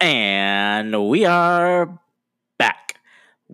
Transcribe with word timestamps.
And 0.00 1.08
we 1.08 1.24
are 1.24 1.98
back. 2.56 3.00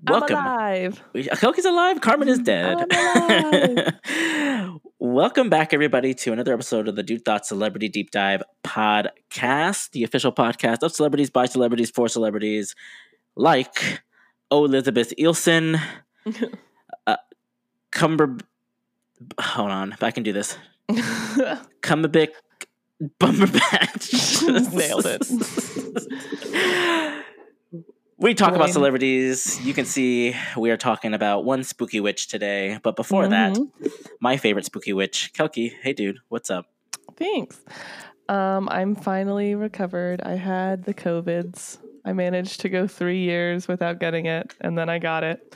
Welcome. 0.02 0.36
I'm 0.36 0.44
alive. 0.46 1.02
We- 1.14 1.24
Koki's 1.24 1.64
alive. 1.64 2.00
Carmen 2.02 2.28
is 2.28 2.38
dead. 2.44 2.84
Welcome 4.98 5.48
back, 5.48 5.72
everybody, 5.72 6.12
to 6.14 6.32
another 6.32 6.52
episode 6.52 6.86
of 6.88 6.96
the 6.96 7.02
Dude 7.02 7.24
Thought 7.24 7.46
Celebrity 7.46 7.88
Deep 7.88 8.10
Dive 8.10 8.42
podcast, 8.62 9.90
the 9.92 10.04
official 10.04 10.32
podcast 10.32 10.82
of 10.82 10.92
celebrities 10.92 11.30
by 11.30 11.46
celebrities 11.46 11.90
for 11.90 12.08
celebrities, 12.08 12.74
like 13.36 14.02
Elizabeth 14.50 15.14
Eilson, 15.18 15.80
uh, 17.06 17.16
Cumber. 17.90 18.36
Hold 19.40 19.70
on, 19.70 19.96
I 20.02 20.10
can 20.10 20.22
do 20.22 20.32
this. 20.34 20.58
Cumberbick 23.02 23.10
Bumberbatch. 23.18 24.72
Nailed 24.74 25.06
it. 25.06 25.22
we 28.18 28.34
talk 28.34 28.54
about 28.54 28.70
celebrities. 28.70 29.60
You 29.64 29.74
can 29.74 29.84
see 29.84 30.34
we 30.56 30.70
are 30.70 30.76
talking 30.76 31.12
about 31.14 31.44
one 31.44 31.64
spooky 31.64 32.00
witch 32.00 32.28
today. 32.28 32.78
But 32.82 32.96
before 32.96 33.28
that, 33.28 33.54
Mhm. 33.54 33.70
my 34.20 34.36
favorite 34.36 34.64
spooky 34.64 34.92
witch, 34.92 35.32
Kelky. 35.34 35.72
Hey, 35.82 35.92
dude, 35.92 36.18
what's 36.28 36.50
up? 36.50 36.66
Thanks. 37.16 37.60
Um, 38.28 38.68
I'm 38.70 38.94
finally 38.94 39.54
recovered. 39.54 40.22
I 40.22 40.36
had 40.36 40.84
the 40.84 40.94
COVIDs. 40.94 41.78
I 42.04 42.12
managed 42.12 42.60
to 42.60 42.68
go 42.68 42.86
three 42.86 43.20
years 43.22 43.66
without 43.68 43.98
getting 43.98 44.26
it, 44.26 44.54
and 44.60 44.76
then 44.78 44.88
I 44.88 44.98
got 44.98 45.24
it. 45.24 45.54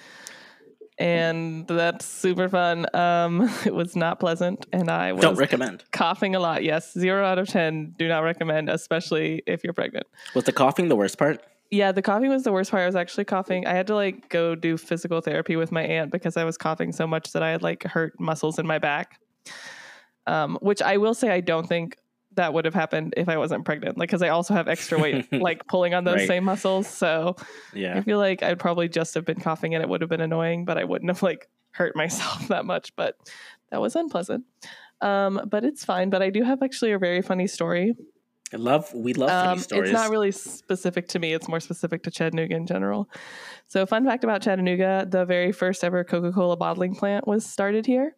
And 0.98 1.66
that's 1.68 2.04
super 2.04 2.48
fun. 2.48 2.86
Um, 2.94 3.48
it 3.64 3.74
was 3.74 3.94
not 3.94 4.18
pleasant, 4.18 4.66
and 4.72 4.90
I 4.90 5.12
was 5.12 5.22
Don't 5.22 5.36
recommend. 5.38 5.84
coughing 5.92 6.34
a 6.34 6.40
lot. 6.40 6.64
Yes, 6.64 6.92
zero 6.92 7.24
out 7.24 7.38
of 7.38 7.46
10. 7.48 7.94
Do 7.98 8.08
not 8.08 8.24
recommend, 8.24 8.68
especially 8.68 9.42
if 9.46 9.62
you're 9.62 9.72
pregnant. 9.72 10.06
Was 10.34 10.44
the 10.44 10.52
coughing 10.52 10.88
the 10.88 10.96
worst 10.96 11.16
part? 11.18 11.40
Yeah, 11.70 11.92
the 11.92 12.02
coughing 12.02 12.30
was 12.30 12.44
the 12.44 12.52
worst 12.52 12.70
part. 12.70 12.82
I 12.82 12.86
was 12.86 12.96
actually 12.96 13.26
coughing. 13.26 13.66
I 13.66 13.74
had 13.74 13.86
to 13.88 13.94
like 13.94 14.28
go 14.30 14.54
do 14.54 14.76
physical 14.76 15.20
therapy 15.20 15.54
with 15.54 15.70
my 15.70 15.82
aunt 15.82 16.10
because 16.10 16.36
I 16.36 16.44
was 16.44 16.56
coughing 16.56 16.92
so 16.92 17.06
much 17.06 17.32
that 17.32 17.42
I 17.42 17.50
had 17.50 17.62
like 17.62 17.84
hurt 17.84 18.18
muscles 18.18 18.58
in 18.58 18.66
my 18.66 18.78
back. 18.78 19.20
Um, 20.26 20.58
which 20.60 20.82
I 20.82 20.96
will 20.96 21.14
say 21.14 21.30
I 21.30 21.40
don't 21.40 21.66
think 21.66 21.96
that 22.38 22.54
would 22.54 22.64
have 22.64 22.74
happened 22.74 23.14
if 23.16 23.28
I 23.28 23.36
wasn't 23.36 23.64
pregnant. 23.64 23.98
Like, 23.98 24.08
because 24.08 24.22
I 24.22 24.30
also 24.30 24.54
have 24.54 24.66
extra 24.66 24.98
weight, 24.98 25.30
like 25.32 25.66
pulling 25.68 25.92
on 25.94 26.02
those 26.04 26.16
Right. 26.20 26.28
same 26.28 26.44
muscles. 26.44 26.88
So 26.88 27.36
yeah, 27.74 27.96
I 27.98 28.00
feel 28.00 28.18
like 28.18 28.42
I'd 28.42 28.58
probably 28.58 28.88
just 28.88 29.14
have 29.14 29.24
been 29.24 29.38
coughing 29.40 29.74
and 29.74 29.82
it 29.82 29.88
would 29.88 30.00
have 30.00 30.10
been 30.10 30.20
annoying, 30.20 30.64
but 30.64 30.78
I 30.78 30.84
wouldn't 30.84 31.10
have 31.10 31.22
like 31.22 31.48
hurt 31.72 31.94
myself 31.94 32.48
that 32.54 32.64
much. 32.64 32.96
But 32.96 33.16
that 33.70 33.80
was 33.80 33.94
unpleasant. 33.94 34.44
Um, 35.00 35.40
but 35.48 35.64
it's 35.64 35.84
fine. 35.84 36.10
But 36.10 36.22
I 36.22 36.30
do 36.30 36.42
have 36.42 36.62
actually 36.62 36.92
a 36.92 36.98
very 36.98 37.22
funny 37.22 37.46
story. 37.46 37.94
I 38.52 38.56
love. 38.56 38.92
We 38.94 39.12
love 39.12 39.28
funny 39.28 39.52
Um, 39.52 39.58
stories. 39.58 39.90
it's 39.90 39.92
not 39.92 40.10
really 40.10 40.32
specific 40.32 41.06
to 41.08 41.18
me. 41.18 41.34
It's 41.34 41.48
more 41.48 41.60
specific 41.60 42.02
to 42.04 42.10
Chattanooga 42.10 42.54
in 42.56 42.66
general. 42.66 43.08
So, 43.66 43.84
fun 43.84 44.06
fact 44.06 44.24
about 44.24 44.40
Chattanooga: 44.40 45.06
the 45.08 45.26
very 45.26 45.52
first 45.52 45.84
ever 45.84 46.02
Coca-Cola 46.02 46.56
bottling 46.56 46.94
plant 46.94 47.28
was 47.28 47.44
started 47.44 47.84
here. 47.84 48.16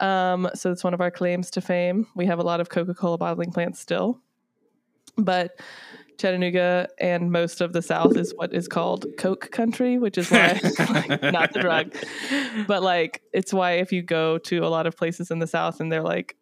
Um, 0.00 0.48
so 0.54 0.72
it's 0.72 0.82
one 0.82 0.94
of 0.94 1.00
our 1.00 1.10
claims 1.10 1.50
to 1.52 1.60
fame. 1.60 2.06
We 2.14 2.26
have 2.26 2.38
a 2.38 2.42
lot 2.42 2.60
of 2.60 2.68
Coca-Cola 2.68 3.18
bottling 3.18 3.52
plants 3.52 3.80
still, 3.80 4.20
but 5.16 5.60
Chattanooga 6.20 6.88
and 6.98 7.32
most 7.32 7.60
of 7.60 7.72
the 7.72 7.82
South 7.82 8.16
is 8.16 8.34
what 8.36 8.52
is 8.52 8.68
called 8.68 9.06
Coke 9.16 9.50
country, 9.50 9.98
which 9.98 10.18
is 10.18 10.30
why 10.30 10.60
like, 10.78 11.22
not 11.22 11.52
the 11.52 11.60
drug, 11.60 11.94
but 12.66 12.82
like 12.82 13.22
it's 13.32 13.52
why 13.52 13.72
if 13.72 13.90
you 13.90 14.02
go 14.02 14.38
to 14.38 14.58
a 14.58 14.68
lot 14.68 14.86
of 14.86 14.96
places 14.96 15.30
in 15.30 15.38
the 15.38 15.46
South 15.46 15.80
and 15.80 15.90
they're 15.90 16.02
like, 16.02 16.36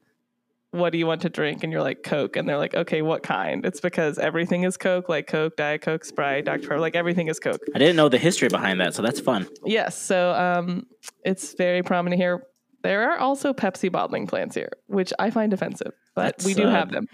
"What 0.73 0.91
do 0.91 0.99
you 0.99 1.07
want 1.07 1.23
to 1.23 1.29
drink?" 1.29 1.63
and 1.63 1.73
you're 1.73 1.83
like 1.83 2.03
Coke, 2.03 2.37
and 2.37 2.49
they're 2.49 2.59
like, 2.59 2.75
"Okay, 2.75 3.03
what 3.03 3.23
kind?" 3.23 3.65
It's 3.65 3.81
because 3.81 4.19
everything 4.19 4.65
is 4.65 4.77
Coke, 4.77 5.09
like 5.09 5.29
Coke, 5.29 5.57
Diet 5.57 5.81
Coke, 5.83 6.05
Sprite, 6.05 6.45
Dr 6.45 6.63
Pepper, 6.63 6.81
like 6.81 6.97
everything 6.97 7.29
is 7.29 7.39
Coke. 7.39 7.63
I 7.75 7.79
didn't 7.79 7.97
know 7.97 8.09
the 8.09 8.19
history 8.19 8.49
behind 8.49 8.81
that, 8.81 8.95
so 8.95 9.03
that's 9.03 9.21
fun. 9.21 9.47
Yes, 9.65 9.97
so 9.97 10.33
um, 10.33 10.87
it's 11.25 11.55
very 11.55 11.85
prominent 11.85 12.21
here. 12.21 12.43
There 12.83 13.11
are 13.11 13.19
also 13.19 13.53
Pepsi 13.53 13.91
bottling 13.91 14.27
plants 14.27 14.55
here, 14.55 14.71
which 14.87 15.13
I 15.19 15.31
find 15.31 15.53
offensive, 15.53 15.93
but 16.15 16.43
we 16.45 16.55
do 16.55 16.65
uh, 16.65 16.71
have 16.71 16.93
them. 16.93 17.09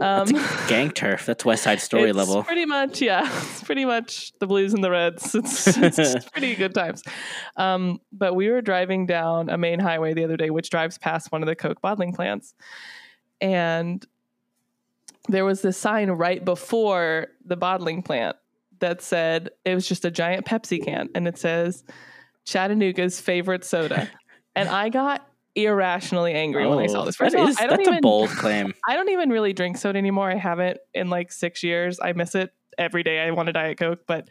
Um, 0.00 0.26
That's 0.28 0.66
gang 0.68 0.90
turf. 0.90 1.26
That's 1.26 1.44
West 1.44 1.62
Side 1.62 1.80
Story 1.80 2.10
it's 2.10 2.16
level. 2.16 2.42
Pretty 2.42 2.64
much, 2.64 3.02
yeah. 3.02 3.22
It's 3.54 3.62
pretty 3.62 3.84
much 3.84 4.32
the 4.38 4.46
blues 4.46 4.72
and 4.72 4.82
the 4.82 4.90
reds. 4.90 5.34
It's, 5.34 5.66
it's 5.66 6.28
pretty 6.30 6.54
good 6.54 6.74
times. 6.74 7.02
Um, 7.56 8.00
but 8.12 8.34
we 8.34 8.48
were 8.48 8.62
driving 8.62 9.06
down 9.06 9.50
a 9.50 9.58
main 9.58 9.78
highway 9.78 10.14
the 10.14 10.24
other 10.24 10.36
day, 10.36 10.50
which 10.50 10.70
drives 10.70 10.98
past 10.98 11.30
one 11.30 11.42
of 11.42 11.46
the 11.46 11.56
Coke 11.56 11.80
bottling 11.80 12.14
plants. 12.14 12.54
And 13.40 14.04
there 15.28 15.44
was 15.44 15.62
this 15.62 15.76
sign 15.76 16.10
right 16.10 16.44
before 16.44 17.28
the 17.44 17.56
bottling 17.56 18.02
plant 18.02 18.36
that 18.80 19.02
said 19.02 19.50
it 19.64 19.74
was 19.74 19.86
just 19.86 20.04
a 20.04 20.10
giant 20.10 20.46
Pepsi 20.46 20.84
can. 20.84 21.08
And 21.14 21.28
it 21.28 21.38
says 21.38 21.84
Chattanooga's 22.44 23.20
favorite 23.20 23.64
soda. 23.64 24.10
And 24.56 24.68
I 24.68 24.88
got 24.88 25.26
irrationally 25.56 26.32
angry 26.32 26.66
when 26.66 26.78
I 26.80 26.86
saw 26.86 27.02
Oh, 27.02 27.04
this. 27.04 27.16
First 27.16 27.32
that 27.34 27.42
all, 27.42 27.48
is- 27.48 27.58
I 27.58 27.66
don't 27.66 27.76
that's 27.78 27.88
even 27.88 27.98
a 27.98 28.00
bold 28.00 28.30
claim. 28.30 28.74
I 28.88 28.94
don't 28.96 29.08
even 29.10 29.30
really 29.30 29.52
drink 29.52 29.76
soda 29.76 29.98
anymore. 29.98 30.30
I 30.30 30.36
haven't 30.36 30.78
in 30.94 31.10
like 31.10 31.30
six 31.32 31.62
years. 31.62 32.00
I 32.02 32.12
miss 32.12 32.34
it 32.34 32.52
every 32.76 33.02
day. 33.02 33.20
I 33.20 33.30
want 33.30 33.48
a 33.48 33.52
Diet 33.52 33.78
Coke, 33.78 34.00
but 34.06 34.28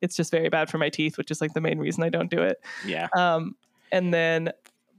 it's 0.00 0.16
just 0.16 0.30
very 0.30 0.48
bad 0.48 0.68
for 0.68 0.78
my 0.78 0.88
teeth, 0.88 1.16
which 1.16 1.30
is 1.30 1.40
like 1.40 1.54
the 1.54 1.60
main 1.60 1.78
reason 1.78 2.02
I 2.02 2.08
don't 2.08 2.30
do 2.30 2.42
it. 2.42 2.58
Yeah. 2.84 3.08
Um, 3.16 3.54
and 3.92 4.12
then, 4.12 4.50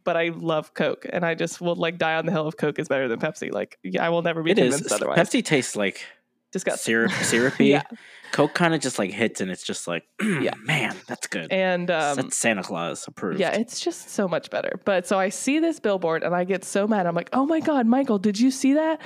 but 0.06 0.16
I 0.16 0.30
love 0.30 0.74
Coke, 0.74 1.06
and 1.12 1.26
I 1.26 1.36
just 1.36 1.60
will 1.60 1.76
like 1.76 1.98
die 1.98 2.16
on 2.16 2.26
the 2.26 2.32
hill 2.32 2.48
of 2.48 2.56
Coke 2.58 2.80
is 2.80 2.88
better 2.88 3.08
than 3.08 3.20
Pepsi. 3.20 3.52
Like, 3.52 3.78
I 4.00 4.10
will 4.10 4.22
never 4.22 4.44
be 4.44 4.52
It 4.52 4.60
is. 4.60 4.76
convinced 4.76 4.94
otherwise. 4.96 5.18
Pepsi 5.20 5.44
tastes 5.44 5.76
like 5.76 6.06
Disgusting. 6.56 6.92
syrup, 6.92 7.12
syrupy. 7.22 7.66
Yeah. 7.68 7.84
Coke 8.32 8.54
kind 8.54 8.74
of 8.74 8.80
just 8.82 8.98
like 8.98 9.12
hits, 9.12 9.42
and 9.42 9.52
it's 9.52 9.64
just 9.64 9.88
like, 9.88 10.04
Yeah. 10.22 10.54
man, 10.64 10.96
that's 11.08 11.28
good. 11.28 11.52
And 11.52 11.92
um, 11.92 12.16
that's 12.16 12.36
Santa 12.38 12.64
Claus 12.64 13.06
approved. 13.08 13.40
Yeah, 13.40 13.52
it's 13.52 13.80
just 13.80 14.10
so 14.10 14.28
much 14.28 14.50
better. 14.50 14.80
But 14.86 15.06
so 15.06 15.20
I 15.20 15.30
see 15.30 15.60
this 15.60 15.80
billboard 15.80 16.24
and 16.24 16.34
I 16.34 16.44
get 16.46 16.64
so 16.64 16.88
mad. 16.88 17.06
I'm 17.08 17.16
like, 17.16 17.30
oh 17.34 17.46
my 17.46 17.60
God, 17.60 17.86
Michael, 17.86 18.18
did 18.20 18.40
you 18.40 18.52
see 18.52 18.74
that? 18.74 19.00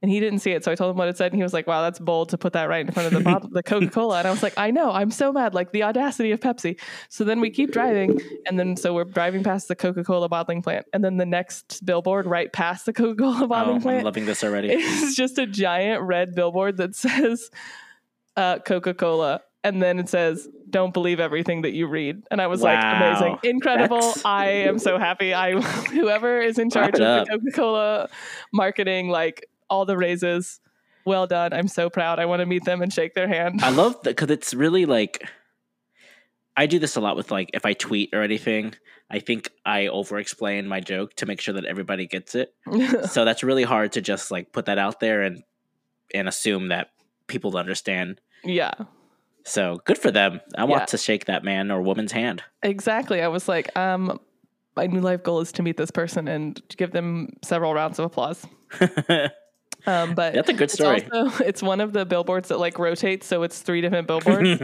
And 0.00 0.10
he 0.10 0.20
didn't 0.20 0.38
see 0.38 0.52
it. 0.52 0.62
So 0.62 0.70
I 0.70 0.76
told 0.76 0.92
him 0.92 0.96
what 0.96 1.08
it 1.08 1.16
said. 1.16 1.32
And 1.32 1.38
he 1.38 1.42
was 1.42 1.52
like, 1.52 1.66
wow, 1.66 1.82
that's 1.82 1.98
bold 1.98 2.28
to 2.28 2.38
put 2.38 2.52
that 2.52 2.68
right 2.68 2.86
in 2.86 2.92
front 2.92 3.08
of 3.08 3.14
the, 3.14 3.20
bottle, 3.20 3.50
the 3.52 3.64
Coca 3.64 3.88
Cola. 3.88 4.18
And 4.18 4.28
I 4.28 4.30
was 4.30 4.44
like, 4.44 4.54
I 4.56 4.70
know, 4.70 4.92
I'm 4.92 5.10
so 5.10 5.32
mad. 5.32 5.54
Like 5.54 5.72
the 5.72 5.82
audacity 5.82 6.30
of 6.30 6.38
Pepsi. 6.38 6.80
So 7.08 7.24
then 7.24 7.40
we 7.40 7.50
keep 7.50 7.72
driving. 7.72 8.20
And 8.46 8.58
then 8.58 8.76
so 8.76 8.94
we're 8.94 9.04
driving 9.04 9.42
past 9.42 9.66
the 9.66 9.74
Coca 9.74 10.04
Cola 10.04 10.28
bottling 10.28 10.62
plant. 10.62 10.86
And 10.92 11.04
then 11.04 11.16
the 11.16 11.26
next 11.26 11.84
billboard 11.84 12.26
right 12.26 12.52
past 12.52 12.86
the 12.86 12.92
Coca 12.92 13.16
Cola 13.16 13.44
oh, 13.44 13.80
plant. 13.80 13.86
I'm 13.86 14.04
loving 14.04 14.24
this 14.24 14.44
already. 14.44 14.72
is 14.72 15.16
just 15.16 15.36
a 15.38 15.46
giant 15.46 16.02
red 16.02 16.32
billboard 16.32 16.76
that 16.76 16.94
says 16.94 17.50
uh, 18.36 18.60
Coca 18.60 18.94
Cola. 18.94 19.42
And 19.64 19.82
then 19.82 19.98
it 19.98 20.08
says, 20.08 20.48
"Don't 20.70 20.94
believe 20.94 21.18
everything 21.18 21.62
that 21.62 21.72
you 21.72 21.88
read." 21.88 22.22
And 22.30 22.40
I 22.40 22.46
was 22.46 22.62
like, 22.62 22.78
"Amazing, 22.78 23.38
incredible! 23.42 23.98
That's- 23.98 24.24
I 24.24 24.46
am 24.46 24.78
so 24.78 24.98
happy." 24.98 25.34
I, 25.34 25.60
whoever 25.90 26.40
is 26.40 26.60
in 26.60 26.70
charge 26.70 26.94
of 26.94 27.26
the 27.26 27.26
Coca 27.28 27.50
Cola 27.52 28.08
marketing, 28.52 29.08
like 29.08 29.48
all 29.70 29.84
the 29.84 29.96
raises, 29.96 30.60
well 31.04 31.26
done. 31.26 31.52
I'm 31.52 31.68
so 31.68 31.88
proud. 31.90 32.18
I 32.18 32.26
want 32.26 32.40
to 32.40 32.46
meet 32.46 32.64
them 32.64 32.82
and 32.82 32.92
shake 32.92 33.14
their 33.14 33.28
hand. 33.28 33.60
I 33.62 33.70
love 33.70 33.94
that 34.02 34.10
because 34.16 34.30
it's 34.30 34.52
really 34.54 34.86
like 34.86 35.28
I 36.56 36.66
do 36.66 36.78
this 36.78 36.96
a 36.96 37.00
lot 37.00 37.16
with 37.16 37.30
like 37.30 37.50
if 37.54 37.64
I 37.64 37.72
tweet 37.72 38.10
or 38.12 38.22
anything. 38.22 38.74
I 39.10 39.20
think 39.20 39.50
I 39.64 39.86
over 39.86 40.18
explain 40.18 40.68
my 40.68 40.80
joke 40.80 41.14
to 41.14 41.24
make 41.24 41.40
sure 41.40 41.54
that 41.54 41.64
everybody 41.64 42.06
gets 42.06 42.34
it. 42.34 42.52
so 43.08 43.24
that's 43.24 43.42
really 43.42 43.62
hard 43.62 43.92
to 43.92 44.02
just 44.02 44.30
like 44.30 44.52
put 44.52 44.66
that 44.66 44.76
out 44.78 45.00
there 45.00 45.22
and 45.22 45.42
and 46.14 46.28
assume 46.28 46.68
that 46.68 46.90
people 47.26 47.56
understand. 47.56 48.20
yeah, 48.44 48.72
So 49.44 49.80
good 49.86 49.96
for 49.98 50.10
them. 50.10 50.40
I 50.56 50.64
want 50.64 50.88
to 50.88 50.98
shake 50.98 51.24
that 51.26 51.42
man 51.44 51.70
or 51.70 51.80
woman's 51.80 52.12
hand. 52.12 52.42
exactly. 52.62 53.22
I 53.22 53.28
was 53.28 53.48
like, 53.48 53.74
um, 53.78 54.18
my 54.76 54.86
new 54.86 55.00
life 55.00 55.22
goal 55.22 55.40
is 55.40 55.52
to 55.52 55.62
meet 55.62 55.76
this 55.76 55.90
person 55.90 56.28
and 56.28 56.60
give 56.76 56.92
them 56.92 57.30
several 57.42 57.72
rounds 57.74 57.98
of 57.98 58.04
applause. 58.06 58.46
Um, 59.86 60.14
but 60.14 60.34
That's 60.34 60.48
a 60.50 60.52
good 60.52 60.70
story. 60.70 60.98
It's 60.98 61.10
also 61.12 61.44
it's 61.46 61.62
one 61.62 61.80
of 61.80 61.92
the 61.92 62.04
billboards 62.04 62.48
that 62.48 62.58
like 62.58 62.78
rotates, 62.78 63.26
so 63.26 63.42
it's 63.42 63.60
three 63.62 63.80
different 63.80 64.06
billboards. 64.08 64.58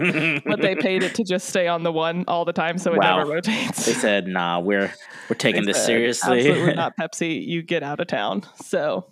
but 0.45 0.61
they 0.61 0.75
paid 0.75 1.03
it 1.03 1.15
to 1.15 1.25
just 1.25 1.49
stay 1.49 1.69
on 1.69 1.83
the 1.83 1.93
one 1.93 2.25
all 2.29 2.45
the 2.45 2.53
time, 2.53 2.79
so 2.79 2.93
it 2.95 2.99
Wow. 2.99 3.19
never 3.19 3.31
rotates. 3.31 3.87
they 3.87 3.93
said, 3.95 4.27
"Nah, 4.27 4.59
we're 4.61 4.93
we're 5.31 5.37
taking 5.37 5.63
They 5.63 5.73
this 5.73 5.79
said, 5.79 5.87
seriously." 5.87 6.39
Absolutely 6.49 6.75
not 6.75 6.97
Pepsi. 7.01 7.47
You 7.47 7.63
get 7.63 7.83
out 7.83 8.01
of 8.01 8.07
town. 8.09 8.43
So 8.63 9.07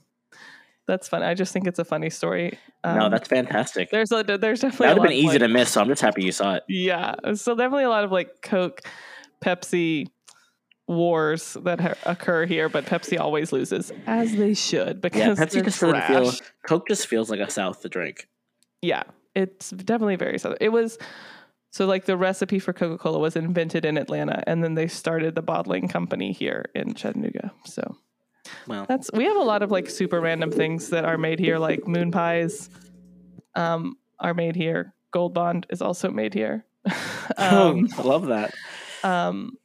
that's 0.87 1.09
fun. 1.09 1.23
I 1.23 1.35
just 1.35 1.53
think 1.53 1.67
it's 1.69 1.79
a 1.79 1.85
funny 1.85 2.11
story. 2.11 2.59
no, 2.85 3.03
Um, 3.07 3.11
that's 3.13 3.29
fantastic. 3.29 3.91
there's 3.91 4.11
a, 4.11 4.23
there's 4.25 4.61
definitely 4.61 4.89
That 4.89 4.99
would 4.99 5.03
have 5.11 5.17
been 5.17 5.27
easy 5.29 5.39
to 5.39 5.49
miss, 5.49 5.71
so 5.71 5.81
I'm 5.81 5.89
just 5.89 6.03
happy 6.03 6.25
you 6.25 6.33
saw 6.33 6.55
it. 6.57 6.65
Yeah, 6.69 7.15
so 7.35 7.55
definitely 7.55 7.85
a 7.85 7.89
lot 7.89 8.03
of 8.05 8.11
like 8.11 8.43
Coke, 8.43 8.83
Pepsi 9.43 10.09
wars 10.93 11.57
that 11.63 11.81
ha- 11.81 11.95
occur 12.05 12.47
here, 12.47 12.69
but 12.69 12.85
Pepsi 12.87 13.19
always 13.19 13.53
loses 13.53 13.93
as 14.07 14.35
they 14.35 14.55
should 14.55 15.01
because 15.01 15.21
Yeah, 15.21 15.45
Pepsi 15.47 15.65
just 15.65 15.81
doesn't 15.81 16.03
feel. 16.05 16.33
Coke 16.67 16.89
just 16.89 17.07
feels 17.07 17.31
like 17.31 17.41
a 17.41 17.51
South 17.51 17.83
to 17.83 17.89
drink. 17.89 18.29
Yeah, 18.81 19.03
it's 19.35 19.71
definitely 19.71 20.17
very 20.17 20.39
southern. 20.39 20.59
It 20.61 20.71
was 20.71 20.99
so 21.71 21.87
like 21.87 22.05
the 22.05 22.17
recipe 22.17 22.59
for 22.59 22.73
Coca 22.73 22.99
Cola 22.99 23.19
was 23.19 23.37
invented 23.37 23.85
in 23.85 23.97
Atlanta, 23.97 24.43
and 24.47 24.63
then 24.63 24.75
they 24.75 24.89
started 24.89 25.35
the 25.35 25.43
bottling 25.43 25.89
company 25.89 26.33
here 26.33 26.67
in 26.75 26.95
Chattanooga. 26.95 27.53
So 27.65 27.97
Well, 28.67 28.87
that's 28.89 29.11
we 29.13 29.25
have 29.25 29.37
a 29.37 29.43
lot 29.43 29.63
of 29.63 29.71
like 29.71 29.89
super 29.89 30.21
random 30.21 30.51
things 30.51 30.91
that 30.91 31.05
are 31.05 31.17
made 31.19 31.39
here, 31.39 31.59
like 31.59 31.87
moon 31.87 32.11
pies. 32.11 32.69
Um, 33.55 33.97
are 34.19 34.35
made 34.35 34.57
here. 34.57 34.95
Gold 35.11 35.35
Bond 35.35 35.67
is 35.69 35.83
also 35.83 36.11
made 36.11 36.33
here. 36.33 36.65
um, 36.87 36.95
um, 37.39 37.89
I 37.99 38.03
love 38.03 38.27
that. 38.27 38.55
um, 39.03 39.59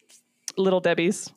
Little 0.58 0.80
Debbie's. 0.80 1.32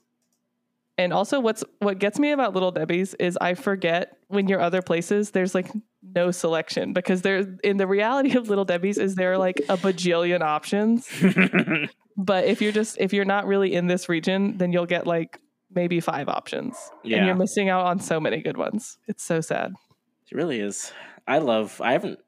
And 0.99 1.13
also, 1.13 1.41
what's 1.41 1.65
what 1.79 1.99
gets 1.99 2.19
me 2.19 2.33
about 2.33 2.53
Little 2.53 2.73
Debbie's 2.73 3.15
is 3.15 3.39
I 3.41 3.55
forget 3.55 4.19
when 4.29 4.49
you're 4.49 4.61
other 4.61 4.83
places, 4.83 5.31
there's 5.31 5.55
like 5.55 5.71
no 6.03 6.31
selection 6.31 6.93
because 6.93 7.23
there 7.23 7.57
in 7.65 7.79
the 7.79 7.87
reality 7.87 8.37
of 8.37 8.49
Little 8.49 8.67
Debbie's 8.67 8.99
is 8.99 9.15
there 9.15 9.39
like 9.39 9.61
a 9.69 9.77
bajillion 9.79 10.43
options. 10.43 11.09
But 12.17 12.45
if 12.45 12.61
you're 12.61 12.73
just 12.73 12.99
if 13.01 13.15
you're 13.15 13.25
not 13.25 13.47
really 13.47 13.73
in 13.73 13.87
this 13.87 14.09
region, 14.09 14.59
then 14.59 14.73
you'll 14.73 14.87
get 14.87 15.07
like 15.07 15.41
maybe 15.75 16.01
five 16.01 16.29
options, 16.29 16.77
and 17.03 17.27
you're 17.27 17.35
missing 17.35 17.71
out 17.71 17.87
on 17.87 17.99
so 17.99 18.21
many 18.21 18.43
good 18.43 18.59
ones. 18.59 18.99
It's 19.09 19.23
so 19.23 19.41
sad. 19.41 19.73
It 20.31 20.35
really 20.37 20.61
is. 20.61 20.93
I 21.27 21.39
love. 21.39 21.81
I 21.81 21.93
haven't. 21.93 22.19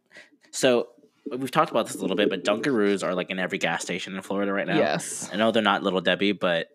So 0.50 0.88
we've 1.30 1.50
talked 1.50 1.70
about 1.70 1.86
this 1.86 1.96
a 1.96 2.00
little 2.00 2.16
bit, 2.16 2.30
but 2.30 2.42
Dunkaroos 2.42 3.04
are 3.04 3.14
like 3.14 3.28
in 3.30 3.38
every 3.38 3.58
gas 3.58 3.82
station 3.82 4.14
in 4.14 4.22
Florida 4.22 4.52
right 4.52 4.66
now. 4.66 4.78
Yes, 4.78 5.28
I 5.30 5.36
know 5.36 5.50
they're 5.50 5.62
not 5.62 5.82
Little 5.82 6.00
Debbie, 6.00 6.32
but 6.32 6.68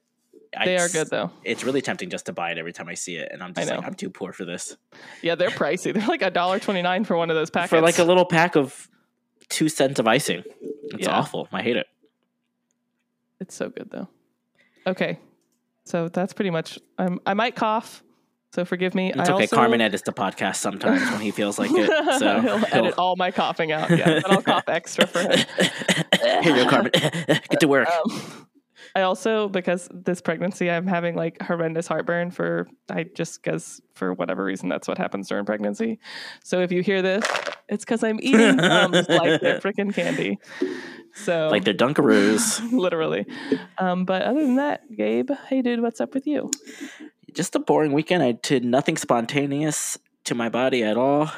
I 0.56 0.66
they 0.66 0.78
are 0.78 0.88
good 0.90 1.10
though. 1.10 1.32
It's 1.44 1.64
really 1.64 1.82
tempting 1.82 2.10
just 2.10 2.28
to 2.28 2.34
buy 2.34 2.52
it 2.52 2.58
every 2.58 2.74
time 2.74 2.88
I 2.88 2.94
see 2.94 3.16
it, 3.16 3.30
and 3.32 3.42
I'm 3.44 3.54
just 3.54 3.70
like, 3.70 3.84
I'm 3.86 3.94
too 3.96 4.10
poor 4.10 4.32
for 4.34 4.46
this. 4.46 4.78
Yeah, 5.22 5.36
they're 5.36 5.50
pricey. 5.50 5.94
They're 5.96 6.08
like 6.08 6.22
a 6.22 6.32
dollar 6.32 6.60
twenty 6.60 6.82
nine 6.82 7.04
for 7.04 7.18
one 7.18 7.30
of 7.30 7.36
those 7.36 7.50
packets. 7.50 7.70
For 7.72 7.82
like 7.82 8.00
a 8.00 8.04
little 8.04 8.26
pack 8.26 8.56
of 8.56 8.88
two 9.50 9.70
cents 9.70 10.00
of 10.00 10.08
icing, 10.08 10.44
it's 10.86 11.08
Yeah. 11.08 11.18
awful. 11.18 11.48
I 11.52 11.62
hate 11.64 11.78
it. 11.78 11.88
It's 13.40 13.56
so 13.56 13.70
good 13.70 13.90
though. 13.92 14.08
Okay, 14.86 15.20
so 15.84 16.08
that's 16.10 16.34
pretty 16.34 16.50
much. 16.50 16.80
I'm, 16.98 17.20
I 17.26 17.34
might 17.34 17.56
cough, 17.56 18.04
so 18.54 18.64
forgive 18.66 18.96
me. 18.96 19.10
It's 19.10 19.18
I 19.20 19.24
okay. 19.24 19.32
also, 19.34 19.56
Carmen 19.56 19.82
edits 19.82 20.04
the 20.04 20.14
podcast 20.14 20.56
sometimes 20.58 21.02
when 21.12 21.20
he 21.22 21.32
feels 21.32 21.60
like 21.60 21.72
it. 21.74 21.90
So 22.20 22.40
he'll 22.42 22.64
edit 22.72 22.96
all 22.98 23.16
my 23.16 23.32
coughing 23.32 23.72
out. 23.72 23.90
Yeah, 23.90 24.22
but 24.22 24.32
I'll 24.32 24.42
cough 24.42 24.68
extra 24.70 25.06
for 25.08 25.20
him. 25.20 25.32
Here 26.42 26.56
you 26.56 26.64
go, 26.64 26.70
Carmen. 26.70 26.92
Get 26.94 27.60
to 27.60 27.68
work. 27.68 27.88
Um, 27.90 28.47
I 28.98 29.04
also 29.04 29.48
because 29.48 29.88
this 29.92 30.22
pregnancy, 30.22 30.72
I'm 30.72 30.88
having 30.88 31.16
like 31.16 31.40
horrendous 31.40 31.86
heartburn 31.86 32.32
for 32.32 32.68
I 32.90 33.04
just 33.04 33.44
because 33.44 33.80
for 33.94 34.12
whatever 34.12 34.44
reason 34.44 34.70
that's 34.70 34.88
what 34.88 34.98
happens 34.98 35.28
during 35.28 35.46
pregnancy. 35.46 36.00
So 36.44 36.62
if 36.62 36.72
you 36.72 36.82
hear 36.82 37.04
this, 37.04 37.24
it's 37.70 37.86
because 37.86 38.04
I'm 38.04 38.18
eating 38.20 38.58
Tums 38.58 39.08
like 39.10 39.40
they're 39.40 39.60
freaking 39.60 39.94
candy. 39.94 40.40
So 41.14 41.48
like 41.52 41.64
they're 41.64 41.76
Dunkaroos. 41.76 42.72
literally. 42.72 43.28
Um, 43.78 44.04
but 44.04 44.24
other 44.24 44.42
than 44.42 44.56
that, 44.56 44.82
Gabe, 44.92 45.30
hey 45.48 45.62
dude, 45.62 45.82
what's 45.82 46.02
up 46.02 46.16
with 46.16 46.26
you? 46.26 46.50
Just 47.32 47.56
a 47.56 47.60
boring 47.60 47.94
weekend. 47.94 48.24
I 48.24 48.32
did 48.32 48.66
nothing 48.66 48.98
spontaneous 48.98 50.00
to 50.24 50.34
my 50.34 50.50
body 50.50 50.82
at 50.84 50.98
all. 50.98 51.30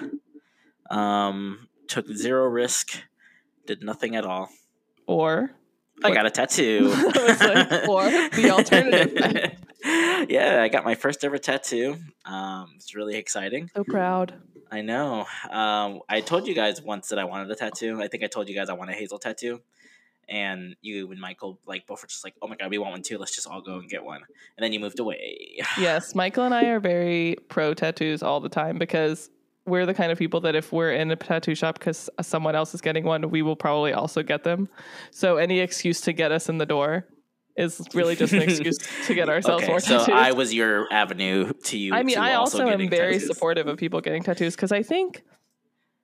Um, 0.89 1.67
took 1.89 2.07
zero 2.07 2.45
risk. 2.45 3.03
Did 3.65 3.83
nothing 3.83 4.15
at 4.15 4.23
all. 4.23 4.47
Or 5.07 5.51
I 6.03 6.13
got 6.13 6.25
a 6.25 6.31
tattoo. 6.31 6.91
I 6.93 7.03
was 7.03 7.41
like, 7.41 7.87
or 7.87 8.03
the 8.09 8.51
alternative. 8.51 9.57
yeah, 10.29 10.61
I 10.61 10.69
got 10.69 10.85
my 10.85 10.95
first 10.95 11.23
ever 11.23 11.37
tattoo. 11.37 11.97
Um, 12.25 12.73
it's 12.75 12.95
really 12.95 13.15
exciting. 13.15 13.69
so 13.75 13.83
proud. 13.83 14.33
I 14.71 14.81
know. 14.81 15.25
Um, 15.49 16.01
I 16.07 16.21
told 16.21 16.47
you 16.47 16.53
guys 16.53 16.81
once 16.81 17.09
that 17.09 17.19
I 17.19 17.23
wanted 17.23 17.49
a 17.49 17.55
tattoo. 17.55 18.01
I 18.01 18.07
think 18.07 18.23
I 18.23 18.27
told 18.27 18.49
you 18.49 18.55
guys 18.55 18.69
I 18.69 18.73
want 18.73 18.91
a 18.91 18.93
hazel 18.93 19.17
tattoo. 19.17 19.61
And 20.27 20.75
you 20.81 21.09
and 21.09 21.19
Michael 21.19 21.59
like 21.65 21.87
both 21.87 22.03
were 22.03 22.07
just 22.07 22.23
like, 22.23 22.35
"Oh 22.39 22.47
my 22.47 22.55
god, 22.55 22.69
we 22.69 22.77
want 22.77 22.91
one 22.91 23.01
too. 23.01 23.17
Let's 23.17 23.33
just 23.33 23.47
all 23.47 23.61
go 23.61 23.79
and 23.79 23.89
get 23.89 24.03
one." 24.03 24.21
And 24.57 24.63
then 24.63 24.71
you 24.71 24.79
moved 24.79 24.99
away. 24.99 25.57
Yes, 25.79 26.13
Michael 26.13 26.43
and 26.43 26.53
I 26.53 26.65
are 26.65 26.79
very 26.79 27.35
pro 27.47 27.73
tattoos 27.73 28.21
all 28.21 28.39
the 28.39 28.49
time 28.49 28.77
because 28.77 29.31
we're 29.69 29.85
the 29.85 29.93
kind 29.93 30.11
of 30.11 30.17
people 30.17 30.41
that 30.41 30.55
if 30.55 30.71
we're 30.71 30.91
in 30.91 31.11
a 31.11 31.15
tattoo 31.15 31.55
shop 31.55 31.79
because 31.79 32.09
someone 32.21 32.55
else 32.55 32.73
is 32.73 32.81
getting 32.81 33.03
one, 33.03 33.29
we 33.29 33.41
will 33.41 33.55
probably 33.55 33.93
also 33.93 34.23
get 34.23 34.43
them. 34.43 34.69
So 35.11 35.37
any 35.37 35.59
excuse 35.59 36.01
to 36.01 36.13
get 36.13 36.31
us 36.31 36.49
in 36.49 36.57
the 36.57 36.65
door 36.65 37.05
is 37.55 37.81
really 37.93 38.15
just 38.15 38.33
an 38.33 38.41
excuse 38.49 38.77
to 39.05 39.13
get 39.13 39.29
ourselves 39.29 39.63
okay, 39.63 39.71
more 39.71 39.79
so 39.79 39.99
tattoos. 39.99 40.15
I 40.15 40.31
was 40.31 40.53
your 40.53 40.91
avenue 40.91 41.51
to 41.65 41.77
you. 41.77 41.93
I 41.93 42.03
mean, 42.03 42.17
I 42.17 42.33
also 42.33 42.67
am 42.67 42.89
very 42.89 43.13
tattoos. 43.13 43.27
supportive 43.27 43.67
of 43.67 43.77
people 43.77 44.01
getting 44.01 44.23
tattoos 44.23 44.55
because 44.55 44.71
I 44.71 44.83
think 44.83 45.23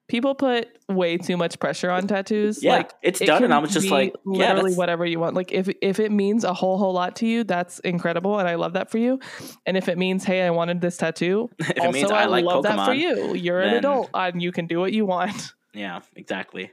people 0.07 0.36
put 0.36 0.68
way 0.88 1.18
too 1.18 1.36
much 1.38 1.60
pressure 1.60 1.90
on 1.90 2.07
tattoos. 2.07 2.63
Yeah, 2.63 2.74
like 2.78 2.94
it's 3.02 3.22
it 3.22 3.25
done, 3.25 3.44
and 3.44 3.54
I 3.54 3.60
was 3.60 3.74
just 3.74 3.90
like, 3.90 4.13
yeah, 4.25 4.31
literally 4.54 4.62
that's- 4.72 4.78
whatever 4.78 5.06
you 5.06 5.19
want. 5.19 5.36
Like 5.36 5.52
if 5.52 5.69
if 5.81 6.00
it 6.00 6.12
means 6.12 6.44
a 6.44 6.54
whole 6.54 6.78
whole 6.78 6.94
lot 6.94 7.16
to 7.18 7.28
you, 7.28 7.44
that's 7.44 7.80
incredible, 7.80 8.40
and 8.40 8.48
I 8.48 8.56
love 8.56 8.74
that 8.74 8.92
for 8.92 8.98
you. 8.98 9.19
And 9.66 9.78
if 9.78 9.88
it 9.90 9.98
means, 9.98 10.24
hey, 10.24 10.44
I 10.44 10.50
wanted 10.52 10.81
this 10.81 10.98
tattoo, 10.98 11.50
if 11.60 11.69
it 11.72 11.92
means 11.94 12.12
I, 12.12 12.25
like 12.25 12.46
love 12.46 12.63
Pokemon, 12.63 12.75
that 12.78 12.86
for 12.86 12.94
you. 12.94 13.34
You're 13.36 13.62
an 13.62 13.74
adult, 13.75 14.10
and 14.13 14.42
you 14.42 14.52
can 14.52 14.68
do 14.68 14.80
what 14.80 14.94
you 14.94 15.06
want. 15.06 15.54
Yeah, 15.78 16.00
exactly. 16.16 16.72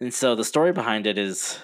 And 0.00 0.12
so 0.12 0.34
the 0.34 0.42
story 0.42 0.72
behind 0.72 1.06
it 1.06 1.18
is 1.18 1.56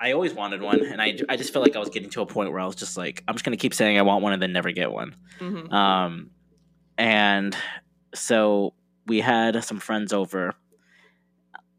I 0.00 0.12
always 0.12 0.32
wanted 0.32 0.62
one 0.62 0.84
and 0.84 1.02
I, 1.02 1.18
I 1.28 1.36
just 1.36 1.52
felt 1.52 1.66
like 1.66 1.74
I 1.74 1.80
was 1.80 1.88
getting 1.88 2.08
to 2.10 2.20
a 2.20 2.26
point 2.26 2.52
where 2.52 2.60
I 2.60 2.66
was 2.66 2.76
just 2.76 2.96
like 2.96 3.24
I'm 3.26 3.34
just 3.34 3.44
going 3.44 3.56
to 3.56 3.60
keep 3.60 3.74
saying 3.74 3.98
I 3.98 4.02
want 4.02 4.22
one 4.22 4.32
and 4.32 4.40
then 4.40 4.52
never 4.52 4.70
get 4.70 4.92
one. 4.92 5.16
Mhm. 5.40 5.72
Um 5.72 6.30
and 6.96 7.56
so 8.14 8.74
we 9.06 9.20
had 9.20 9.62
some 9.64 9.78
friends 9.80 10.12
over 10.12 10.54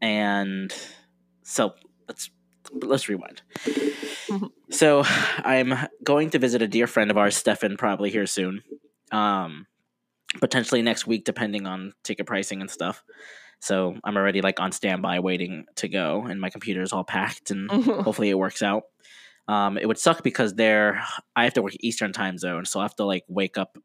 and 0.00 0.72
so 1.42 1.74
let's 2.06 2.30
let's 2.82 3.08
rewind. 3.08 3.42
So 4.70 5.02
I'm 5.06 5.72
going 6.04 6.28
to 6.30 6.38
visit 6.38 6.60
a 6.60 6.68
dear 6.68 6.86
friend 6.86 7.10
of 7.10 7.16
ours, 7.16 7.34
Stefan, 7.34 7.78
probably 7.78 8.10
here 8.10 8.26
soon. 8.26 8.62
Um 9.10 9.66
potentially 10.40 10.82
next 10.82 11.06
week 11.06 11.24
depending 11.24 11.66
on 11.66 11.94
ticket 12.04 12.26
pricing 12.26 12.60
and 12.60 12.70
stuff. 12.70 13.02
So 13.60 13.96
I'm 14.04 14.16
already 14.16 14.42
like 14.42 14.60
on 14.60 14.72
standby 14.72 15.20
waiting 15.20 15.64
to 15.76 15.88
go 15.88 16.26
and 16.28 16.40
my 16.40 16.50
computer 16.50 16.82
is 16.82 16.92
all 16.92 17.04
packed 17.04 17.50
and 17.50 17.70
hopefully 17.70 18.28
it 18.28 18.38
works 18.38 18.62
out. 18.62 18.82
Um, 19.48 19.78
it 19.78 19.86
would 19.86 19.98
suck 19.98 20.22
because 20.22 20.54
there 20.54 21.02
I 21.34 21.44
have 21.44 21.54
to 21.54 21.62
work 21.62 21.72
Eastern 21.80 22.12
time 22.12 22.36
zone, 22.36 22.66
so 22.66 22.80
I 22.80 22.82
have 22.82 22.96
to 22.96 23.04
like 23.04 23.24
wake 23.28 23.56
up 23.56 23.78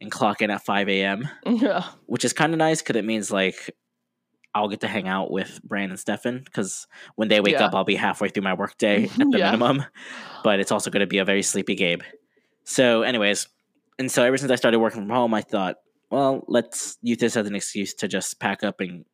and 0.00 0.10
clock 0.10 0.42
in 0.42 0.50
at 0.50 0.64
5 0.64 0.88
a.m., 0.88 1.28
yeah. 1.46 1.84
which 2.06 2.24
is 2.24 2.32
kind 2.32 2.52
of 2.52 2.58
nice 2.58 2.82
because 2.82 2.96
it 2.96 3.04
means 3.04 3.30
like 3.30 3.70
I'll 4.54 4.68
get 4.68 4.80
to 4.80 4.88
hang 4.88 5.06
out 5.06 5.30
with 5.30 5.60
Brand 5.62 5.90
and 5.90 6.00
Stefan 6.00 6.42
because 6.44 6.86
when 7.14 7.28
they 7.28 7.40
wake 7.40 7.54
Yeah. 7.54 7.66
up, 7.66 7.74
I'll 7.74 7.84
be 7.84 7.96
halfway 7.96 8.28
through 8.28 8.44
my 8.44 8.54
workday 8.54 9.04
mm-hmm. 9.06 9.22
at 9.22 9.30
the 9.30 9.38
Yeah. 9.38 9.50
minimum. 9.50 9.84
But 10.42 10.60
it's 10.60 10.72
also 10.72 10.90
going 10.90 11.00
to 11.00 11.06
be 11.06 11.18
a 11.18 11.24
very 11.24 11.42
sleepy 11.42 11.74
Gabe. 11.74 12.02
So, 12.64 13.02
anyways, 13.02 13.48
and 13.98 14.10
so 14.10 14.24
ever 14.24 14.36
since 14.36 14.50
I 14.50 14.56
started 14.56 14.78
working 14.78 15.02
from 15.02 15.10
home, 15.10 15.34
I 15.34 15.42
thought, 15.42 15.76
well, 16.10 16.44
let's 16.48 16.98
use 17.02 17.18
this 17.18 17.36
as 17.36 17.46
an 17.46 17.54
excuse 17.54 17.94
to 17.94 18.08
just 18.08 18.38
pack 18.40 18.62
up 18.62 18.80
and 18.80 19.04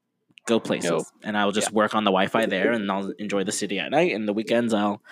go 0.46 0.60
places. 0.60 0.90
Go. 0.90 1.04
And 1.22 1.36
I 1.36 1.44
will 1.44 1.52
just 1.52 1.72
work 1.72 1.94
on 1.94 2.04
the 2.04 2.10
Wi-Fi 2.10 2.46
there, 2.46 2.72
and 2.72 2.90
I'll 2.90 3.10
enjoy 3.18 3.44
the 3.44 3.52
city 3.52 3.78
at 3.78 3.90
night. 3.90 4.12
And 4.12 4.28
the 4.28 4.32
weekends, 4.32 4.74
I'll, 4.74 5.02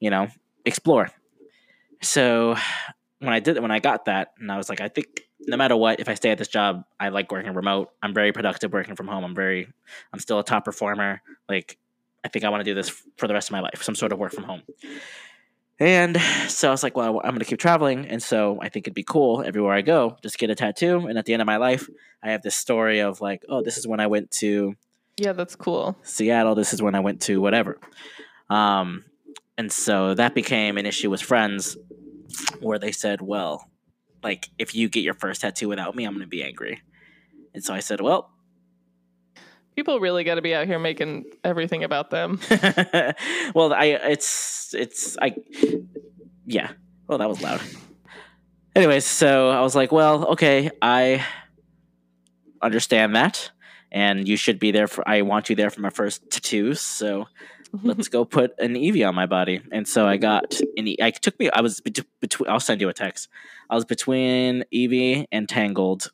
you 0.00 0.10
know, 0.10 0.28
explore. 0.64 1.10
So 2.02 2.56
when 3.20 3.32
I 3.32 3.40
did 3.40 3.58
when 3.60 3.70
I 3.70 3.78
got 3.78 4.06
that, 4.06 4.32
and 4.38 4.50
I 4.50 4.56
was 4.56 4.68
like, 4.68 4.80
I 4.80 4.88
think 4.88 5.22
no 5.40 5.56
matter 5.56 5.76
what, 5.76 6.00
if 6.00 6.08
I 6.08 6.14
stay 6.14 6.30
at 6.30 6.38
this 6.38 6.48
job, 6.48 6.84
I 6.98 7.08
like 7.08 7.30
working 7.30 7.52
remote. 7.54 7.90
I'm 8.02 8.14
very 8.14 8.32
productive 8.32 8.72
working 8.72 8.96
from 8.96 9.06
home. 9.06 9.24
I'm 9.24 9.34
very, 9.34 9.68
I'm 10.12 10.18
still 10.18 10.38
a 10.38 10.44
top 10.44 10.64
performer. 10.64 11.22
Like, 11.48 11.78
I 12.24 12.28
think 12.28 12.44
I 12.44 12.48
want 12.48 12.60
to 12.60 12.64
do 12.64 12.74
this 12.74 12.88
for 13.16 13.28
the 13.28 13.34
rest 13.34 13.48
of 13.48 13.52
my 13.52 13.60
life, 13.60 13.82
some 13.82 13.94
sort 13.94 14.12
of 14.12 14.18
work 14.18 14.32
from 14.32 14.44
home. 14.44 14.62
And 15.78 16.20
so 16.48 16.68
I 16.68 16.70
was 16.70 16.82
like, 16.82 16.96
well, 16.96 17.20
I'm 17.22 17.30
going 17.30 17.38
to 17.40 17.44
keep 17.44 17.58
traveling. 17.58 18.06
And 18.06 18.22
so 18.22 18.58
I 18.62 18.68
think 18.70 18.86
it'd 18.86 18.94
be 18.94 19.02
cool 19.02 19.42
everywhere 19.42 19.74
I 19.74 19.82
go, 19.82 20.16
just 20.22 20.38
get 20.38 20.50
a 20.50 20.54
tattoo. 20.54 21.06
And 21.06 21.18
at 21.18 21.26
the 21.26 21.34
end 21.34 21.42
of 21.42 21.46
my 21.46 21.58
life, 21.58 21.88
I 22.22 22.30
have 22.30 22.42
this 22.42 22.56
story 22.56 23.00
of 23.00 23.20
like, 23.20 23.44
oh, 23.48 23.62
this 23.62 23.76
is 23.76 23.86
when 23.86 24.00
I 24.00 24.06
went 24.06 24.30
to 24.32 24.74
Yeah, 25.18 25.32
that's 25.32 25.54
cool. 25.54 25.96
Seattle. 26.02 26.54
This 26.54 26.72
is 26.72 26.82
when 26.82 26.94
I 26.94 27.00
went 27.00 27.20
to 27.22 27.40
whatever. 27.40 27.78
Um, 28.48 29.04
and 29.58 29.70
so 29.70 30.14
that 30.14 30.34
became 30.34 30.78
an 30.78 30.86
issue 30.86 31.10
with 31.10 31.22
friends 31.22 31.76
where 32.60 32.78
they 32.78 32.92
said, 32.92 33.20
well, 33.20 33.70
like, 34.22 34.50
if 34.58 34.74
you 34.74 34.88
get 34.88 35.04
your 35.04 35.14
first 35.14 35.42
tattoo 35.42 35.68
without 35.68 35.94
me, 35.94 36.04
I'm 36.04 36.12
going 36.12 36.22
to 36.22 36.28
be 36.28 36.42
angry. 36.42 36.82
And 37.54 37.62
so 37.62 37.72
I 37.74 37.80
said, 37.80 38.00
well, 38.00 38.30
People 39.76 40.00
really 40.00 40.24
got 40.24 40.36
to 40.36 40.42
be 40.42 40.54
out 40.54 40.66
here 40.66 40.78
making 40.78 41.26
everything 41.44 41.84
about 41.84 42.08
them. 42.08 42.40
well, 43.54 43.74
I, 43.74 43.98
it's, 44.04 44.72
it's, 44.72 45.18
I, 45.20 45.36
yeah. 46.46 46.70
Well, 47.06 47.18
that 47.18 47.28
was 47.28 47.42
loud. 47.42 47.60
Anyways, 48.74 49.04
so 49.04 49.50
I 49.50 49.60
was 49.60 49.76
like, 49.76 49.92
well, 49.92 50.28
okay, 50.28 50.70
I 50.80 51.22
understand 52.62 53.16
that. 53.16 53.50
And 53.92 54.26
you 54.26 54.38
should 54.38 54.58
be 54.58 54.70
there 54.70 54.86
for, 54.86 55.06
I 55.06 55.20
want 55.20 55.50
you 55.50 55.56
there 55.56 55.68
for 55.68 55.82
my 55.82 55.90
first 55.90 56.30
tattoos. 56.30 56.80
So 56.80 57.26
let's 57.82 58.08
go 58.08 58.24
put 58.24 58.52
an 58.58 58.74
Eevee 58.74 59.06
on 59.08 59.14
my 59.14 59.26
body. 59.26 59.60
And 59.72 59.86
so 59.86 60.06
I 60.06 60.16
got 60.16 60.60
an. 60.76 60.88
E- 60.88 60.96
I 61.00 61.10
took 61.10 61.38
me. 61.38 61.50
I 61.50 61.60
was 61.60 61.80
bet- 61.80 62.04
between. 62.20 62.48
I'll 62.50 62.60
send 62.60 62.80
you 62.80 62.88
a 62.88 62.92
text. 62.94 63.28
I 63.70 63.74
was 63.74 63.84
between 63.84 64.64
Eevee 64.72 65.26
and 65.32 65.48
Tangled, 65.48 66.12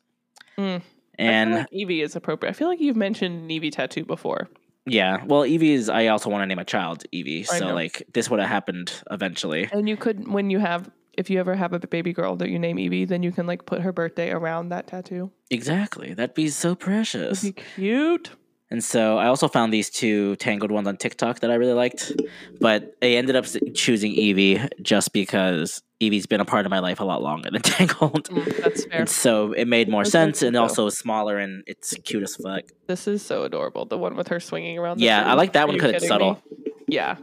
Mm. 0.57 0.81
and 1.17 1.51
like 1.53 1.69
Eevee 1.71 2.03
is 2.03 2.15
appropriate. 2.15 2.51
I 2.51 2.53
feel 2.53 2.67
like 2.67 2.79
you've 2.79 2.95
mentioned 2.95 3.43
an 3.43 3.49
Eevee 3.49 3.71
tattoo 3.71 4.05
before. 4.05 4.49
yeah. 4.85 5.23
Well, 5.25 5.41
Eevee 5.43 5.73
is. 5.75 5.89
I 5.89 6.07
also 6.07 6.29
want 6.29 6.41
to 6.43 6.45
name 6.47 6.59
a 6.59 6.65
child 6.65 7.03
Eevee. 7.13 7.41
I 7.51 7.59
So 7.59 7.67
know. 7.69 7.73
like 7.75 8.03
this 8.13 8.29
would 8.29 8.39
have 8.39 8.49
happened 8.49 8.91
eventually. 9.11 9.69
And 9.71 9.87
you 9.87 9.95
could, 9.97 10.27
when 10.27 10.49
you 10.49 10.59
have, 10.59 10.89
if 11.17 11.29
you 11.29 11.39
ever 11.39 11.55
have 11.55 11.73
a 11.73 11.79
baby 11.79 12.11
girl 12.13 12.35
that 12.37 12.49
you 12.49 12.57
name 12.59 12.77
Evie, 12.79 13.05
then 13.05 13.21
you 13.23 13.31
can 13.31 13.45
like 13.47 13.65
put 13.65 13.81
her 13.81 13.91
birthday 13.93 14.31
around 14.31 14.69
that 14.69 14.87
tattoo. 14.87 15.31
Exactly. 15.51 16.13
That'd 16.13 16.33
be 16.35 16.49
so 16.49 16.73
precious. 16.75 17.43
Be 17.43 17.51
cute. 17.53 18.31
And 18.73 18.83
so 18.83 19.19
I 19.19 19.27
also 19.27 19.47
found 19.47 19.71
these 19.71 19.91
two 19.91 20.35
tangled 20.37 20.71
ones 20.71 20.87
on 20.87 20.97
TikTok 20.97 21.41
that 21.41 21.51
I 21.51 21.53
really 21.55 21.73
liked, 21.73 22.11
but 22.59 22.95
I 23.03 23.09
ended 23.09 23.35
up 23.35 23.45
choosing 23.75 24.13
Eevee 24.15 24.67
just 24.81 25.13
because 25.13 25.83
Eevee's 26.01 26.25
been 26.25 26.41
a 26.41 26.45
part 26.45 26.65
of 26.65 26.71
my 26.71 26.79
life 26.79 26.99
a 26.99 27.03
lot 27.03 27.21
longer 27.21 27.51
than 27.51 27.61
Tangled. 27.75 28.29
Mm, 28.29 28.63
that's 28.63 28.85
fair. 28.85 29.01
And 29.01 29.09
so 29.09 29.53
it 29.53 29.67
made 29.67 29.89
more 29.89 30.03
sense, 30.03 30.41
and 30.41 30.55
also 30.57 30.89
smaller 30.89 31.37
and 31.37 31.63
it's 31.67 31.93
cute 32.03 32.23
as 32.23 32.35
fuck. 32.35 32.63
This 32.87 33.07
is 33.07 33.23
so 33.23 33.43
adorable. 33.43 33.85
The 33.85 33.97
one 33.99 34.15
with 34.15 34.29
her 34.29 34.39
swinging 34.39 34.79
around. 34.79 34.97
the 34.97 35.05
Yeah, 35.05 35.23
I 35.23 35.35
like 35.35 35.53
that 35.53 35.65
Are 35.65 35.67
one 35.67 35.75
because 35.75 35.91
it's 35.91 36.03
kidding 36.05 36.17
me? 36.17 36.33
subtle. 36.35 36.43
Yeah. 36.87 37.17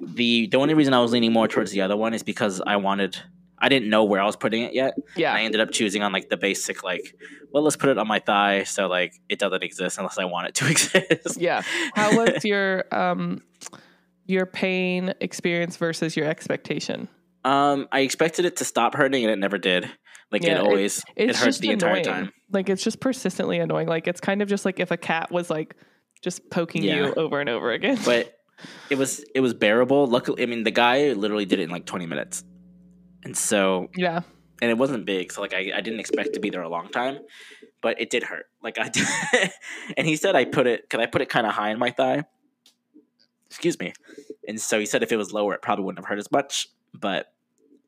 The 0.00 0.48
the 0.48 0.58
only 0.58 0.74
reason 0.74 0.92
I 0.92 1.00
was 1.00 1.12
leaning 1.12 1.32
more 1.32 1.46
towards 1.46 1.70
the 1.70 1.82
other 1.82 1.96
one 1.96 2.14
is 2.14 2.24
because 2.24 2.60
I 2.66 2.76
wanted 2.76 3.16
I 3.58 3.68
didn't 3.68 3.88
know 3.88 4.04
where 4.04 4.20
I 4.20 4.24
was 4.26 4.36
putting 4.36 4.62
it 4.62 4.74
yet. 4.74 4.94
And 5.16 5.24
I 5.26 5.42
ended 5.42 5.60
up 5.60 5.70
choosing 5.70 6.02
on 6.02 6.12
like 6.12 6.28
the 6.28 6.36
basic 6.36 6.84
like, 6.84 7.14
well, 7.52 7.62
let's 7.62 7.76
put 7.76 7.88
it 7.88 7.98
on 7.98 8.06
my 8.06 8.18
thigh 8.18 8.64
so 8.64 8.86
like 8.86 9.14
it 9.28 9.38
doesn't 9.38 9.62
exist 9.62 9.96
unless 9.98 10.18
I 10.18 10.24
want 10.26 10.48
it 10.48 10.54
to 10.56 10.68
exist. 10.70 11.40
Yeah. 11.40 11.62
How 11.94 12.14
was 12.16 12.44
your 12.44 12.84
um 12.94 13.40
your 14.26 14.44
pain 14.46 15.14
experience 15.20 15.76
versus 15.76 16.16
your 16.16 16.26
expectation? 16.26 17.08
Um, 17.44 17.86
I 17.92 18.00
expected 18.00 18.44
it 18.44 18.56
to 18.56 18.64
stop 18.64 18.94
hurting 18.94 19.22
and 19.22 19.30
it 19.32 19.38
never 19.38 19.56
did. 19.58 19.88
Like 20.32 20.42
Yeah, 20.42 20.56
it 20.56 20.56
it- 20.56 20.60
always 20.66 20.98
it, 21.16 21.30
It's 21.30 21.40
hurts 21.40 21.58
the 21.58 21.70
entire 21.70 21.90
annoying. 21.92 22.04
time. 22.04 22.32
Like 22.52 22.68
it's 22.68 22.82
just 22.82 23.00
persistently 23.00 23.58
annoying. 23.58 23.86
Like 23.88 24.06
it's 24.08 24.20
kind 24.20 24.42
of 24.42 24.48
just 24.48 24.64
like 24.64 24.80
if 24.80 24.90
a 24.90 24.96
cat 24.96 25.30
was 25.30 25.48
like 25.48 25.76
just 26.22 26.50
poking 26.50 26.82
Yeah. 26.82 26.96
you 27.06 27.14
over 27.14 27.40
and 27.40 27.48
over 27.48 27.70
again. 27.72 27.98
But 28.04 28.32
it 28.90 28.96
was 28.98 29.24
it 29.34 29.40
was 29.40 29.54
bearable. 29.54 30.06
Luckily, 30.08 30.42
I 30.42 30.46
mean 30.46 30.64
the 30.64 30.70
guy 30.72 31.12
literally 31.12 31.44
did 31.46 31.60
it 31.60 31.64
in 31.64 31.70
like 31.70 31.86
20 31.86 32.06
minutes. 32.06 32.42
And 33.26 33.36
so 33.36 33.90
yeah. 33.96 34.20
and 34.62 34.70
it 34.70 34.78
wasn't 34.78 35.04
big, 35.04 35.32
so 35.32 35.40
like 35.40 35.52
I, 35.52 35.72
I 35.74 35.80
didn't 35.80 35.98
expect 35.98 36.34
to 36.34 36.40
be 36.40 36.48
there 36.48 36.62
a 36.62 36.68
long 36.68 36.88
time, 36.90 37.18
but 37.80 38.00
it 38.00 38.08
did 38.08 38.22
hurt. 38.22 38.46
Like 38.62 38.78
I 38.78 38.88
did, 38.88 39.04
and 39.96 40.06
he 40.06 40.14
said 40.14 40.36
I 40.36 40.44
put 40.44 40.68
it 40.68 40.82
because 40.82 41.00
I 41.00 41.06
put 41.06 41.22
it 41.22 41.28
kind 41.28 41.44
of 41.44 41.52
high 41.52 41.70
in 41.70 41.78
my 41.80 41.90
thigh. 41.90 42.22
Excuse 43.48 43.80
me, 43.80 43.94
and 44.46 44.60
so 44.60 44.78
he 44.78 44.86
said 44.86 45.02
if 45.02 45.10
it 45.10 45.16
was 45.16 45.32
lower, 45.32 45.54
it 45.54 45.60
probably 45.60 45.84
wouldn't 45.84 45.98
have 45.98 46.08
hurt 46.08 46.20
as 46.20 46.30
much. 46.30 46.68
But 46.94 47.32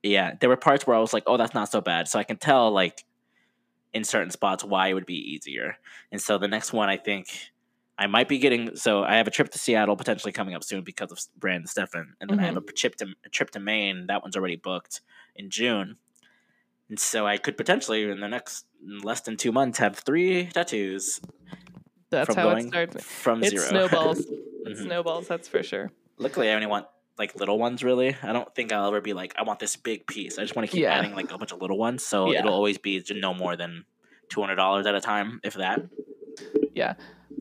yeah, 0.03 0.35
there 0.41 0.49
were 0.49 0.57
parts 0.57 0.89
where 0.89 0.97
I 0.97 0.99
was 0.99 1.13
like, 1.13 1.23
oh, 1.29 1.37
that's 1.37 1.55
not 1.55 1.71
so 1.71 1.81
bad. 1.81 2.09
So 2.09 2.19
I 2.19 2.25
can 2.25 2.37
tell 2.37 2.73
like 2.73 3.05
in 3.95 4.03
certain 4.03 4.33
spots 4.33 4.65
why 4.65 4.89
it 4.89 4.95
would 4.95 5.07
be 5.07 5.15
easier. 5.15 5.77
And 6.11 6.21
so 6.21 6.37
the 6.37 6.49
next 6.49 6.73
one, 6.73 6.89
I 6.89 6.97
think. 6.97 7.29
I 7.99 8.07
might 8.07 8.29
be 8.29 8.39
getting 8.39 8.77
so 8.77 9.03
I 9.03 9.17
have 9.17 9.27
a 9.27 9.31
trip 9.31 9.51
to 9.51 9.59
Seattle 9.59 9.97
potentially 9.97 10.33
coming 10.33 10.55
up 10.55 10.63
soon 10.63 10.83
because 10.85 11.11
of 11.11 11.19
Brand 11.37 11.69
Stefan, 11.69 12.15
and 12.21 12.31
then 12.31 12.39
I 12.39 12.45
have 12.47 12.57
a 12.57 12.61
trip 12.63 12.95
to 12.97 13.07
a 13.27 13.29
trip 13.29 13.51
to 13.51 13.61
Maine 13.61 14.07
that 14.07 14.23
one's 14.23 14.37
already 14.37 14.57
booked 14.57 15.01
in 15.35 15.51
June, 15.51 15.97
and 16.89 16.99
so 16.99 17.27
I 17.27 17.39
could 17.39 17.57
potentially 17.57 18.05
in 18.09 18.21
the 18.21 18.29
next 18.29 18.67
less 19.03 19.21
than 19.23 19.37
two 19.37 19.51
months 19.51 19.79
have 19.79 19.97
three 19.99 20.47
tattoos 20.47 21.21
That's 22.11 22.27
from 22.27 22.37
how 22.37 22.51
it 22.51 22.69
starts. 22.69 23.05
from 23.05 23.43
It 23.43 23.51
zero. 23.51 23.69
snowballs. 23.69 24.27
It 24.65 24.77
Mhm. 24.77 24.85
snowballs, 24.87 25.29
that's 25.29 25.49
for 25.49 25.63
sure. 25.63 25.91
Luckily, 26.19 26.51
I 26.51 26.55
only 26.55 26.67
want 26.67 26.87
like 27.17 27.35
little 27.37 27.59
ones. 27.59 27.83
Really, 27.83 28.17
I 28.23 28.33
don't 28.33 28.53
think 28.55 28.73
I'll 28.73 28.87
ever 28.87 29.01
be 29.01 29.13
like 29.13 29.33
I 29.39 29.43
want 29.43 29.61
this 29.61 29.77
big 29.77 30.07
piece. 30.07 30.39
I 30.39 30.43
just 30.43 30.55
want 30.57 30.69
to 30.69 30.73
keep 30.73 30.83
Yeah. 30.83 30.93
adding 30.95 31.15
like 31.15 31.33
a 31.33 31.39
bunch 31.39 31.53
of 31.53 31.61
little 31.63 31.79
ones, 31.79 32.05
so 32.05 32.33
Yeah. 32.33 32.41
it'll 32.41 32.53
always 32.55 32.77
be 32.79 33.03
no 33.11 33.33
more 33.35 33.57
than 33.57 33.85
two 34.29 34.41
hundred 34.41 34.57
dollars 34.57 34.87
at 34.87 34.95
a 34.95 35.01
time, 35.01 35.41
if 35.43 35.55
that. 35.55 35.81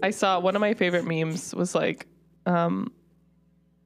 I 0.01 0.11
saw 0.11 0.39
one 0.39 0.55
of 0.55 0.59
my 0.59 0.73
favorite 0.73 1.05
memes 1.05 1.55
was 1.55 1.73
like, 1.73 2.07
um, 2.45 2.91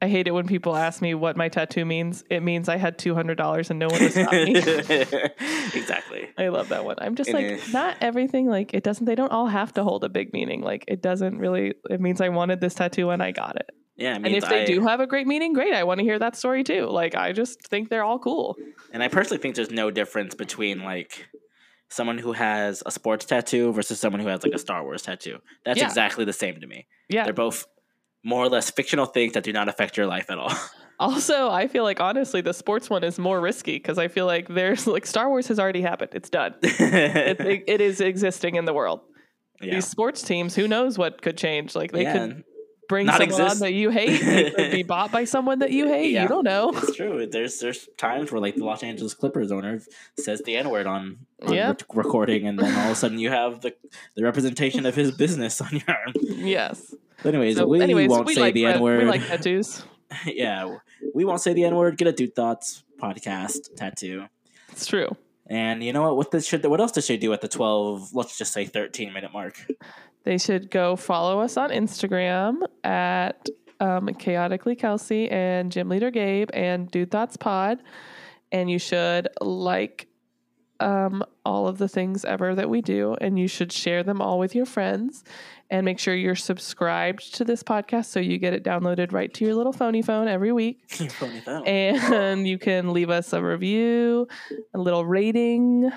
I 0.01 0.07
hate 0.07 0.27
it 0.27 0.31
when 0.31 0.47
people 0.47 0.75
ask 0.75 1.01
me 1.01 1.13
what 1.13 1.37
my 1.37 1.47
tattoo 1.47 1.85
means. 1.85 2.23
It 2.29 2.41
means 2.41 2.67
I 2.67 2.77
had 2.77 2.97
two 2.97 3.13
hundred 3.13 3.37
dollars 3.37 3.69
and 3.69 3.77
no 3.79 3.87
one 3.87 4.01
was 4.01 4.13
stop 4.13 4.31
me. 4.31 4.55
exactly. 5.75 6.29
I 6.37 6.47
love 6.47 6.69
that 6.69 6.83
one. 6.85 6.95
I'm 6.99 7.15
just 7.15 7.29
It 7.29 7.35
like, 7.35 7.45
is. 7.45 7.71
not 7.71 7.97
everything 8.01 8.47
like 8.47 8.73
it 8.73 8.83
doesn't. 8.83 9.05
They 9.05 9.15
don't 9.15 9.31
all 9.31 9.47
have 9.47 9.73
to 9.75 9.83
hold 9.83 10.03
a 10.03 10.09
big 10.09 10.33
meaning. 10.33 10.61
Like 10.61 10.85
it 10.87 11.01
doesn't 11.03 11.37
really. 11.37 11.75
It 11.89 12.01
means 12.01 12.19
I 12.19 12.29
wanted 12.29 12.61
this 12.61 12.73
tattoo 12.73 13.11
and 13.11 13.21
I 13.21 13.31
got 13.31 13.57
it. 13.57 13.69
Yeah, 13.95 14.13
I 14.13 14.15
and 14.15 14.27
if 14.27 14.49
they 14.49 14.63
I, 14.63 14.65
do 14.65 14.81
have 14.81 15.01
a 15.01 15.07
great 15.07 15.27
meaning, 15.27 15.53
great. 15.53 15.73
I 15.73 15.83
want 15.83 15.99
to 15.99 16.03
hear 16.03 16.17
that 16.17 16.35
story 16.35 16.63
too. 16.63 16.87
Like 16.87 17.13
I 17.13 17.31
just 17.31 17.67
think 17.67 17.89
they're 17.89 18.03
all 18.03 18.17
cool. 18.17 18.57
And 18.91 19.03
I 19.03 19.07
personally 19.07 19.39
think 19.39 19.55
there's 19.55 19.69
no 19.69 19.91
difference 19.91 20.33
between 20.33 20.79
like 20.83 21.27
someone 21.91 22.17
who 22.17 22.31
has 22.33 22.81
a 22.85 22.91
sports 22.91 23.25
tattoo 23.25 23.71
versus 23.73 23.99
someone 23.99 24.19
who 24.21 24.27
has 24.27 24.43
like 24.43 24.53
a 24.53 24.57
Star 24.59 24.83
Wars 24.83 25.01
tattoo. 25.03 25.39
That's 25.65 25.79
Yeah. 25.79 25.85
exactly 25.85 26.25
the 26.25 26.33
same 26.33 26.59
to 26.61 26.67
me. 26.67 26.87
Yeah. 27.09 27.25
They're 27.25 27.33
both 27.33 27.65
more 28.23 28.43
or 28.43 28.49
less 28.49 28.69
fictional 28.71 29.05
things 29.05 29.33
that 29.33 29.43
do 29.43 29.51
not 29.53 29.67
affect 29.67 29.97
your 29.97 30.07
life 30.07 30.29
at 30.29 30.37
all. 30.37 30.53
Also, 30.99 31.49
I 31.49 31.67
feel 31.67 31.83
like 31.83 31.99
honestly, 31.99 32.41
the 32.41 32.53
sports 32.53 32.87
one 32.87 33.03
is 33.03 33.17
more 33.17 33.41
risky 33.41 33.71
because 33.73 33.97
I 33.97 34.07
feel 34.07 34.27
like 34.27 34.47
there's 34.47 34.85
like 34.85 35.07
Star 35.07 35.29
Wars 35.29 35.47
has 35.47 35.57
already 35.59 35.81
happened. 35.81 36.11
It's 36.13 36.29
done. 36.29 36.53
it, 36.61 37.39
it, 37.39 37.63
it 37.65 37.81
is 37.81 38.01
existing 38.01 38.53
in 38.53 38.65
the 38.65 38.73
world. 38.73 39.01
yeah. 39.59 39.73
These 39.73 39.87
sports 39.87 40.21
teams, 40.21 40.55
who 40.55 40.67
knows 40.67 40.99
what 40.99 41.23
could 41.23 41.39
change? 41.39 41.73
Like 41.75 41.91
they 41.91 42.03
yeah, 42.03 42.13
could 42.13 42.43
bring 42.91 43.05
Not 43.07 43.17
someone 43.19 43.33
on 43.41 43.45
exist. 43.47 43.61
that 43.61 43.73
you 43.73 43.89
hate. 43.89 44.19
They 44.21 44.51
could 44.51 44.71
be 44.71 44.83
bought 44.93 45.11
by 45.11 45.23
someone 45.23 45.59
that 45.59 45.71
you 45.71 45.87
hate. 45.87 46.11
Yeah. 46.11 46.23
You 46.23 46.27
don't 46.27 46.43
know. 46.43 46.69
it's 46.75 46.95
true. 46.95 47.25
There's 47.25 47.59
there's 47.59 47.87
times 47.97 48.31
where 48.31 48.39
like 48.41 48.55
the 48.55 48.65
Los 48.65 48.83
Angeles 48.83 49.13
Clippers 49.15 49.51
owner 49.51 49.81
says 50.19 50.41
the 50.45 50.55
N 50.57 50.69
word 50.69 50.85
on, 50.85 51.19
on 51.41 51.53
Yeah. 51.53 51.69
rec- 51.69 51.95
recording, 51.95 52.45
and 52.47 52.59
then 52.59 52.73
all 52.77 52.85
of 52.87 52.91
a 52.91 52.95
sudden 52.95 53.17
you 53.17 53.29
have 53.31 53.61
the 53.61 53.73
the 54.15 54.23
representation 54.23 54.85
of 54.85 54.93
his 54.95 55.11
business 55.11 55.59
on 55.61 55.69
your 55.71 55.83
arm. 55.87 56.13
Yes. 56.21 56.93
But 57.23 57.33
anyways, 57.33 57.57
So, 57.57 57.67
we 57.67 57.81
anyways, 57.81 58.09
won't 58.09 58.25
we 58.25 58.35
say 58.35 58.41
like 58.41 58.53
the 58.53 58.65
N 58.65 58.79
word. 58.81 58.99
We 59.03 59.09
like 59.09 59.25
tattoos. 59.25 59.83
yeah, 60.25 60.77
we 61.15 61.23
won't 61.25 61.39
say 61.41 61.53
the 61.53 61.63
N 61.63 61.75
word. 61.75 61.97
Get 61.97 62.07
a 62.07 62.11
Dude 62.11 62.35
Thoughts 62.35 62.83
podcast 63.01 63.73
tattoo. 63.75 64.25
It's 64.71 64.85
true. 64.85 65.09
And 65.47 65.83
you 65.83 65.91
know 65.93 66.03
what? 66.03 66.15
What 66.17 66.31
this 66.31 66.45
should 66.47 66.65
what 66.65 66.79
else 66.79 66.91
does 66.93 67.05
she 67.05 67.17
do 67.17 67.31
at 67.33 67.41
the 67.41 67.47
twelve? 67.47 68.13
Let's 68.13 68.37
just 68.37 68.53
say 68.53 68.65
thirteen 68.65 69.11
minute 69.13 69.31
mark. 69.33 69.55
They 70.23 70.37
should 70.37 70.69
go 70.69 70.95
follow 70.95 71.39
us 71.39 71.57
on 71.57 71.69
Instagram 71.71 72.61
at 72.83 73.47
um, 73.79 74.07
chaotically 74.13 74.75
Kelsey 74.75 75.29
and 75.29 75.71
Gym 75.71 75.89
Leader 75.89 76.11
Gabe 76.11 76.49
and 76.53 76.89
Dude 76.91 77.09
Thoughts 77.11 77.37
Pod, 77.37 77.79
and 78.51 78.69
you 78.69 78.77
should 78.77 79.27
like 79.41 80.07
um, 80.79 81.23
all 81.45 81.67
of 81.67 81.77
the 81.77 81.87
things 81.87 82.25
ever 82.25 82.53
that 82.55 82.69
we 82.69 82.81
do, 82.81 83.15
and 83.21 83.39
you 83.39 83.47
should 83.47 83.71
share 83.71 84.03
them 84.03 84.21
all 84.21 84.37
with 84.39 84.53
your 84.53 84.65
friends, 84.65 85.23
and 85.69 85.85
make 85.85 85.99
sure 85.99 86.13
you're 86.13 86.35
subscribed 86.35 87.33
to 87.35 87.43
this 87.43 87.63
podcast 87.63 88.05
so 88.05 88.19
you 88.19 88.37
get 88.37 88.53
it 88.53 88.63
downloaded 88.63 89.13
right 89.13 89.33
to 89.33 89.45
your 89.45 89.55
little 89.55 89.73
phony 89.73 90.01
phone 90.01 90.27
every 90.27 90.51
week. 90.51 90.83
Phony 91.11 91.39
phone. 91.39 91.65
And 91.65 92.47
you 92.47 92.57
can 92.57 92.93
leave 92.93 93.09
us 93.09 93.31
a 93.33 93.41
review, 93.41 94.27
a 94.73 94.79
little 94.79 95.05
rating. 95.05 95.89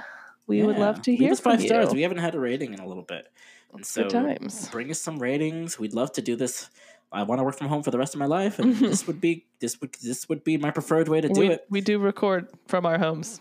We 0.46 0.62
would 0.62 0.78
love 0.78 1.00
to 1.02 1.10
Leave 1.10 1.20
hear 1.20 1.32
us 1.32 1.40
from 1.40 1.52
five 1.52 1.62
you. 1.62 1.68
stars. 1.68 1.92
We 1.92 2.02
haven't 2.02 2.18
had 2.18 2.34
a 2.34 2.38
rating 2.40 2.74
in 2.74 2.80
a 2.80 2.86
little 2.86 3.02
bit, 3.02 3.26
and 3.74 3.84
so 3.84 4.02
Good 4.02 4.10
times. 4.10 4.68
bring 4.68 4.90
us 4.90 5.00
some 5.00 5.18
ratings. 5.18 5.78
We'd 5.78 5.94
love 5.94 6.12
to 6.12 6.22
do 6.22 6.36
this. 6.36 6.70
I 7.12 7.22
want 7.22 7.38
to 7.38 7.44
work 7.44 7.56
from 7.56 7.68
home 7.68 7.82
for 7.82 7.90
the 7.90 7.98
rest 7.98 8.14
of 8.14 8.18
my 8.18 8.26
life, 8.26 8.58
and 8.58 8.74
mm-hmm. 8.74 8.86
this 8.86 9.06
would 9.06 9.20
be 9.20 9.46
this 9.60 9.80
would 9.80 9.94
this 10.02 10.28
would 10.28 10.42
be 10.42 10.56
my 10.56 10.70
preferred 10.70 11.08
way 11.08 11.20
to 11.20 11.28
do 11.28 11.40
we, 11.40 11.48
it. 11.48 11.66
we 11.70 11.80
do 11.80 11.98
record 11.98 12.48
from 12.66 12.86
our 12.86 12.98
homes. 12.98 13.40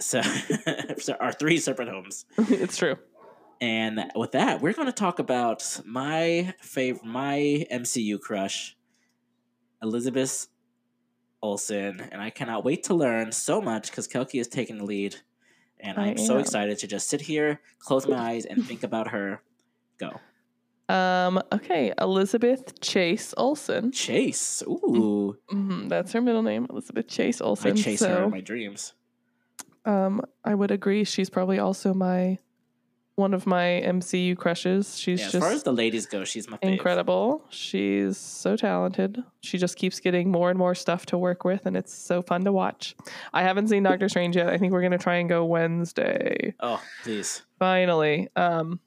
So, 0.00 0.20
so 0.98 1.14
our 1.14 1.32
three 1.32 1.58
separate 1.58 1.88
homes. 1.88 2.24
it's 2.38 2.76
true. 2.76 2.96
And 3.60 4.10
with 4.16 4.32
that, 4.32 4.60
we're 4.60 4.72
going 4.72 4.86
to 4.86 4.92
talk 4.92 5.20
about 5.20 5.80
my 5.84 6.52
favorite, 6.60 7.04
my 7.04 7.64
MCU 7.70 8.20
crush, 8.20 8.76
Elizabeth 9.80 10.48
Olsen, 11.42 12.00
and 12.10 12.20
I 12.20 12.30
cannot 12.30 12.64
wait 12.64 12.84
to 12.84 12.94
learn 12.94 13.30
so 13.30 13.60
much 13.60 13.90
because 13.90 14.08
Kelki 14.08 14.40
is 14.40 14.48
taking 14.48 14.78
the 14.78 14.84
lead, 14.84 15.16
and 15.82 15.98
I 15.98 16.08
I'm 16.10 16.16
so 16.18 16.38
excited 16.38 16.78
to 16.78 16.86
just 16.86 17.08
sit 17.08 17.20
here, 17.20 17.60
close 17.80 18.06
my 18.08 18.16
eyes, 18.16 18.44
and 18.46 18.64
think 18.64 18.82
about 18.82 19.08
her. 19.08 19.42
Go, 19.98 20.20
Um, 20.88 21.40
okay, 21.52 21.92
Elizabeth 22.00 22.80
Chase 22.80 23.34
Olsen. 23.36 23.92
Chase. 23.92 24.62
Ooh, 24.66 25.36
hmm 25.48 25.88
that's 25.88 26.12
her 26.12 26.20
middle 26.20 26.42
name, 26.42 26.66
Elizabeth 26.70 27.08
Chase 27.08 27.40
Olsen. 27.40 27.72
I 27.72 27.80
chase 27.80 28.00
her 28.02 28.24
in 28.24 28.30
my 28.30 28.40
dreams. 28.40 28.94
um, 29.84 30.22
I 30.44 30.54
would 30.54 30.70
agree. 30.70 31.04
She's 31.04 31.28
probably 31.30 31.58
also 31.58 31.92
my 31.94 32.38
one 33.16 33.34
of 33.34 33.46
my 33.46 33.82
MCU 33.84 34.36
crushes. 34.36 34.98
She's 34.98 35.20
Yeah, 35.20 35.26
as 35.26 35.32
just 35.32 35.42
far 35.44 35.52
as 35.52 35.62
the 35.62 35.72
ladies 35.72 36.06
go, 36.06 36.24
she's 36.24 36.48
my 36.48 36.56
favorite. 36.56 36.72
incredible. 36.74 37.44
She's 37.50 38.16
so 38.16 38.56
talented. 38.56 39.22
She 39.42 39.58
just 39.58 39.76
keeps 39.76 40.00
getting 40.00 40.30
more 40.30 40.48
and 40.50 40.58
more 40.58 40.74
stuff 40.74 41.04
to 41.06 41.18
work 41.18 41.44
with, 41.44 41.66
and 41.66 41.76
it's 41.76 41.92
so 41.92 42.22
fun 42.22 42.44
to 42.44 42.52
watch. 42.52 42.96
I 43.34 43.42
haven't 43.42 43.68
seen 43.68 43.82
Doctor 43.82 44.08
Strange 44.08 44.36
yet. 44.36 44.48
I 44.48 44.56
think 44.58 44.72
we're 44.72 44.82
gonna 44.82 44.98
try 44.98 45.16
and 45.16 45.28
go 45.28 45.44
Wednesday. 45.44 46.54
Oh, 46.60 46.82
please. 47.02 47.42
Finally. 47.58 48.28
Um, 48.34 48.80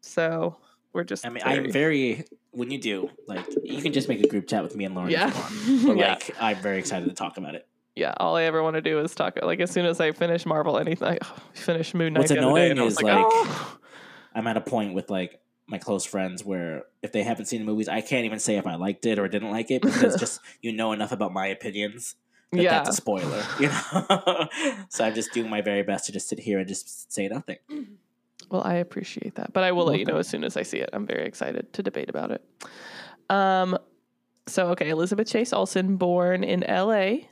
so 0.00 0.56
we're 0.92 1.04
just. 1.04 1.26
I 1.26 1.28
mean, 1.28 1.42
I'm 1.44 1.70
very. 1.70 2.24
When 2.52 2.70
you 2.70 2.78
do, 2.78 3.10
like, 3.26 3.44
you 3.62 3.82
can 3.82 3.92
just 3.92 4.08
make 4.08 4.24
a 4.24 4.28
group 4.28 4.48
chat 4.48 4.62
with 4.62 4.74
me 4.74 4.86
and 4.86 4.94
Lauren. 4.94 5.10
Yeah. 5.10 5.28
If 5.28 5.68
you 5.68 5.74
want. 5.74 5.86
But 5.88 5.96
Yeah. 5.98 6.12
like, 6.14 6.34
I'm 6.40 6.56
very 6.56 6.78
excited 6.78 7.06
to 7.06 7.14
talk 7.14 7.36
about 7.36 7.54
it. 7.54 7.68
Yeah. 7.96 8.14
All 8.18 8.36
I 8.36 8.44
ever 8.44 8.62
want 8.62 8.74
to 8.74 8.82
do 8.82 9.00
is 9.00 9.14
talk. 9.14 9.38
Like 9.42 9.60
as 9.60 9.70
soon 9.70 9.86
as 9.86 10.00
I 10.00 10.12
finish 10.12 10.46
Marvel, 10.46 10.78
anything, 10.78 11.08
I 11.08 11.18
finish 11.54 11.94
Moon 11.94 12.12
Knight. 12.12 12.20
What's 12.20 12.28
the 12.28 12.36
day, 12.36 12.40
annoying 12.40 12.78
I 12.78 12.82
was 12.82 12.94
is, 12.94 13.02
like, 13.02 13.14
"Oh." 13.16 13.78
I'm 14.34 14.46
at 14.46 14.58
a 14.58 14.60
point 14.60 14.92
with 14.92 15.10
like 15.10 15.40
my 15.66 15.78
close 15.78 16.04
friends 16.04 16.44
where 16.44 16.84
if 17.02 17.10
they 17.10 17.22
haven't 17.22 17.46
seen 17.46 17.60
the 17.60 17.66
movies, 17.66 17.88
I 17.88 18.02
can't 18.02 18.26
even 18.26 18.38
say 18.38 18.56
if 18.56 18.66
I 18.66 18.76
liked 18.76 19.06
it 19.06 19.18
or 19.18 19.26
didn't 19.26 19.50
like 19.50 19.70
it 19.70 19.82
because 19.82 20.16
just 20.20 20.40
you 20.60 20.72
know 20.72 20.92
enough 20.92 21.10
about 21.10 21.32
my 21.32 21.46
opinions 21.46 22.16
that 22.52 22.62
yeah. 22.62 22.70
that's 22.70 22.90
a 22.90 22.92
spoiler. 22.92 23.42
You 23.60 23.68
know, 23.68 24.48
so 24.88 25.04
I'm 25.04 25.14
just 25.14 25.32
doing 25.32 25.50
my 25.50 25.62
very 25.62 25.82
best 25.82 26.06
to 26.06 26.12
just 26.12 26.28
sit 26.28 26.38
here 26.38 26.58
and 26.58 26.68
just 26.68 27.12
say 27.12 27.28
nothing. 27.28 27.56
Well, 28.50 28.62
I 28.62 28.74
appreciate 28.74 29.36
that, 29.36 29.52
but 29.52 29.64
I 29.64 29.72
will 29.72 29.86
let 29.86 29.98
you 29.98 30.04
know 30.04 30.18
as 30.18 30.28
soon 30.28 30.44
as 30.44 30.56
I 30.56 30.62
see 30.62 30.78
it. 30.78 30.90
I'm 30.92 31.06
very 31.06 31.26
excited 31.26 31.72
to 31.72 31.82
debate 31.82 32.10
about 32.10 32.30
it. 32.30 32.44
Um, 33.28 33.78
so 34.46 34.68
okay, 34.68 34.90
Elizabeth 34.90 35.28
Chase 35.28 35.52
Olsen, 35.52 35.96
born 35.96 36.44
in 36.44 36.62
L.A., 36.62 37.28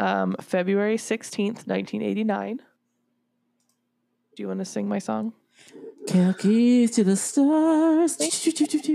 um, 0.00 0.34
February 0.40 0.96
sixteenth, 0.96 1.66
nineteen 1.66 2.02
eighty 2.02 2.24
nine. 2.24 2.56
Do 4.34 4.42
you 4.42 4.48
want 4.48 4.60
to 4.60 4.64
sing 4.64 4.88
my 4.88 4.98
song, 4.98 5.32
Keys 6.38 6.92
to 6.92 7.04
the 7.04 7.16
stars. 7.16 8.16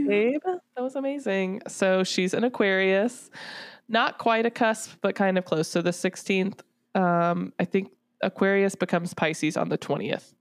babe? 0.08 0.42
That 0.44 0.82
was 0.82 0.96
amazing. 0.96 1.62
So 1.68 2.04
she's 2.04 2.34
an 2.34 2.44
Aquarius, 2.44 3.30
not 3.88 4.18
quite 4.18 4.46
a 4.46 4.52
cusp, 4.52 4.98
but 5.02 5.16
kind 5.16 5.38
of 5.38 5.46
close. 5.46 5.68
So 5.68 5.82
the 5.82 5.94
sixteenth, 5.94 6.64
um, 6.96 7.54
I 7.60 7.66
think 7.66 7.92
Aquarius 8.22 8.76
becomes 8.76 9.14
Pisces 9.14 9.56
on 9.58 9.70
the 9.70 9.78
twentieth. 9.78 10.34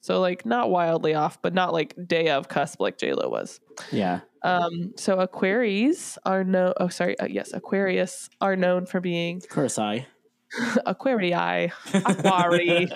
So 0.00 0.20
like 0.20 0.46
not 0.46 0.70
wildly 0.70 1.14
off, 1.14 1.40
but 1.42 1.54
not 1.54 1.72
like 1.72 1.94
day 2.06 2.30
of 2.30 2.48
cusp 2.48 2.80
like 2.80 2.98
J 2.98 3.14
Lo 3.14 3.28
was. 3.28 3.60
Yeah. 3.90 4.20
Um, 4.42 4.92
so 4.96 5.18
Aquarius 5.18 6.18
are 6.24 6.44
no. 6.44 6.72
Oh, 6.78 6.88
sorry. 6.88 7.18
Uh, 7.18 7.26
yes, 7.26 7.52
Aquarius 7.52 8.30
are 8.40 8.56
known 8.56 8.86
for 8.86 9.00
being 9.00 9.40
Kursai. 9.40 10.06
Aquarii. 10.86 11.70
Aquari 11.92 12.90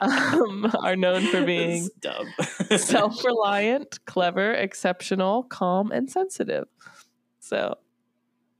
um, 0.00 0.70
are 0.82 0.96
known 0.96 1.26
for 1.26 1.44
being 1.44 1.88
dumb. 2.00 2.28
self-reliant, 2.78 3.98
clever, 4.04 4.52
exceptional, 4.52 5.42
calm, 5.44 5.90
and 5.90 6.10
sensitive. 6.10 6.68
So, 7.40 7.78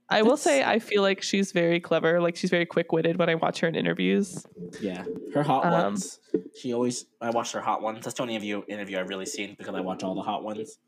I 0.09 0.21
will 0.23 0.37
say 0.37 0.63
I 0.63 0.79
feel 0.79 1.01
like 1.01 1.21
she's 1.21 1.51
very 1.51 1.79
clever. 1.79 2.19
Like 2.19 2.35
she's 2.35 2.49
very 2.49 2.65
quick-witted 2.65 3.17
when 3.17 3.29
I 3.29 3.35
watch 3.35 3.59
her 3.59 3.67
in 3.67 3.75
interviews. 3.75 4.45
Yeah, 4.81 5.05
her 5.33 5.43
hot 5.43 5.65
Um, 5.65 5.71
ones. 5.71 6.19
She 6.59 6.73
always. 6.73 7.05
I 7.21 7.29
watched 7.29 7.53
her 7.53 7.61
hot 7.61 7.81
ones. 7.81 8.03
That's 8.05 8.15
the 8.17 8.23
only 8.23 8.35
interview 8.35 8.63
interview 8.67 8.97
I've 8.99 9.09
really 9.09 9.25
seen 9.27 9.55
because 9.57 9.75
I 9.75 9.81
watch 9.81 10.03
all 10.03 10.15
the 10.15 10.21
hot 10.23 10.43
ones. 10.43 10.79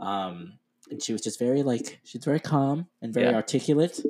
Um, 0.00 0.54
and 0.90 1.02
she 1.02 1.12
was 1.12 1.22
just 1.22 1.38
very 1.38 1.62
like 1.62 2.00
she's 2.04 2.24
very 2.24 2.40
calm 2.40 2.86
and 3.00 3.12
very 3.12 3.26
Yeah. 3.30 3.34
articulate. 3.34 4.00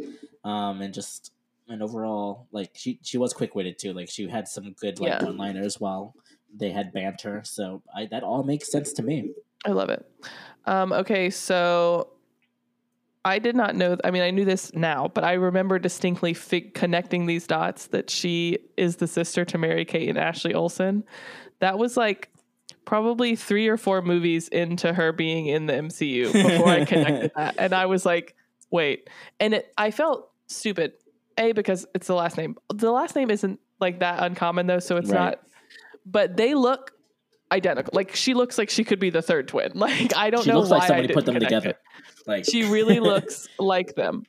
Um, 0.44 0.82
and 0.82 0.92
just 0.92 1.32
and 1.68 1.82
overall 1.82 2.46
like 2.52 2.70
she 2.74 2.98
she 3.02 3.16
was 3.18 3.32
quick 3.32 3.54
witted 3.54 3.78
too. 3.78 3.92
Like 3.92 4.10
she 4.10 4.28
had 4.28 4.48
some 4.48 4.74
good 4.80 5.00
like 5.00 5.08
Yeah. 5.08 5.24
one 5.24 5.36
liners 5.38 5.80
while 5.80 6.14
they 6.54 6.70
had 6.70 6.92
banter. 6.92 7.42
So 7.44 7.82
I 7.94 8.06
that 8.06 8.22
all 8.22 8.42
makes 8.42 8.70
sense 8.70 8.92
to 8.94 9.02
me. 9.02 9.32
I 9.64 9.70
love 9.70 9.88
it. 9.90 10.04
Um, 10.66 10.92
okay, 10.92 11.30
so 11.30 12.08
I 13.24 13.38
did 13.38 13.54
not 13.54 13.76
know. 13.76 13.96
I 14.02 14.10
mean, 14.10 14.22
I 14.22 14.30
knew 14.30 14.44
this 14.44 14.72
now, 14.74 15.08
but 15.12 15.22
I 15.24 15.34
remember 15.34 15.78
distinctly 15.78 16.34
fig- 16.34 16.74
connecting 16.74 17.26
these 17.26 17.46
dots 17.46 17.86
that 17.88 18.10
she 18.10 18.58
is 18.76 18.96
the 18.96 19.06
sister 19.06 19.44
to 19.44 19.58
Mary 19.58 19.84
Kate 19.84 20.08
and 20.08 20.18
Ashley 20.18 20.54
Olsen. 20.54 21.04
That 21.60 21.78
was 21.78 21.96
like 21.96 22.30
probably 22.84 23.36
three 23.36 23.68
or 23.68 23.76
four 23.76 24.02
movies 24.02 24.48
into 24.48 24.92
her 24.92 25.12
being 25.12 25.46
in 25.46 25.66
the 25.66 25.72
MCU 25.74 26.32
before 26.32 26.66
I 26.68 26.84
connected 26.84 27.30
that, 27.36 27.54
and 27.58 27.72
I 27.72 27.86
was 27.86 28.04
like, 28.04 28.34
wait. 28.72 29.08
And 29.38 29.54
it, 29.54 29.72
I 29.78 29.92
felt 29.92 30.28
stupid. 30.48 30.94
A 31.38 31.52
because 31.52 31.86
it's 31.94 32.08
the 32.08 32.14
last 32.14 32.36
name. 32.36 32.56
The 32.74 32.90
last 32.90 33.14
name 33.16 33.30
isn't 33.30 33.58
like 33.80 34.00
that 34.00 34.22
uncommon 34.22 34.66
though, 34.66 34.80
so 34.80 34.96
it's 34.96 35.08
Right. 35.10 35.18
not. 35.18 35.40
But 36.04 36.36
they 36.36 36.54
look 36.54 36.90
identical. 37.52 37.92
Like 37.94 38.16
she 38.16 38.34
looks 38.34 38.58
like 38.58 38.70
she 38.70 38.82
could 38.82 38.98
be 38.98 39.10
the 39.10 39.22
third 39.22 39.46
twin. 39.46 39.70
Like 39.76 40.16
I 40.16 40.30
don't 40.30 40.42
She 40.42 40.50
know 40.50 40.58
looks 40.58 40.70
why 40.70 40.78
like 40.78 40.84
I 40.84 40.88
somebody 40.88 41.14
put 41.14 41.26
them 41.26 41.38
together. 41.38 41.70
it. 41.70 41.78
Like 42.26 42.44
She 42.44 42.64
really 42.64 42.98
looks 43.10 43.46
like 43.58 43.94
them. 43.94 44.24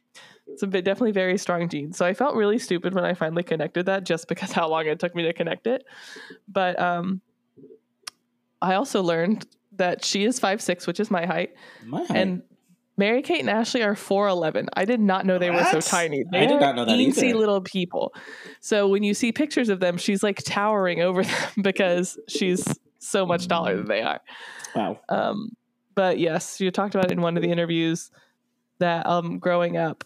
It's 0.48 0.62
a 0.62 0.68
bit 0.68 0.84
definitely 0.86 1.14
very 1.14 1.38
strong 1.38 1.70
genes. 1.70 1.98
So 1.98 2.06
I 2.06 2.14
felt 2.14 2.36
really 2.36 2.60
stupid 2.60 2.94
when 2.94 3.06
I 3.06 3.14
finally 3.16 3.44
connected 3.44 3.86
that, 3.88 4.04
just 4.04 4.28
because 4.28 4.52
how 4.52 4.68
long 4.68 4.86
it 4.86 5.00
took 5.00 5.16
me 5.16 5.24
to 5.24 5.34
connect 5.34 5.66
it. 5.68 5.84
But 6.48 6.80
um, 6.80 7.22
I 8.62 8.76
also 8.76 9.02
learned 9.02 9.46
that 9.78 10.06
she 10.06 10.26
is 10.26 10.40
five 10.40 10.62
six, 10.62 10.86
which 10.86 11.00
is 11.00 11.10
my 11.10 11.26
height, 11.26 11.52
my 11.86 12.00
height. 12.04 12.12
and 12.18 12.44
Mary 12.98 13.22
Kate 13.24 13.40
and 13.40 13.50
Ashley 13.50 13.82
are 13.82 13.96
four 13.96 14.28
eleven. 14.28 14.70
I 14.76 14.86
did 14.86 15.00
not 15.00 15.26
know 15.26 15.40
they 15.40 15.50
were 15.50 15.64
so 15.64 15.78
What? 15.78 15.86
tiny. 15.86 16.24
I 16.32 16.46
did 16.46 16.60
not 16.60 16.76
know 16.76 16.86
that 16.86 16.92
teensy 16.92 17.24
either. 17.30 17.38
little 17.40 17.62
people. 17.62 18.14
So 18.60 18.88
when 18.88 19.02
you 19.02 19.14
see 19.16 19.32
pictures 19.32 19.70
of 19.70 19.80
them, 19.80 19.98
she's 19.98 20.22
like 20.22 20.42
towering 20.46 21.02
over 21.02 21.24
them 21.24 21.50
because 21.64 22.20
she's 22.30 22.64
so 23.04 23.26
much 23.26 23.48
taller 23.48 23.78
than 23.78 23.88
they 23.88 24.02
are. 24.02 24.22
wow. 24.76 25.00
Um, 25.10 25.56
but 25.96 26.18
yes, 26.20 26.60
you 26.60 26.72
talked 26.72 26.96
about 26.96 27.06
it 27.06 27.12
in 27.12 27.22
one 27.22 27.38
of 27.38 27.44
the 27.44 27.52
interviews 27.52 28.12
that 28.80 29.06
um, 29.06 29.40
growing 29.40 29.78
up, 29.78 30.04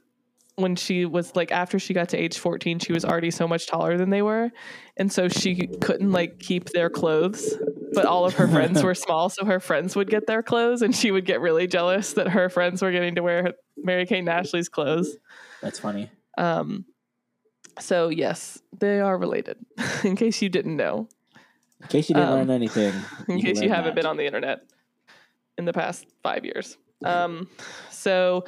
when 0.55 0.75
she 0.75 1.05
was 1.05 1.35
like 1.35 1.51
after 1.51 1.77
she 1.77 1.93
got 1.93 2.09
to 2.09 2.17
age 2.17 2.39
14, 2.39 2.79
she 2.79 2.91
was 2.91 3.05
already 3.05 3.29
so 3.29 3.47
much 3.47 3.67
taller 3.67 3.95
than 3.95 4.09
they 4.09 4.23
were. 4.23 4.51
And 4.97 5.11
so 5.11 5.27
she 5.29 5.67
couldn't 5.67 6.11
like 6.11 6.39
keep 6.39 6.69
their 6.69 6.89
clothes, 6.89 7.55
but 7.93 8.05
all 8.05 8.25
of 8.25 8.33
her 8.35 8.47
friends 8.47 8.83
were 8.83 8.95
small. 9.05 9.29
So 9.29 9.45
her 9.45 9.59
friends 9.59 9.95
would 9.95 10.09
get 10.09 10.25
their 10.25 10.41
clothes 10.41 10.81
and 10.81 10.95
she 10.95 11.11
would 11.11 11.25
get 11.25 11.41
really 11.41 11.67
jealous 11.67 12.13
that 12.13 12.29
her 12.29 12.49
friends 12.49 12.81
were 12.81 12.91
getting 12.91 13.15
to 13.15 13.23
wear 13.23 13.53
Mary 13.77 14.07
Kate 14.07 14.19
and 14.19 14.29
Ashley's 14.29 14.67
clothes. 14.67 15.15
That's 15.61 15.77
funny. 15.77 16.09
Um, 16.39 16.85
so 17.79 18.09
yes, 18.09 18.59
they 18.79 18.99
are 18.99 19.15
related 19.15 19.57
in 20.03 20.15
case 20.15 20.41
you 20.41 20.49
didn't 20.49 20.75
know, 20.75 21.07
In 21.81 21.87
case 21.87 22.09
you 22.09 22.15
didn't 22.15 22.29
Um, 22.29 22.35
learn 22.39 22.49
anything. 22.49 22.93
in 23.27 23.39
can 23.39 23.41
case 23.41 23.61
you 23.61 23.69
haven't 23.69 23.91
that. 23.91 23.95
been 23.95 24.05
on 24.05 24.17
the 24.17 24.25
internet 24.25 24.61
in 25.57 25.65
the 25.65 25.73
past 25.73 26.05
five 26.23 26.43
years. 26.45 26.77
Um, 27.05 27.47
so 27.91 28.45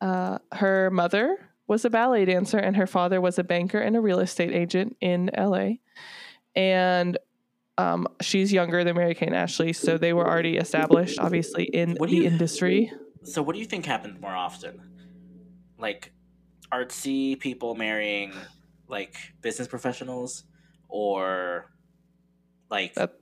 uh, 0.00 0.38
her 0.52 0.90
mother 0.90 1.38
was 1.66 1.84
a 1.84 1.90
ballet 1.90 2.24
dancer 2.24 2.58
and 2.58 2.76
her 2.76 2.86
father 2.86 3.20
was 3.20 3.38
a 3.38 3.44
banker 3.44 3.78
and 3.80 3.96
a 3.96 4.00
real 4.00 4.20
estate 4.20 4.52
agent 4.52 4.96
in 5.00 5.30
LA. 5.36 5.70
And 6.54 7.18
um, 7.78 8.06
she's 8.20 8.52
younger 8.52 8.84
than 8.84 8.94
Mary 8.96 9.14
Kate 9.16 9.28
and 9.28 9.36
Ashley, 9.36 9.72
so 9.72 9.98
they 9.98 10.12
were 10.12 10.28
already 10.28 10.56
established, 10.58 11.18
obviously, 11.18 11.64
in 11.64 11.96
What 11.96 12.10
the 12.10 12.16
you- 12.16 12.24
industry. 12.24 12.92
So, 13.24 13.42
what 13.42 13.54
do 13.54 13.58
you 13.58 13.64
think 13.64 13.86
happened 13.86 14.20
more 14.20 14.30
often? 14.36 14.80
Like 15.78 16.12
artsy 16.72 17.38
people 17.40 17.74
marrying 17.74 18.32
like 18.86 19.16
business 19.40 19.66
professionals, 19.66 20.44
or 20.88 21.72
like 22.70 22.94
That- 22.94 23.18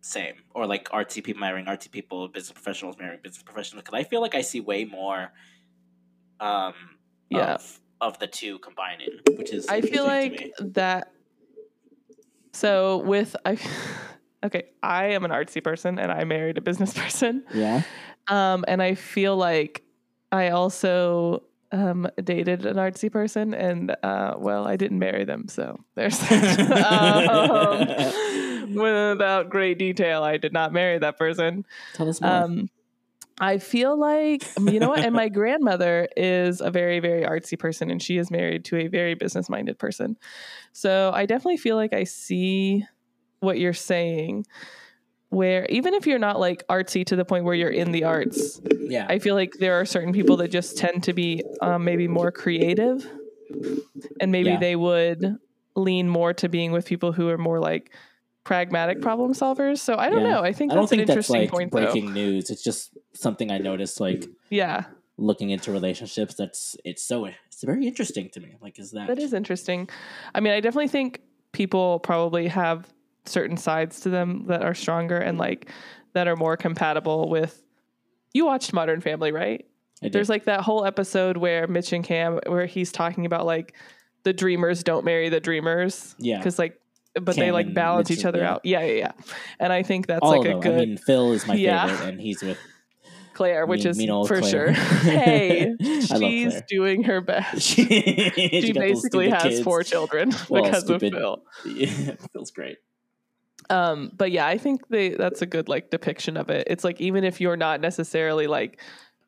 same, 0.00 0.34
or 0.54 0.66
like 0.66 0.88
artsy 0.90 1.22
people 1.22 1.40
marrying 1.40 1.66
artsy 1.66 1.90
people, 1.90 2.28
business 2.28 2.52
professionals 2.52 2.96
marrying 2.98 3.20
business 3.22 3.42
professionals? 3.42 3.84
Because 3.84 3.98
I 3.98 4.04
feel 4.04 4.20
like 4.20 4.34
I 4.34 4.40
see 4.42 4.60
way 4.60 4.84
more, 4.84 5.32
um, 6.40 6.74
Yeah. 7.30 7.54
of, 7.54 7.80
of 8.00 8.18
the 8.18 8.26
two 8.26 8.58
combining, 8.58 9.20
which 9.36 9.52
is 9.52 9.68
I 9.68 9.80
feel 9.80 10.04
like 10.04 10.52
that. 10.60 11.12
So 12.52 12.98
with 12.98 13.34
I, 13.44 13.58
okay, 14.44 14.64
I 14.82 15.06
am 15.06 15.24
an 15.24 15.30
artsy 15.30 15.62
person 15.62 15.98
and 15.98 16.10
I 16.12 16.24
married 16.24 16.58
a 16.58 16.60
business 16.60 16.92
person. 16.98 17.44
yeah, 17.54 17.82
Um, 18.28 18.64
and 18.68 18.82
I 18.82 18.94
feel 18.94 19.36
like 19.36 19.82
I 20.30 20.50
also 20.50 21.44
um, 21.72 22.06
dated 22.22 22.66
an 22.66 22.76
artsy 22.76 23.10
person, 23.10 23.54
and 23.54 23.96
uh, 24.02 24.34
well, 24.38 24.66
I 24.66 24.76
didn't 24.76 24.98
marry 24.98 25.24
them, 25.24 25.48
so 25.48 25.80
there's 25.94 26.18
that. 26.28 28.14
um, 28.14 28.74
without 28.74 29.50
great 29.50 29.78
detail, 29.78 30.22
I 30.22 30.36
did 30.36 30.52
not 30.52 30.72
marry 30.72 30.98
that 30.98 31.18
person. 31.18 31.64
tell 31.94 32.08
us 32.08 32.20
more. 32.20 32.30
Um, 32.30 32.70
I 33.40 33.58
feel 33.58 33.98
like 33.98 34.44
you 34.60 34.78
know 34.78 34.90
what, 34.90 35.00
and 35.00 35.14
my 35.14 35.28
grandmother 35.30 36.08
is 36.16 36.60
a 36.60 36.70
very, 36.70 37.00
very 37.00 37.22
artsy 37.22 37.58
person, 37.58 37.90
and 37.90 38.02
she 38.02 38.18
is 38.18 38.30
married 38.30 38.64
to 38.66 38.76
a 38.76 38.88
very 38.88 39.14
business-minded 39.14 39.78
person. 39.78 40.16
So 40.72 41.10
I 41.14 41.26
definitely 41.26 41.56
feel 41.56 41.76
like 41.76 41.94
I 41.94 42.04
see 42.04 42.86
what 43.40 43.58
you're 43.58 43.72
saying. 43.72 44.46
Where 45.32 45.64
even 45.70 45.94
if 45.94 46.06
you're 46.06 46.18
not 46.18 46.38
like 46.38 46.62
artsy 46.68 47.06
to 47.06 47.16
the 47.16 47.24
point 47.24 47.44
where 47.46 47.54
you're 47.54 47.70
in 47.70 47.90
the 47.90 48.04
arts, 48.04 48.60
yeah, 48.86 49.06
I 49.08 49.18
feel 49.18 49.34
like 49.34 49.54
there 49.58 49.80
are 49.80 49.86
certain 49.86 50.12
people 50.12 50.36
that 50.36 50.48
just 50.48 50.76
tend 50.76 51.04
to 51.04 51.14
be 51.14 51.42
um, 51.62 51.84
maybe 51.84 52.06
more 52.06 52.30
creative, 52.30 53.06
and 54.20 54.30
maybe 54.30 54.50
Yeah. 54.50 54.58
they 54.58 54.76
would 54.76 55.36
lean 55.74 56.06
more 56.06 56.34
to 56.34 56.50
being 56.50 56.70
with 56.70 56.84
people 56.84 57.12
who 57.12 57.30
are 57.30 57.38
more 57.38 57.58
like 57.58 57.94
pragmatic 58.44 59.00
problem 59.00 59.32
solvers. 59.32 59.78
So 59.78 59.96
I 59.96 60.10
don't 60.10 60.22
Yeah. 60.22 60.32
know. 60.32 60.40
I 60.42 60.52
think 60.52 60.70
I 60.70 60.74
don't 60.74 60.82
that's 60.82 60.92
an 60.92 60.98
that's 60.98 61.08
interesting 61.10 61.40
like 61.40 61.50
point, 61.50 61.72
though. 61.72 61.78
breaking 61.80 62.12
news. 62.12 62.50
It's 62.50 62.62
just 62.62 62.90
something 63.14 63.50
I 63.50 63.56
noticed, 63.56 64.00
like 64.00 64.28
Yeah, 64.50 64.84
looking 65.16 65.48
into 65.48 65.72
relationships. 65.72 66.34
That's 66.34 66.76
it's 66.84 67.02
so 67.02 67.24
it's 67.24 67.62
very 67.64 67.86
interesting 67.86 68.28
to 68.34 68.40
me. 68.40 68.56
Like, 68.60 68.78
is 68.78 68.90
that 68.90 69.06
that 69.08 69.18
is 69.18 69.32
interesting. 69.32 69.88
I 70.34 70.40
mean, 70.40 70.52
I 70.52 70.60
definitely 70.60 70.88
think 70.88 71.22
people 71.52 72.00
probably 72.00 72.48
have 72.48 72.92
certain 73.24 73.56
sides 73.56 74.00
to 74.00 74.10
them 74.10 74.44
that 74.48 74.62
are 74.62 74.74
stronger 74.74 75.16
and 75.18 75.38
like 75.38 75.70
that 76.14 76.28
are 76.28 76.36
more 76.36 76.56
compatible 76.56 77.28
with. 77.28 77.62
You 78.34 78.46
watched 78.46 78.72
Modern 78.72 79.00
Family, 79.00 79.32
right? 79.32 79.66
There's 80.00 80.28
like 80.28 80.44
that 80.46 80.62
whole 80.62 80.84
episode 80.84 81.36
where 81.36 81.68
Mitch 81.68 81.92
and 81.92 82.02
Cam, 82.02 82.40
where 82.46 82.66
he's 82.66 82.90
talking 82.90 83.24
about 83.24 83.46
like 83.46 83.74
the 84.24 84.32
dreamers 84.32 84.82
don't 84.82 85.04
marry 85.04 85.28
the 85.28 85.38
dreamers. 85.38 86.16
Yeah. 86.18 86.38
Because 86.38 86.58
like, 86.58 86.80
but 87.20 87.36
they 87.36 87.52
like 87.52 87.72
balance 87.72 88.08
Mitch 88.10 88.18
each 88.20 88.24
other 88.24 88.42
out. 88.42 88.62
Yeah, 88.64 88.80
yeah, 88.84 88.92
yeah. 88.94 89.12
And 89.60 89.72
I 89.72 89.82
think 89.84 90.06
that's 90.08 90.20
all 90.22 90.38
like 90.42 90.48
a 90.50 90.58
good 90.58 90.72
I 90.72 90.84
mean, 90.86 90.96
Phil 90.96 91.32
is 91.32 91.46
my 91.46 91.54
Yeah. 91.54 91.86
favorite, 91.86 92.08
and 92.08 92.20
he's 92.20 92.42
with 92.42 92.58
Claire, 93.34 93.64
which 93.66 93.80
mean- 93.84 93.90
is 93.90 93.98
mean 93.98 94.26
for 94.26 94.40
Claire. 94.40 94.50
sure. 94.50 94.70
hey, 95.02 95.74
she's 95.80 96.60
doing 96.68 97.04
her 97.04 97.20
best. 97.20 97.62
she, 97.68 97.84
She 97.84 98.72
basically 98.72 99.28
has 99.30 99.42
kids. 99.42 99.60
four 99.62 99.82
children 99.84 100.32
Well, 100.48 100.64
because 100.64 100.82
stupid. 100.84 101.14
of 101.14 101.20
Phil. 101.64 101.74
Yeah, 101.74 102.14
Phil's 102.32 102.50
great. 102.50 102.78
Um, 103.70 104.10
but 104.14 104.30
yeah, 104.30 104.46
I 104.46 104.58
think 104.58 104.88
they 104.88 105.10
that's 105.10 105.42
a 105.42 105.46
good 105.46 105.68
like 105.68 105.90
depiction 105.90 106.36
of 106.36 106.50
it. 106.50 106.66
It's 106.68 106.84
like 106.84 107.00
even 107.00 107.24
if 107.24 107.40
you're 107.40 107.56
not 107.56 107.80
necessarily 107.80 108.46
like 108.46 108.80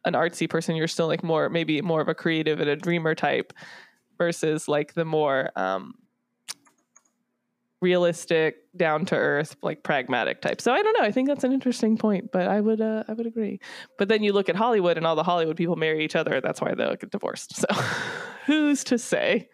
an 0.05 0.15
artsy 0.15 0.49
person, 0.49 0.77
you're 0.77 0.89
still 0.89 1.07
like 1.07 1.23
more 1.23 1.49
maybe 1.49 1.81
more 1.81 2.01
of 2.01 2.09
a 2.09 2.15
creative 2.15 2.61
and 2.61 2.69
a 2.69 2.77
dreamer 2.77 3.15
type 3.15 3.53
versus 4.19 4.69
like 4.69 4.95
the 4.95 5.05
more 5.05 5.51
um 5.57 5.95
realistic, 7.85 8.57
down 8.75 9.05
to 9.05 9.15
earth, 9.15 9.57
like 9.63 9.83
pragmatic 9.83 10.41
type. 10.41 10.61
So 10.61 10.73
I 10.73 10.83
don't 10.83 10.99
know. 10.99 11.05
I 11.05 11.13
think 11.13 11.29
that's 11.29 11.45
an 11.45 11.53
interesting 11.53 11.99
point, 11.99 12.33
but 12.33 12.49
I 12.49 12.61
would 12.61 12.81
uh, 12.81 13.05
I 13.07 13.13
would 13.13 13.27
agree. 13.27 13.61
But 13.99 14.09
then 14.09 14.23
you 14.23 14.33
look 14.33 14.49
at 14.49 14.57
Hollywood 14.57 14.97
and 14.97 15.07
all 15.07 15.15
the 15.15 15.23
Hollywood 15.23 15.57
people 15.57 15.77
marry 15.77 16.03
each 16.03 16.17
other. 16.17 16.41
That's 16.41 16.61
why 16.61 16.75
they'll 16.75 16.97
get 16.97 17.11
divorced. 17.11 17.55
So 17.57 17.67
who's 18.47 18.85
to 18.85 18.99
say? 18.99 19.51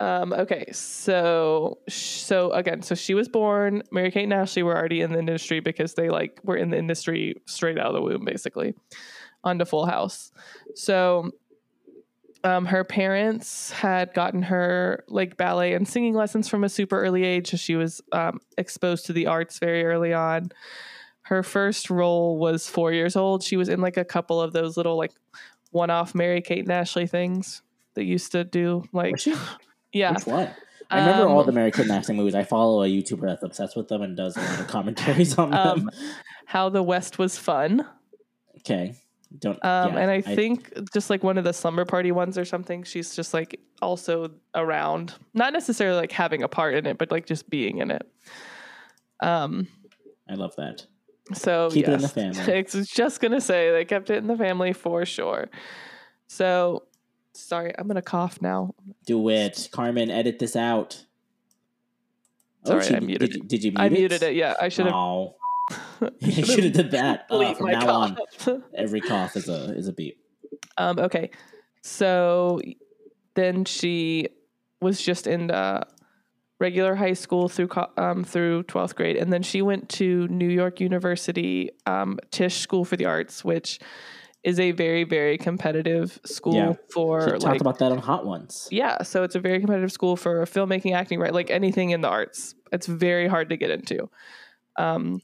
Um, 0.00 0.32
okay, 0.32 0.64
so 0.72 1.78
so 1.86 2.52
again, 2.52 2.80
so 2.80 2.94
she 2.94 3.12
was 3.12 3.28
born. 3.28 3.82
Mary 3.92 4.10
Kate 4.10 4.24
and 4.24 4.32
Ashley 4.32 4.62
were 4.62 4.74
already 4.74 5.02
in 5.02 5.12
the 5.12 5.18
industry 5.18 5.60
because 5.60 5.92
they 5.92 6.08
like 6.08 6.40
were 6.42 6.56
in 6.56 6.70
the 6.70 6.78
industry 6.78 7.36
straight 7.44 7.78
out 7.78 7.88
of 7.88 7.92
the 7.92 8.00
womb, 8.00 8.24
basically, 8.24 8.74
onto 9.44 9.66
Full 9.66 9.84
House. 9.84 10.32
So 10.74 11.32
um, 12.44 12.64
her 12.64 12.82
parents 12.82 13.72
had 13.72 14.14
gotten 14.14 14.40
her 14.44 15.04
like 15.08 15.36
ballet 15.36 15.74
and 15.74 15.86
singing 15.86 16.14
lessons 16.14 16.48
from 16.48 16.64
a 16.64 16.70
super 16.70 16.98
early 16.98 17.22
age. 17.22 17.50
So 17.50 17.58
she 17.58 17.76
was 17.76 18.00
um, 18.12 18.40
exposed 18.56 19.04
to 19.06 19.12
the 19.12 19.26
arts 19.26 19.58
very 19.58 19.84
early 19.84 20.14
on. 20.14 20.50
Her 21.22 21.42
first 21.42 21.90
role 21.90 22.38
was 22.38 22.66
four 22.66 22.92
years 22.92 23.16
old. 23.16 23.42
She 23.42 23.58
was 23.58 23.68
in 23.68 23.82
like 23.82 23.98
a 23.98 24.04
couple 24.06 24.40
of 24.40 24.54
those 24.54 24.78
little 24.78 24.96
like 24.96 25.12
one-off 25.72 26.14
Mary 26.14 26.40
Kate 26.40 26.60
and 26.60 26.72
Ashley 26.72 27.06
things 27.06 27.60
that 27.94 28.04
used 28.04 28.32
to 28.32 28.44
do 28.44 28.84
like? 28.92 29.16
yeah. 29.92 30.12
Which 30.14 30.26
one? 30.26 30.50
I 30.90 31.00
remember 31.00 31.28
all 31.28 31.40
Um, 31.40 31.46
the 31.46 31.52
Mary 31.52 31.70
Kate 31.70 31.88
and 31.88 32.16
movies. 32.16 32.34
I 32.34 32.42
follow 32.42 32.82
a 32.82 32.86
YouTuber 32.88 33.22
that's 33.22 33.44
obsessed 33.44 33.76
with 33.76 33.88
them 33.88 34.02
and 34.02 34.16
does 34.16 34.36
a 34.36 34.40
lot 34.40 34.60
of 34.60 34.66
commentaries 34.66 35.38
on 35.38 35.50
them. 35.50 35.66
Um, 35.68 35.90
How 36.46 36.68
the 36.68 36.82
West 36.82 37.16
was 37.18 37.38
fun. 37.38 37.86
okay, 38.58 38.96
don't. 39.38 39.64
Um, 39.64 39.94
yeah, 39.94 40.00
and 40.00 40.10
I, 40.10 40.20
think 40.20 40.90
just 40.92 41.08
like 41.08 41.22
one 41.22 41.38
of 41.38 41.44
the 41.44 41.52
slumber 41.52 41.84
party 41.84 42.10
ones 42.10 42.36
or 42.36 42.44
something, 42.44 42.82
she's 42.82 43.14
just 43.14 43.32
like 43.32 43.60
also 43.80 44.32
around, 44.56 45.14
not 45.32 45.52
necessarily 45.52 45.96
like 45.96 46.10
having 46.10 46.42
a 46.42 46.48
part 46.48 46.74
in 46.74 46.86
it, 46.86 46.98
but 46.98 47.12
like 47.12 47.24
just 47.26 47.48
being 47.48 47.78
in 47.78 47.92
it. 47.92 48.02
Um, 49.20 49.68
I 50.28 50.34
love 50.34 50.56
that. 50.56 50.86
so 51.32 51.70
Keep 51.70 51.86
it 51.86 51.92
in 51.92 52.00
the 52.00 52.08
family. 52.36 52.52
I 52.52 52.64
was 52.74 52.88
just 52.88 53.20
gonna 53.20 53.40
say 53.40 53.70
they 53.70 53.84
kept 53.84 54.10
it 54.10 54.16
in 54.16 54.26
the 54.26 54.36
family 54.36 54.72
for 54.72 55.06
sure. 55.06 55.48
So 56.26 56.84
sorry, 57.32 57.72
I'm 57.78 57.86
gonna 57.86 58.02
cough 58.02 58.40
now. 58.42 58.74
Do 59.06 59.28
it, 59.28 59.68
Carmen. 59.72 60.10
Edit 60.10 60.38
this 60.38 60.56
out. 60.56 61.04
Sorry, 62.64 62.84
she- 62.84 62.94
I 62.94 63.00
muted 63.00 63.30
did, 63.30 63.36
you- 63.36 63.42
Did 63.48 63.64
you 63.64 63.70
mute 63.72 63.80
I 63.80 63.86
it? 63.86 63.92
muted 63.92 64.22
it. 64.22 64.34
Yeah, 64.34 64.54
I 64.60 64.68
should 64.68 64.86
have. 64.86 64.94
Oh, 64.94 65.36
you 66.20 66.44
should 66.44 66.64
have 66.64 66.72
did 66.72 66.90
that. 66.92 67.26
Uh, 67.30 67.54
from 67.54 67.70
now 67.70 67.88
on, 67.88 68.18
every 68.74 69.00
cough 69.00 69.36
is 69.36 69.48
a 69.48 69.74
is 69.76 69.88
a 69.88 69.92
beep. 69.92 70.22
Um, 70.76 70.98
okay. 70.98 71.30
So 71.82 72.60
then 73.34 73.64
she 73.64 74.28
was 74.82 75.00
just 75.00 75.26
in 75.26 75.50
uh, 75.50 75.84
regular 76.58 76.94
high 76.94 77.12
school 77.14 77.48
through 77.48 77.70
um, 77.96 78.24
through 78.24 78.64
12th 78.64 78.94
grade. 78.94 79.16
And 79.16 79.32
then 79.32 79.42
she 79.42 79.62
went 79.62 79.88
to 79.90 80.26
New 80.28 80.48
York 80.48 80.80
University 80.80 81.70
um, 81.86 82.18
Tisch 82.30 82.56
School 82.58 82.84
for 82.84 82.96
the 82.96 83.06
Arts, 83.06 83.44
which 83.44 83.78
is 84.42 84.58
a 84.58 84.70
very, 84.72 85.04
very 85.04 85.36
competitive 85.36 86.18
school 86.24 86.54
Yeah. 86.54 86.72
for 86.92 87.20
talked 87.20 87.42
like. 87.42 87.60
about 87.60 87.78
that 87.78 87.92
on 87.92 87.98
Hot 87.98 88.24
Ones. 88.24 88.68
yeah, 88.70 89.02
so 89.02 89.22
it's 89.22 89.34
a 89.34 89.40
very 89.40 89.58
competitive 89.60 89.92
school 89.92 90.16
for 90.16 90.42
filmmaking, 90.46 90.94
acting, 90.94 91.20
right? 91.20 91.32
Like 91.34 91.50
anything 91.50 91.90
in 91.90 92.00
the 92.00 92.08
arts. 92.08 92.54
It's 92.72 92.86
very 92.86 93.28
hard 93.28 93.50
to 93.50 93.56
get 93.56 93.70
into. 93.70 94.08
Um, 94.76 95.20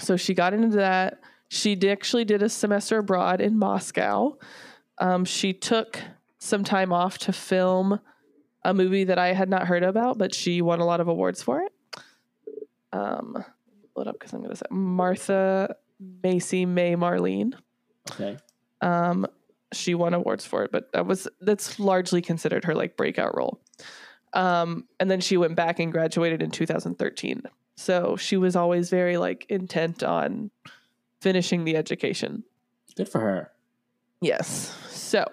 so 0.00 0.16
she 0.16 0.34
got 0.34 0.52
into 0.52 0.76
that. 0.76 1.20
She 1.48 1.74
did, 1.74 1.90
actually 1.90 2.24
did 2.26 2.42
a 2.42 2.48
semester 2.50 2.98
abroad 2.98 3.40
in 3.40 3.58
Moscow. 3.58 4.36
Um, 4.98 5.24
she 5.24 5.54
took 5.54 5.98
some 6.38 6.64
time 6.64 6.92
off 6.92 7.16
to 7.18 7.32
film 7.32 7.98
a 8.64 8.74
movie 8.74 9.04
that 9.04 9.18
I 9.18 9.32
had 9.32 9.48
not 9.48 9.66
heard 9.66 9.82
about, 9.82 10.18
but 10.18 10.34
she 10.34 10.60
won 10.60 10.80
a 10.80 10.84
lot 10.84 11.00
of 11.00 11.08
awards 11.08 11.42
for 11.42 11.62
it. 11.62 11.72
Um, 12.92 13.42
pull 13.94 14.02
it 14.02 14.08
up 14.08 14.18
because 14.18 14.32
I'm 14.32 14.40
going 14.40 14.50
to 14.50 14.56
say 14.56 14.66
Martha 14.70 15.76
Marcy 16.22 16.66
May 16.66 16.94
Marlene. 16.96 17.54
Okay. 18.12 18.36
Um, 18.80 19.26
she 19.72 19.94
won 19.94 20.14
awards 20.14 20.44
for 20.46 20.64
it, 20.64 20.72
but 20.72 20.90
that 20.92 21.06
was 21.06 21.28
that's 21.40 21.78
largely 21.78 22.22
considered 22.22 22.64
her 22.64 22.74
like 22.74 22.96
breakout 22.96 23.36
role. 23.36 23.60
Um, 24.32 24.86
and 25.00 25.10
then 25.10 25.20
she 25.20 25.36
went 25.36 25.56
back 25.56 25.78
and 25.78 25.90
graduated 25.92 26.42
in 26.42 26.50
2013. 26.50 27.42
So 27.76 28.16
she 28.16 28.36
was 28.36 28.56
always 28.56 28.90
very 28.90 29.16
like 29.16 29.46
intent 29.48 30.02
on 30.02 30.50
finishing 31.20 31.64
the 31.64 31.76
education. 31.76 32.44
Good 32.96 33.08
for 33.08 33.20
her. 33.20 33.50
Yes. 34.20 34.74
So 34.90 35.24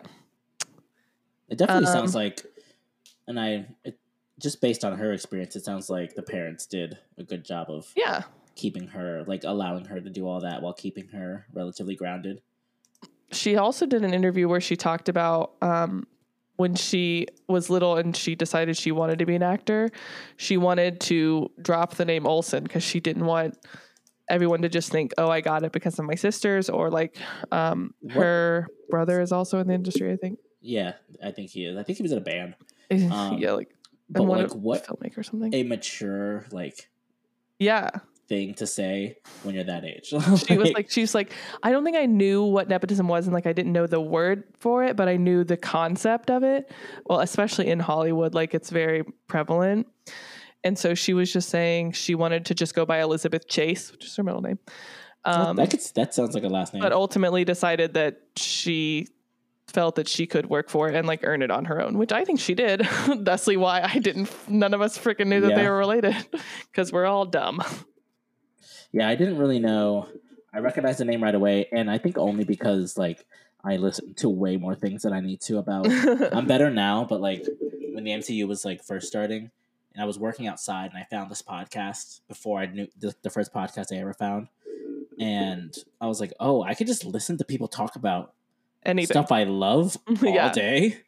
It 1.50 1.58
definitely 1.58 1.88
Um, 1.88 1.94
sounds 1.94 2.16
like, 2.16 2.44
and 3.28 3.40
I 3.40 3.66
it, 3.84 3.98
just 4.40 4.62
based 4.62 4.84
on 4.84 4.98
her 4.98 5.14
experience, 5.14 5.56
it 5.56 5.64
sounds 5.64 5.90
like 5.90 6.16
the 6.16 6.22
parents 6.24 6.66
did 6.66 6.98
a 7.18 7.24
good 7.24 7.46
job 7.46 7.70
of 7.70 7.92
yeah, 7.96 8.24
keeping 8.56 8.88
her, 8.90 9.24
like 9.26 9.44
allowing 9.44 9.86
her 9.86 10.00
to 10.02 10.10
do 10.10 10.28
all 10.28 10.42
that 10.42 10.62
while 10.62 10.74
keeping 10.74 11.08
her 11.10 11.46
relatively 11.54 11.96
grounded. 11.96 12.42
She 13.36 13.56
also 13.58 13.86
did 13.86 14.04
an 14.04 14.14
interview 14.14 14.48
where 14.48 14.62
she 14.62 14.76
talked 14.76 15.10
about 15.10 15.54
um, 15.62 16.08
when 16.58 16.76
she 16.76 17.28
was 17.48 17.70
little 17.70 17.98
and 17.98 18.16
she 18.16 18.36
decided 18.36 18.78
she 18.78 18.92
wanted 18.92 19.20
to 19.20 19.26
be 19.26 19.36
an 19.36 19.44
actor. 19.44 19.90
She 20.38 20.58
wanted 20.58 21.00
to 21.02 21.52
drop 21.62 21.96
the 21.96 22.06
name 22.06 22.26
Olsen 22.26 22.64
because 22.64 22.84
she 22.84 23.00
didn't 23.00 23.26
want 23.26 23.58
everyone 24.30 24.62
to 24.64 24.70
just 24.70 24.92
think, 24.92 25.14
"Oh, 25.18 25.30
I 25.30 25.42
got 25.42 25.64
it 25.64 25.72
because 25.72 26.00
of 26.00 26.06
my 26.06 26.16
sisters," 26.16 26.70
or 26.70 26.90
like 26.90 27.18
um, 27.52 27.94
her 28.10 28.68
brother 28.90 29.22
is 29.22 29.32
also 29.32 29.60
in 29.60 29.68
the 29.68 29.74
industry. 29.74 30.12
I 30.12 30.16
think. 30.16 30.40
Yeah, 30.62 30.94
I 31.24 31.32
think 31.32 31.52
he 31.52 31.66
is. 31.66 31.78
I 31.78 31.84
think 31.84 31.98
he 31.98 32.02
was 32.04 32.12
in 32.12 32.18
a 32.18 32.22
band. 32.22 32.56
Um, 32.92 33.40
yeah, 33.40 33.54
like 33.54 33.76
But 34.12 34.24
like, 34.24 34.52
what 34.52 34.86
filmmaker 34.86 35.18
or 35.18 35.24
something. 35.24 35.52
a 35.56 35.64
mature 35.64 36.46
like 36.52 36.88
yeah, 37.58 37.90
thing 38.28 38.54
to 38.56 38.68
say 38.68 39.18
when 39.44 39.56
you're 39.56 39.64
that 39.64 39.86
age. 39.86 40.08
she 40.48 40.58
was 40.58 40.72
like, 40.72 40.90
she's 40.90 41.14
like, 41.14 41.34
I 41.64 41.72
don't 41.72 41.84
think 41.84 41.98
I 41.98 42.06
knew 42.06 42.44
what 42.44 42.68
nepotism 42.68 43.08
was, 43.08 43.28
and 43.28 43.34
like 43.34 43.46
I 43.46 43.54
didn't 43.54 43.74
know 43.74 43.88
the 43.88 44.02
word 44.02 44.44
for 44.60 44.84
it, 44.84 44.96
but 44.96 45.08
I 45.08 45.18
knew 45.18 45.44
the 45.44 45.58
concept 45.58 46.30
of 46.30 46.44
it. 46.44 46.72
Well, 47.06 47.20
especially 47.20 47.68
in 47.68 47.80
Hollywood, 47.80 48.34
like 48.34 48.54
it's 48.54 48.70
very 48.70 49.04
prevalent. 49.28 49.88
And 50.64 50.78
so 50.78 50.96
she 50.96 51.14
was 51.14 51.32
just 51.32 51.50
saying 51.50 51.92
she 51.92 52.16
wanted 52.16 52.46
to 52.48 52.56
just 52.56 52.74
go 52.74 52.86
by 52.86 53.02
Elizabeth 53.02 53.48
Chase, 53.48 53.92
which 53.92 54.06
is 54.06 54.16
her 54.16 54.24
middle 54.24 54.42
name. 54.42 54.58
Um, 55.24 55.56
that 55.58 55.70
could, 55.70 55.82
that 55.96 56.14
sounds 56.14 56.34
like 56.34 56.44
a 56.44 56.50
last 56.50 56.74
name. 56.74 56.82
but 56.82 56.92
ultimately 56.92 57.46
decided 57.46 57.94
that 57.96 58.22
she 58.36 59.08
felt 59.68 59.96
that 59.96 60.08
she 60.08 60.26
could 60.28 60.50
work 60.50 60.70
for 60.70 60.88
it 60.90 60.96
and 60.96 61.08
like 61.08 61.22
earn 61.24 61.42
it 61.42 61.52
on 61.52 61.66
her 61.66 61.82
own, 61.82 61.98
which 61.98 62.12
I 62.12 62.24
think 62.24 62.40
she 62.40 62.54
did. 62.54 62.82
Thusly, 63.24 63.58
why 63.58 63.82
I 63.82 64.00
didn't. 64.00 64.32
None 64.48 64.74
of 64.74 64.82
us 64.82 64.98
freaking 64.98 65.28
knew 65.28 65.42
that 65.42 65.56
they 65.56 65.68
were 65.68 65.78
related 65.78 66.16
because 66.72 66.92
we're 66.92 67.06
all 67.06 67.26
dumb. 67.26 67.62
Yeah, 68.96 69.10
I 69.10 69.16
didn't 69.16 69.38
really 69.38 69.60
know. 69.60 70.08
I 70.54 70.60
recognized 70.60 71.00
the 71.00 71.06
name 71.06 71.22
right 71.22 71.36
away, 71.36 71.68
and 71.74 71.92
I 71.92 71.98
think 71.98 72.18
only 72.18 72.46
because 72.46 72.98
like 72.98 73.26
I 73.64 73.76
listen 73.76 74.14
to 74.16 74.30
way 74.30 74.56
more 74.56 74.74
things 74.74 75.02
than 75.02 75.12
I 75.12 75.20
need 75.20 75.42
to 75.42 75.58
about. 75.58 75.86
I'm 76.34 76.48
better 76.48 76.70
now, 76.70 77.04
but 77.04 77.20
like 77.20 77.46
when 77.94 78.06
the 78.06 78.12
MCU 78.12 78.48
was 78.48 78.64
like 78.64 78.82
first 78.84 79.08
starting, 79.08 79.52
and 79.94 80.02
I 80.02 80.06
was 80.06 80.18
working 80.18 80.48
outside, 80.48 80.92
and 80.94 80.98
I 80.98 81.06
found 81.10 81.30
this 81.30 81.42
podcast 81.42 82.22
before 82.30 82.60
I 82.60 82.68
knew 82.68 82.88
the, 82.98 83.14
the 83.22 83.30
first 83.30 83.54
podcast 83.54 83.94
I 83.94 83.98
ever 84.00 84.14
found, 84.14 84.48
and 85.20 85.76
I 86.00 86.08
was 86.08 86.22
like, 86.22 86.32
oh, 86.40 86.64
I 86.64 86.74
could 86.74 86.88
just 86.88 87.04
listen 87.04 87.38
to 87.40 87.44
people 87.46 87.68
talk 87.68 87.98
about 87.98 88.34
Anything. 88.86 89.14
stuff 89.14 89.32
I 89.32 89.44
love 89.44 89.98
all 90.08 90.16
Yeah. 90.34 90.52
day. 90.54 91.00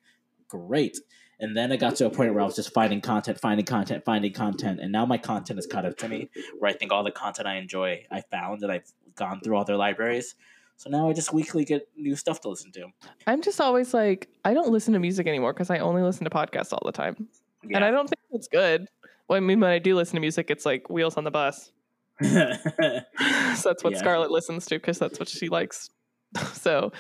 Great. 0.50 0.98
And 1.40 1.56
then 1.56 1.72
I 1.72 1.78
got 1.78 1.96
to 1.98 2.06
a 2.06 2.10
point 2.10 2.34
where 2.34 2.42
I 2.42 2.46
was 2.46 2.56
just 2.56 2.74
finding 2.74 3.00
content, 3.00 3.40
finding 3.40 3.66
content, 3.66 4.04
finding 4.04 4.34
content, 4.34 4.80
and 4.82 4.92
now 4.92 5.06
my 5.06 5.18
content 5.18 5.60
is 5.60 5.68
caught 5.68 5.86
up 5.86 5.96
to 5.98 6.10
me. 6.10 6.30
Where 6.58 6.72
I 6.72 6.74
think 6.74 6.92
all 6.92 7.04
the 7.04 7.12
content 7.12 7.48
I 7.48 7.58
enjoy, 7.58 8.06
I 8.10 8.22
found, 8.22 8.64
and 8.64 8.72
I've 8.72 8.92
gone 9.16 9.40
through 9.42 9.56
all 9.56 9.64
their 9.64 9.78
libraries. 9.78 10.36
So 10.78 10.90
now 10.92 11.10
I 11.10 11.14
just 11.14 11.34
weekly 11.34 11.66
get 11.66 11.88
new 11.96 12.16
stuff 12.16 12.42
to 12.42 12.50
listen 12.50 12.72
to. 12.74 12.88
I'm 13.26 13.42
just 13.42 13.60
always 13.60 13.94
like, 13.94 14.30
I 14.46 14.54
don't 14.54 14.70
listen 14.70 14.94
to 14.94 15.00
music 15.00 15.26
anymore 15.28 15.54
because 15.54 15.72
I 15.72 15.80
only 15.80 16.04
listen 16.04 16.24
to 16.24 16.30
podcasts 16.30 16.72
all 16.72 16.82
the 16.86 16.92
time. 16.92 17.28
And 17.64 17.84
I 17.84 17.90
don't 17.90 18.08
think 18.08 18.20
that's 18.32 18.48
good. 18.48 18.88
Well, 19.28 19.38
I 19.38 19.40
mean, 19.40 19.60
when 19.60 19.72
I 19.72 19.80
do 19.80 19.96
listen 19.96 20.16
to 20.16 20.22
music, 20.22 20.52
it's 20.52 20.66
like 20.66 20.90
Wheels 20.90 21.18
on 21.18 21.24
the 21.24 21.32
Bus. 21.32 21.72
so 22.22 22.30
that's 22.30 23.84
what 23.84 23.94
Yeah. 23.94 24.00
Scarlett 24.00 24.32
listens 24.32 24.66
to 24.68 24.76
because 24.76 25.00
that's 25.00 25.20
what 25.20 25.28
she 25.28 25.50
likes. 25.50 25.90
so 26.54 26.92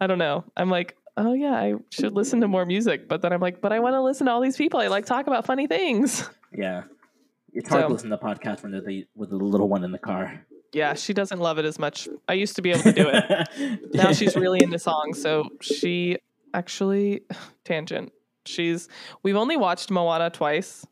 I 0.00 0.06
don't 0.06 0.18
know. 0.18 0.44
I'm 0.56 0.70
like, 0.70 0.96
oh 1.16 1.32
yeah, 1.32 1.52
I 1.54 1.74
should 1.90 2.12
listen 2.14 2.40
to 2.40 2.48
more 2.48 2.66
music. 2.66 3.08
But 3.08 3.22
then 3.22 3.32
I'm 3.32 3.40
like, 3.40 3.60
but 3.60 3.72
I 3.72 3.80
want 3.80 3.94
to 3.94 4.02
listen 4.02 4.26
to 4.26 4.32
all 4.32 4.40
these 4.40 4.56
people. 4.56 4.80
I 4.80 4.88
like 4.88 5.06
talk 5.06 5.26
about 5.26 5.44
funny 5.46 5.66
things. 5.66 6.28
yeah, 6.52 6.84
it's 7.52 7.68
hard 7.68 7.82
So- 7.82 7.88
to 7.88 7.92
listen 7.94 8.10
to 8.10 8.18
podcasts 8.18 8.62
when 8.62 8.72
there's 8.72 8.84
the 8.84 9.06
with 9.14 9.30
the 9.30 9.36
little 9.36 9.68
one 9.68 9.84
in 9.84 9.92
the 9.92 9.98
car. 9.98 10.44
Yeah, 10.72 10.94
she 10.94 11.12
doesn't 11.14 11.38
love 11.38 11.58
it 11.58 11.64
as 11.64 11.78
much. 11.78 12.08
I 12.28 12.32
used 12.32 12.56
to 12.56 12.62
be 12.62 12.70
able 12.70 12.82
to 12.82 12.92
do 12.92 13.08
it. 13.08 13.90
now 13.94 14.10
she's 14.12 14.34
really 14.34 14.60
into 14.60 14.78
songs. 14.80 15.22
So 15.22 15.48
she 15.60 16.18
actually 16.52 17.22
tangent. 17.64 18.12
She's 18.44 18.88
we've 19.22 19.36
only 19.36 19.56
watched 19.56 19.90
Moana 19.90 20.30
twice. 20.30 20.84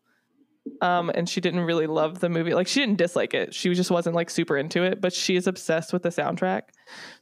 Um, 0.80 1.10
and 1.14 1.28
she 1.28 1.40
didn't 1.40 1.60
really 1.60 1.86
love 1.86 2.20
the 2.20 2.28
movie. 2.28 2.54
Like 2.54 2.68
she 2.68 2.80
didn't 2.80 2.98
dislike 2.98 3.34
it. 3.34 3.54
She 3.54 3.72
just 3.74 3.90
wasn't 3.90 4.14
like 4.14 4.30
super 4.30 4.56
into 4.56 4.82
it, 4.84 5.00
but 5.00 5.12
she 5.12 5.36
is 5.36 5.46
obsessed 5.46 5.92
with 5.92 6.02
the 6.02 6.08
soundtrack. 6.10 6.62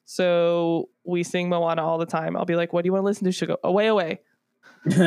So 0.05 0.89
we 1.05 1.23
sing 1.23 1.49
Moana 1.49 1.85
all 1.85 1.99
the 1.99 2.07
time. 2.07 2.37
I'll 2.37 2.45
be 2.45 2.57
like, 2.57 2.73
"What 2.73 2.83
do 2.83 2.89
you 2.89 2.93
want 2.93 3.03
to 3.03 3.07
listen 3.07 3.25
to?" 3.25 3.33
She'll 3.33 3.49
go, 3.49 3.57
"Away, 3.65 3.87
away." 3.87 4.21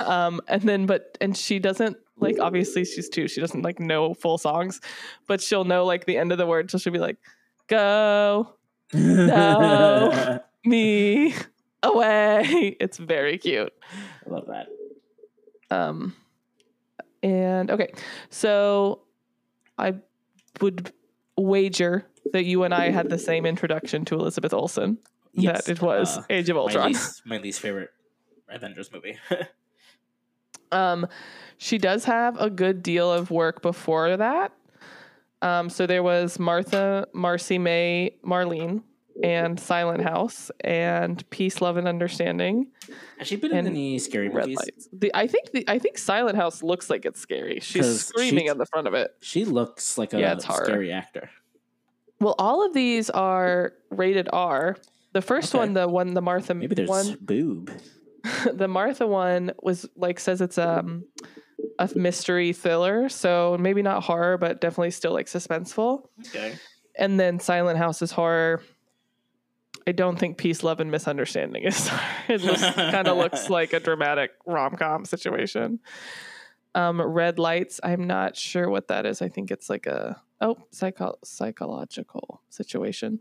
um, 0.00 0.40
and 0.48 0.62
then, 0.62 0.86
but 0.86 1.18
and 1.20 1.36
she 1.36 1.58
doesn't 1.58 1.96
like. 2.16 2.38
Obviously, 2.40 2.84
she's 2.84 3.08
two. 3.08 3.28
She 3.28 3.40
doesn't 3.40 3.62
like 3.62 3.78
know 3.80 4.14
full 4.14 4.38
songs, 4.38 4.80
but 5.26 5.40
she'll 5.40 5.64
know 5.64 5.84
like 5.84 6.06
the 6.06 6.16
end 6.16 6.32
of 6.32 6.38
the 6.38 6.46
word. 6.46 6.70
So 6.70 6.78
she'll 6.78 6.92
be 6.92 6.98
like, 6.98 7.16
"Go 7.68 8.54
No. 8.92 10.40
me 10.64 11.34
away." 11.82 12.76
It's 12.80 12.98
very 12.98 13.38
cute. 13.38 13.72
I 14.26 14.30
love 14.30 14.46
that. 14.46 14.68
Um, 15.70 16.14
and 17.24 17.70
okay, 17.70 17.92
so 18.30 19.00
I 19.78 19.94
would 20.60 20.92
wager 21.36 22.06
that 22.32 22.44
you 22.44 22.62
and 22.62 22.72
I 22.72 22.90
had 22.90 23.08
the 23.10 23.18
same 23.18 23.46
introduction 23.46 24.04
to 24.06 24.14
Elizabeth 24.14 24.52
Olsen. 24.54 24.98
Yes, 25.32 25.64
That 25.64 25.72
it 25.72 25.82
was 25.82 26.18
uh, 26.18 26.22
Age 26.30 26.48
of 26.50 26.56
my 26.56 26.62
Ultron. 26.62 26.88
least, 26.88 27.22
my 27.26 27.38
least 27.38 27.60
favorite 27.60 27.90
Avengers 28.48 28.92
movie. 28.92 29.18
Um, 30.72 31.06
she 31.56 31.78
does 31.78 32.04
have 32.06 32.36
a 32.40 32.50
good 32.50 32.82
deal 32.82 33.12
of 33.12 33.30
work 33.30 33.62
before 33.62 34.16
that. 34.16 34.50
Um, 35.40 35.70
so 35.70 35.86
there 35.86 36.02
was 36.02 36.38
Martha, 36.40 37.06
Marcy 37.14 37.58
May, 37.58 38.16
Marlene, 38.26 38.82
and 39.22 39.58
Silent 39.60 40.02
House, 40.02 40.50
and 40.62 41.28
Peace, 41.30 41.60
Love, 41.60 41.76
and 41.76 41.86
Understanding. 41.86 42.68
Has 43.18 43.28
she 43.28 43.36
been 43.36 43.52
in 43.54 43.66
any 43.66 43.98
scary 43.98 44.28
movies? 44.28 44.58
The 44.92 45.10
I 45.14 45.26
think 45.26 45.52
the 45.52 45.64
I 45.68 45.78
think 45.78 45.98
Silent 45.98 46.36
House 46.36 46.62
looks 46.62 46.90
like 46.90 47.04
it's 47.04 47.20
scary. 47.20 47.60
She's 47.60 48.06
screaming 48.06 48.44
she- 48.46 48.48
at 48.50 48.58
the 48.58 48.66
front 48.66 48.86
of 48.88 48.94
it. 48.94 49.12
She 49.20 49.44
looks 49.44 49.96
like 49.98 50.12
a 50.14 50.18
Yeah, 50.20 50.32
it's 50.32 50.44
horror. 50.44 50.64
scary 50.64 50.92
actor. 50.92 51.30
Well, 52.20 52.34
all 52.38 52.64
of 52.66 52.72
these 52.74 53.10
are 53.10 53.72
rated 53.90 54.28
R. 54.32 54.76
The 55.12 55.22
first 55.22 55.54
Okay. 55.54 55.58
one, 55.62 55.74
the 55.74 55.88
one, 55.88 56.14
the 56.14 56.22
Martha 56.22 56.54
Maybe 56.54 56.74
there's 56.74 56.88
one, 56.88 57.16
boob. 57.20 57.70
the 58.52 58.68
Martha 58.68 59.06
one 59.06 59.52
was 59.62 59.86
like 59.96 60.18
says 60.18 60.40
it's 60.40 60.58
um 60.58 61.04
a 61.78 61.88
mystery 61.94 62.52
thriller, 62.52 63.08
so 63.08 63.56
maybe 63.60 63.82
not 63.82 64.02
horror, 64.02 64.38
but 64.38 64.60
definitely 64.60 64.90
still 64.90 65.12
like 65.12 65.26
suspenseful. 65.26 66.08
Okay. 66.28 66.56
And 66.96 67.18
then 67.18 67.40
Silent 67.40 67.78
House 67.78 68.00
is 68.02 68.12
horror. 68.12 68.60
I 69.86 69.92
don't 69.92 70.18
think 70.18 70.38
Peace, 70.38 70.62
Love, 70.62 70.80
and 70.80 70.90
Misunderstanding 70.90 71.64
is. 71.64 71.90
it 72.28 72.40
kind 72.74 73.06
of 73.06 73.16
looks 73.16 73.50
like 73.50 73.72
a 73.72 73.80
dramatic 73.80 74.30
rom 74.46 74.76
com 74.76 75.04
situation. 75.04 75.80
Um, 76.74 77.00
Red 77.00 77.38
Lights. 77.38 77.80
I'm 77.82 78.06
not 78.06 78.36
sure 78.36 78.68
what 78.68 78.88
that 78.88 79.06
is. 79.06 79.22
I 79.22 79.28
think 79.28 79.50
it's 79.50 79.68
like 79.70 79.86
a 79.86 80.20
oh 80.40 80.56
psycho- 80.70 81.18
psychological 81.22 82.42
situation. 82.48 83.20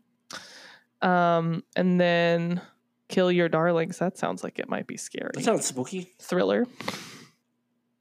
Um, 1.02 1.64
and 1.76 2.00
then 2.00 2.62
Kill 3.10 3.32
Your 3.32 3.50
Darlings. 3.50 4.00
That 4.00 4.18
sounds 4.18 4.44
like 4.44 4.58
it 4.58 4.70
might 4.70 4.88
be 4.88 4.98
scary. 4.98 5.32
That 5.34 5.44
sounds 5.44 5.66
spooky. 5.66 6.14
Thriller. 6.20 6.66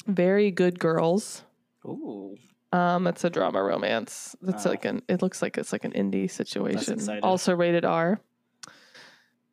Very 0.06 0.50
Good 0.50 0.78
Girls. 0.78 1.42
Ooh. 1.84 2.36
Um, 2.72 3.06
it's 3.06 3.24
a 3.24 3.28
drama 3.30 3.62
romance. 3.62 4.34
Oh. 4.46 4.54
like 4.64 4.84
an. 4.84 5.02
It 5.08 5.20
looks 5.20 5.42
like 5.42 5.58
it's 5.58 5.72
like 5.72 5.84
an 5.84 5.92
indie 5.92 6.30
situation. 6.30 7.20
Also 7.22 7.54
rated 7.54 7.84
R. 7.84 8.20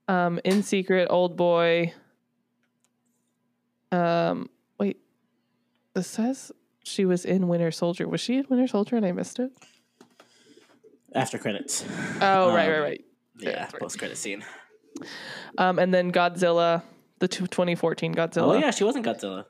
Um, 0.09 0.39
In 0.43 0.63
Secret, 0.63 1.07
Old 1.11 1.37
Boy. 1.37 1.93
Um, 3.91 4.49
wait. 4.79 4.97
This 5.93 6.07
says 6.07 6.51
she 6.83 7.05
was 7.05 7.25
in 7.25 7.47
Winter 7.47 7.69
Soldier. 7.71 8.07
Was 8.07 8.19
she 8.19 8.37
in 8.37 8.45
Winter 8.49 8.67
Soldier 8.67 8.95
and 8.95 9.05
I 9.05 9.11
missed 9.11 9.37
it? 9.39 9.51
After 11.13 11.37
credits. 11.37 11.85
Oh, 12.21 12.53
right, 12.53 12.67
right, 12.69 12.75
Um, 12.75 12.81
right. 12.81 13.05
Yeah, 13.37 13.49
Yeah, 13.51 13.63
right. 13.65 13.73
post 13.79 13.99
credit 13.99 14.17
scene. 14.17 14.43
Um, 15.59 15.77
and 15.79 15.93
then 15.93 16.11
Godzilla, 16.11 16.81
the 17.19 17.27
two- 17.27 17.47
2014 17.47 18.13
Godzilla. 18.15 18.55
Oh 18.55 18.57
yeah, 18.57 18.71
she 18.71 18.83
wasn't 18.83 19.05
Godzilla. 19.05 19.45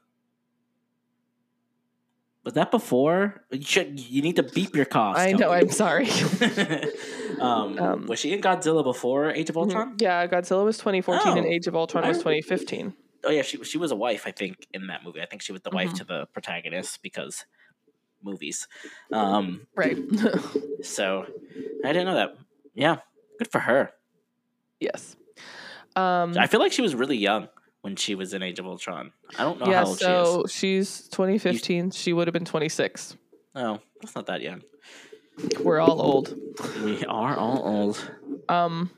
Was 2.44 2.54
that 2.54 2.72
before? 2.72 3.44
You 3.52 3.62
should. 3.62 4.00
You 4.00 4.22
need 4.22 4.36
to 4.38 4.44
beep 4.44 4.76
your 4.76 4.86
coughs. 4.86 5.20
I 5.20 5.34
know. 5.34 5.52
I'm 5.52 5.70
sorry. 5.70 6.06
um, 7.42 7.80
Um, 7.80 8.06
was 8.08 8.20
she 8.20 8.32
in 8.34 8.42
Godzilla 8.42 8.84
before 8.84 9.32
Age 9.32 9.50
of 9.50 9.58
Ultron? 9.58 9.96
yeah, 10.00 10.26
Godzilla 10.28 10.64
was 10.66 10.78
2014 10.78 11.38
and 11.38 11.46
Oh. 11.46 11.50
Age 11.50 11.68
of 11.68 11.76
Ultron 11.76 12.08
was 12.08 12.18
I- 12.18 12.22
2015. 12.42 12.94
Oh 13.26 13.30
yeah, 13.32 13.42
she 13.42 13.62
she 13.66 13.78
was 13.78 13.92
a 13.92 13.96
wife, 13.96 14.24
I 14.26 14.32
think, 14.32 14.68
in 14.74 14.88
that 14.88 15.04
movie. 15.04 15.22
I 15.22 15.26
think 15.26 15.42
she 15.42 15.52
was 15.52 15.62
the 15.62 15.72
wife 15.72 15.90
Mhm. 15.92 15.98
to 15.98 16.04
the 16.06 16.26
protagonist 16.28 17.02
because 17.04 17.46
movies. 18.24 18.68
Um, 19.12 19.68
Right. 19.76 19.98
so 20.84 21.26
I 21.84 21.88
didn't 21.94 22.06
know 22.06 22.16
that. 22.16 22.36
Yeah, 22.74 22.98
good 23.38 23.52
for 23.52 23.60
her. 23.60 23.92
yes. 24.80 25.16
Um, 25.96 26.38
I 26.38 26.48
feel 26.48 26.60
like 26.62 26.72
she 26.72 26.82
was 26.82 26.96
really 26.96 27.18
young 27.18 27.50
when 27.82 27.96
she 27.98 28.16
was 28.16 28.34
in 28.34 28.42
Age 28.44 28.60
of 28.60 28.66
Ultron. 28.68 29.12
I 29.38 29.44
don't 29.44 29.60
know 29.60 29.68
yeah, 29.68 29.80
how 29.80 29.88
old 29.88 30.00
so 30.00 30.46
she's 30.48 31.08
2015. 31.10 31.92
She 31.92 32.14
would 32.14 32.28
have 32.28 32.34
been 32.34 32.46
26. 32.46 33.18
Oh, 33.56 33.80
that's 34.02 34.16
not 34.16 34.28
that 34.28 34.42
young. 34.42 34.62
We're 35.64 35.80
all 35.80 36.02
old. 36.02 36.36
We 36.84 37.06
are 37.06 37.36
all 37.38 37.62
old. 37.66 38.12
Um, 38.48 38.90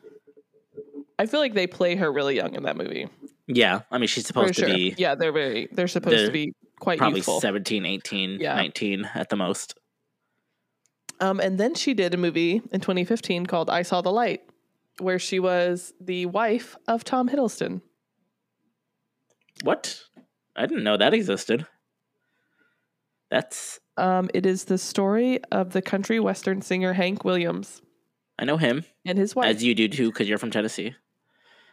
I 1.20 1.26
feel 1.26 1.40
like 1.40 1.54
they 1.54 1.68
play 1.68 1.96
her 1.96 2.12
really 2.12 2.36
young 2.36 2.56
in 2.56 2.64
that 2.64 2.78
movie. 2.78 3.08
Yeah, 3.48 3.82
I 3.92 3.98
mean 3.98 4.08
she's 4.08 4.26
supposed 4.26 4.56
sure. 4.56 4.68
to 4.68 4.74
be 4.74 4.96
Yeah, 4.98 5.16
they're 5.16 5.32
very. 5.32 5.68
They're 5.72 5.88
supposed 5.88 6.18
They're 6.18 6.28
to 6.28 6.32
be 6.32 6.54
quite 6.80 6.98
probably 7.00 7.20
youthful. 7.20 7.42
17, 7.42 7.86
18, 7.86 8.40
Yeah. 8.40 8.56
19 8.56 9.10
at 9.14 9.30
the 9.30 9.36
most. 9.36 9.76
Um, 11.20 11.40
and 11.40 11.60
then 11.60 11.76
she 11.76 11.94
did 11.94 12.14
a 12.16 12.18
movie 12.18 12.62
in 12.72 12.82
2015 12.82 13.46
called 13.46 13.70
I 13.70 13.84
Saw 13.84 14.02
the 14.02 14.12
Light, 14.12 14.42
where 15.00 15.20
she 15.20 15.40
was 15.40 15.94
the 16.02 16.26
wife 16.26 16.76
of 16.88 17.04
Tom 17.04 17.30
Hiddleston. 17.30 17.82
What? 19.64 20.00
I 20.56 20.66
didn't 20.66 20.84
know 20.84 20.98
that 20.98 21.14
existed. 21.14 21.68
That's 23.30 23.80
Um, 23.98 24.30
it 24.34 24.46
is 24.46 24.66
the 24.66 24.78
story 24.78 25.40
of 25.52 25.74
the 25.74 25.82
country 25.82 26.20
western 26.20 26.62
singer 26.62 26.94
Hank 26.94 27.24
Williams 27.26 27.82
I 28.40 28.46
know 28.46 28.58
him 28.58 28.86
and 29.06 29.18
his 29.18 29.36
wife. 29.36 29.48
as 29.56 29.64
you 29.64 29.76
do 29.76 29.88
too 29.88 30.10
because 30.12 30.28
you're 30.30 30.38
from 30.38 30.50
Tennessee. 30.52 30.96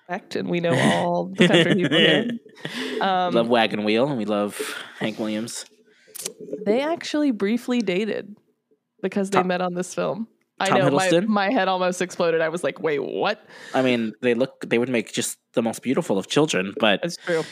Correct, 0.07 0.37
and 0.37 0.49
we 0.49 0.61
know 0.61 0.75
all 0.75 1.27
the 1.27 1.47
country 1.49 1.75
people 1.75 1.97
here. 1.99 2.31
Um, 3.01 3.35
love 3.35 3.47
Wagon 3.49 3.85
Wheel 3.85 4.09
and 4.09 4.19
we 4.19 4.25
love 4.25 4.59
Hank 4.99 5.19
Williams. 5.21 5.65
They 6.67 6.81
actually 6.81 7.31
briefly 7.31 7.81
dated 7.81 8.35
because 9.01 9.31
they 9.31 9.39
Tom- 9.39 9.47
met 9.47 9.61
on 9.61 9.75
this 9.75 9.95
film. 9.95 10.27
I 10.59 10.67
Tom 10.67 10.79
know 10.81 10.91
my, 10.91 11.07
Hiddleston? 11.09 11.27
my 11.29 11.53
head 11.53 11.69
almost 11.69 12.03
exploded. 12.03 12.41
I 12.41 12.49
was 12.49 12.65
like, 12.65 12.81
wait, 12.81 12.99
what? 12.99 13.41
I 13.73 13.83
mean, 13.83 14.13
they 14.23 14.35
look 14.35 14.69
they 14.69 14.79
would 14.79 14.89
make 14.89 15.13
just 15.13 15.39
the 15.53 15.63
most 15.63 15.83
beautiful 15.83 16.19
of 16.19 16.27
children, 16.27 16.75
but 16.81 16.99
It's 17.05 17.17
true. 17.17 17.45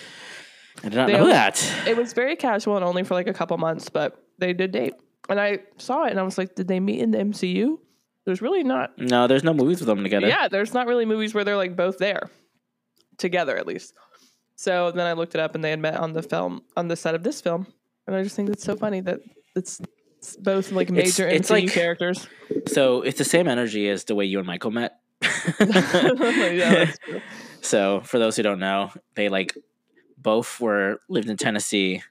I 0.82 0.88
did 0.88 0.96
not 0.96 1.06
They 1.06 1.12
know 1.12 1.20
only- 1.20 1.32
that. 1.32 1.64
It 1.86 1.96
was 1.96 2.12
very 2.12 2.34
casual 2.34 2.74
and 2.74 2.84
only 2.84 3.04
for 3.04 3.14
like 3.14 3.28
a 3.28 3.32
couple 3.32 3.56
months, 3.58 3.88
but 3.88 4.20
they 4.38 4.52
did 4.52 4.72
date. 4.72 4.94
And 5.28 5.40
I 5.40 5.58
saw 5.78 6.04
it 6.04 6.10
and 6.10 6.20
I 6.20 6.22
was 6.22 6.38
like, 6.38 6.54
did 6.54 6.68
they 6.68 6.80
meet 6.80 7.00
in 7.00 7.10
the 7.10 7.18
MCU? 7.18 7.78
There's 8.24 8.42
really 8.42 8.64
not. 8.64 8.96
No, 8.98 9.26
there's 9.26 9.44
no 9.44 9.54
movies 9.54 9.80
with 9.80 9.86
them 9.86 10.02
together. 10.02 10.26
Yeah, 10.28 10.48
there's 10.48 10.74
not 10.74 10.86
really 10.86 11.04
movies 11.04 11.34
where 11.34 11.44
they're 11.44 11.56
like 11.56 11.76
both 11.76 11.98
there 11.98 12.30
together, 13.18 13.56
at 13.56 13.66
least. 13.66 13.94
So 14.56 14.90
then 14.90 15.06
I 15.06 15.12
looked 15.12 15.34
it 15.34 15.40
up 15.40 15.54
and 15.54 15.62
they 15.62 15.70
had 15.70 15.80
met 15.80 15.96
on 15.96 16.12
the 16.12 16.22
film, 16.22 16.62
on 16.76 16.88
the 16.88 16.96
set 16.96 17.14
of 17.14 17.22
this 17.22 17.40
film. 17.40 17.66
And 18.06 18.16
I 18.16 18.22
just 18.22 18.36
think 18.36 18.48
that's 18.48 18.64
so 18.64 18.76
funny 18.76 19.00
that 19.00 19.20
it's, 19.54 19.80
it's 20.18 20.36
both 20.36 20.72
like 20.72 20.90
major 20.90 21.28
it's 21.28 21.50
MCU 21.50 21.52
like- 21.52 21.72
characters. 21.72 22.26
So 22.66 23.02
it's 23.02 23.18
the 23.18 23.24
same 23.24 23.48
energy 23.48 23.88
as 23.88 24.04
the 24.04 24.14
way 24.14 24.24
you 24.24 24.38
and 24.38 24.46
Michael 24.46 24.70
met. 24.70 24.98
yeah, 25.60 26.90
so 27.62 28.00
for 28.02 28.18
those 28.18 28.36
who 28.36 28.42
don't 28.42 28.58
know, 28.58 28.90
they 29.14 29.28
like 29.28 29.56
both 30.18 30.60
were 30.60 31.00
lived 31.08 31.28
in 31.30 31.36
Tennessee 31.36 32.02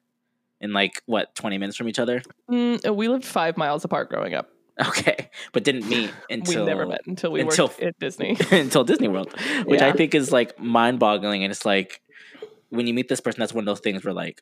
in 0.65 0.73
like 0.73 1.01
what, 1.06 1.34
20 1.36 1.58
minutes 1.58 1.78
from 1.78 1.88
each 1.88 1.99
other? 1.99 2.21
Mm, 2.51 2.95
we 2.95 3.08
lived 3.08 3.23
five 3.23 3.56
miles 3.56 3.86
apart 3.86 4.10
growing 4.10 4.34
up. 4.34 4.49
Okay. 4.86 5.30
But 5.54 5.63
didn't 5.63 5.88
meet 5.88 6.12
until 6.30 6.65
we 6.65 6.69
never 6.69 6.86
met 6.86 7.01
until 7.08 7.32
we 7.32 7.39
until- 7.41 7.67
worked 7.67 7.82
at 7.82 7.97
Disney. 7.99 8.36
until 8.51 8.84
Disney 8.84 9.08
World, 9.08 9.34
which 9.65 9.82
I 9.82 9.93
think 9.93 10.13
is 10.13 10.32
like 10.34 10.60
mind 10.60 10.99
boggling. 10.99 11.43
And 11.43 11.51
it's 11.51 11.65
like 11.65 12.01
when 12.69 12.88
you 12.88 12.93
meet 12.93 13.08
this 13.08 13.21
person, 13.21 13.39
that's 13.39 13.54
one 13.54 13.62
of 13.62 13.65
those 13.67 13.80
things 13.80 14.04
where 14.04 14.13
like 14.13 14.41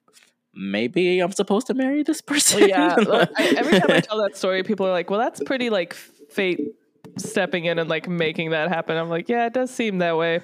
maybe 0.55 1.19
I'm 1.19 1.31
supposed 1.31 1.67
to 1.67 1.73
marry 1.75 2.03
this 2.03 2.21
person. 2.31 2.67
yeah. 2.67 2.95
like, 2.95 3.29
I, 3.37 3.53
every 3.57 3.79
time 3.79 3.91
I 3.91 3.99
tell 3.99 4.21
that 4.23 4.35
story, 4.35 4.63
people 4.63 4.87
are 4.87 4.91
like, 4.91 5.09
"Well, 5.09 5.19
that's 5.19 5.41
pretty 5.43 5.69
like 5.69 5.93
fate 5.93 6.59
stepping 7.17 7.65
in 7.65 7.77
and 7.77 7.89
like 7.89 8.07
making 8.07 8.51
that 8.51 8.69
happen." 8.69 8.97
I'm 8.97 9.09
like, 9.09 9.29
"Yeah, 9.29 9.45
it 9.45 9.53
does 9.53 9.69
seem 9.69 9.99
that 9.99 10.17
way." 10.17 10.41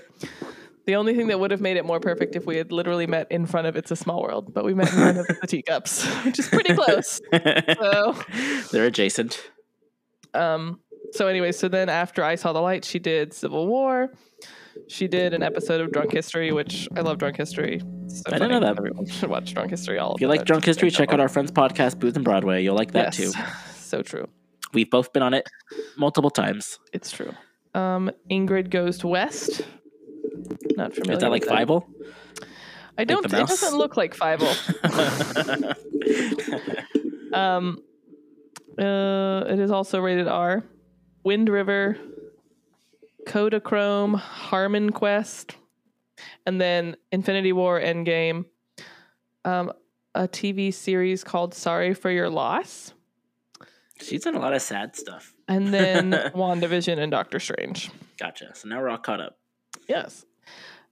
The 0.89 0.95
only 0.95 1.13
thing 1.13 1.27
that 1.27 1.39
would 1.39 1.51
have 1.51 1.61
made 1.61 1.77
it 1.77 1.85
more 1.85 1.99
perfect 1.99 2.35
if 2.35 2.47
we 2.47 2.57
had 2.57 2.71
literally 2.71 3.05
met 3.05 3.31
in 3.31 3.45
front 3.45 3.67
of 3.67 3.75
It's 3.75 3.91
a 3.91 3.95
Small 3.95 4.23
World, 4.23 4.55
but 4.55 4.65
we 4.65 4.73
met 4.73 4.87
in 4.87 4.95
front 4.95 5.17
of 5.19 5.27
the 5.41 5.45
teacups, 5.45 6.03
which 6.25 6.39
is 6.39 6.47
pretty 6.47 6.73
close. 6.73 7.21
So, 7.31 8.15
They're 8.71 8.87
adjacent. 8.87 9.51
um, 10.33 10.79
so 11.11 11.27
anyway, 11.27 11.51
so 11.51 11.67
then 11.67 11.89
after 11.89 12.23
I 12.23 12.33
saw 12.33 12.53
the 12.53 12.59
light, 12.59 12.83
she 12.85 12.97
did 12.97 13.35
Civil 13.35 13.67
War. 13.67 14.11
She 14.87 15.07
did 15.07 15.35
an 15.35 15.43
episode 15.43 15.79
of 15.79 15.91
Drunk 15.91 16.11
History, 16.11 16.51
which 16.51 16.89
I 16.95 17.01
love 17.01 17.19
Drunk 17.19 17.37
History. 17.37 17.81
So 18.07 18.23
I 18.25 18.39
didn't 18.39 18.49
know 18.49 18.59
that. 18.61 18.75
Everyone 18.75 19.05
should 19.05 19.29
watch 19.29 19.53
Drunk 19.53 19.69
History. 19.69 19.99
All 19.99 20.15
If 20.15 20.21
you 20.21 20.27
like 20.27 20.45
drunk 20.45 20.65
history, 20.65 20.89
check 20.89 21.13
out 21.13 21.19
our 21.19 21.29
friends' 21.29 21.51
podcast, 21.51 21.99
Booth 21.99 22.15
and 22.15 22.25
Broadway. 22.25 22.63
You'll 22.63 22.75
like 22.75 22.93
that 22.93 23.13
too. 23.13 23.31
So 23.75 24.01
true. 24.01 24.27
We've 24.73 24.89
both 24.89 25.13
been 25.13 25.21
on 25.21 25.35
it 25.35 25.47
multiple 25.97 26.31
times. 26.31 26.79
It's 26.93 27.11
true. 27.11 27.33
Um, 27.75 28.09
Ingrid 28.31 28.71
Goes 28.71 29.03
West. 29.03 29.61
Not 30.79 30.93
familiar. 30.93 31.17
Is 31.17 31.19
that 31.19 31.29
like 31.29 31.43
Five? 31.43 31.69
I 32.97 33.03
don't. 33.03 33.29
the 33.29 33.41
It 33.41 33.47
doesn't 33.47 33.77
look 33.77 33.97
like 33.97 34.15
Five. 34.15 34.41
Um, 37.31 37.77
uh, 38.79 39.43
it 39.47 39.59
is 39.59 39.69
also 39.69 39.99
rated 39.99 40.27
R. 40.27 40.63
Wind 41.23 41.47
River, 41.47 41.95
Kodachrome, 43.27 44.19
HarmonQuest, 44.19 45.53
and 46.47 46.59
then 46.59 46.95
Infinity 47.11 47.53
War 47.53 47.79
Endgame. 47.79 48.45
Um, 49.45 49.71
a 50.15 50.27
TV 50.27 50.73
series 50.73 51.23
called 51.23 51.53
Sorry 51.53 51.93
for 51.93 52.09
Your 52.09 52.31
Loss, 52.31 52.93
She's 54.01 54.23
done 54.23 54.33
a 54.35 54.39
lot 54.39 54.53
of 54.53 54.61
sad 54.63 54.95
stuff. 54.95 55.33
and 55.47 55.71
then 55.71 56.11
WandaVision 56.33 56.97
and 56.97 57.11
Doctor 57.11 57.39
Strange. 57.39 57.91
Gotcha. 58.17 58.55
So 58.55 58.67
now 58.69 58.81
we're 58.81 58.89
all 58.89 58.97
caught 58.97 59.21
up. 59.21 59.37
Yes. 59.87 60.25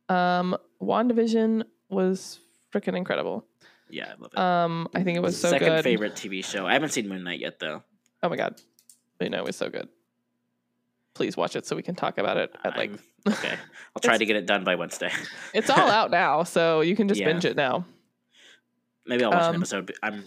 Um, 0.10 0.58
WandaVision 0.82 1.64
was 1.90 2.40
freaking 2.74 2.96
incredible. 2.96 3.46
Yeah, 3.90 4.14
I 4.18 4.22
love 4.22 4.32
it. 4.34 4.40
Um, 4.40 4.88
I 4.94 5.04
think 5.04 5.18
it 5.18 5.22
was 5.22 5.40
so 5.40 5.50
Second 5.50 5.68
good. 5.70 5.84
favorite 5.84 6.14
TV 6.16 6.44
show. 6.44 6.66
I 6.66 6.74
haven't 6.74 6.90
seen 6.90 7.08
Moon 7.08 7.24
Knight 7.24 7.40
yet, 7.40 7.60
though. 7.60 7.84
Oh 8.24 8.30
my 8.30 8.36
god, 8.36 8.60
you 9.22 9.30
know 9.30 9.38
it 9.40 9.46
was 9.46 9.56
so 9.56 9.70
good. 9.70 9.88
Please 11.14 11.36
watch 11.38 11.56
it 11.56 11.66
so 11.66 11.76
we 11.76 11.82
can 11.84 11.96
talk 11.96 12.18
about 12.18 12.38
it 12.38 12.56
at 12.64 12.78
length. 12.78 13.04
okay, 13.28 13.56
I'll 13.96 14.02
try 14.02 14.18
to 14.20 14.26
get 14.26 14.36
it 14.36 14.46
done 14.46 14.64
by 14.64 14.76
Wednesday. 14.76 15.12
It's 15.54 15.70
all 15.70 15.78
out 15.90 16.12
now, 16.12 16.44
so 16.44 16.82
you 16.82 16.96
can 16.96 17.08
just 17.08 17.20
Yeah. 17.20 17.28
binge 17.28 17.46
it 17.46 17.56
now. 17.56 17.86
Maybe 19.06 19.24
I'll 19.24 19.32
watch 19.32 19.44
an 19.44 19.56
Um, 19.56 19.62
episode. 19.62 19.94
I'm, 20.04 20.24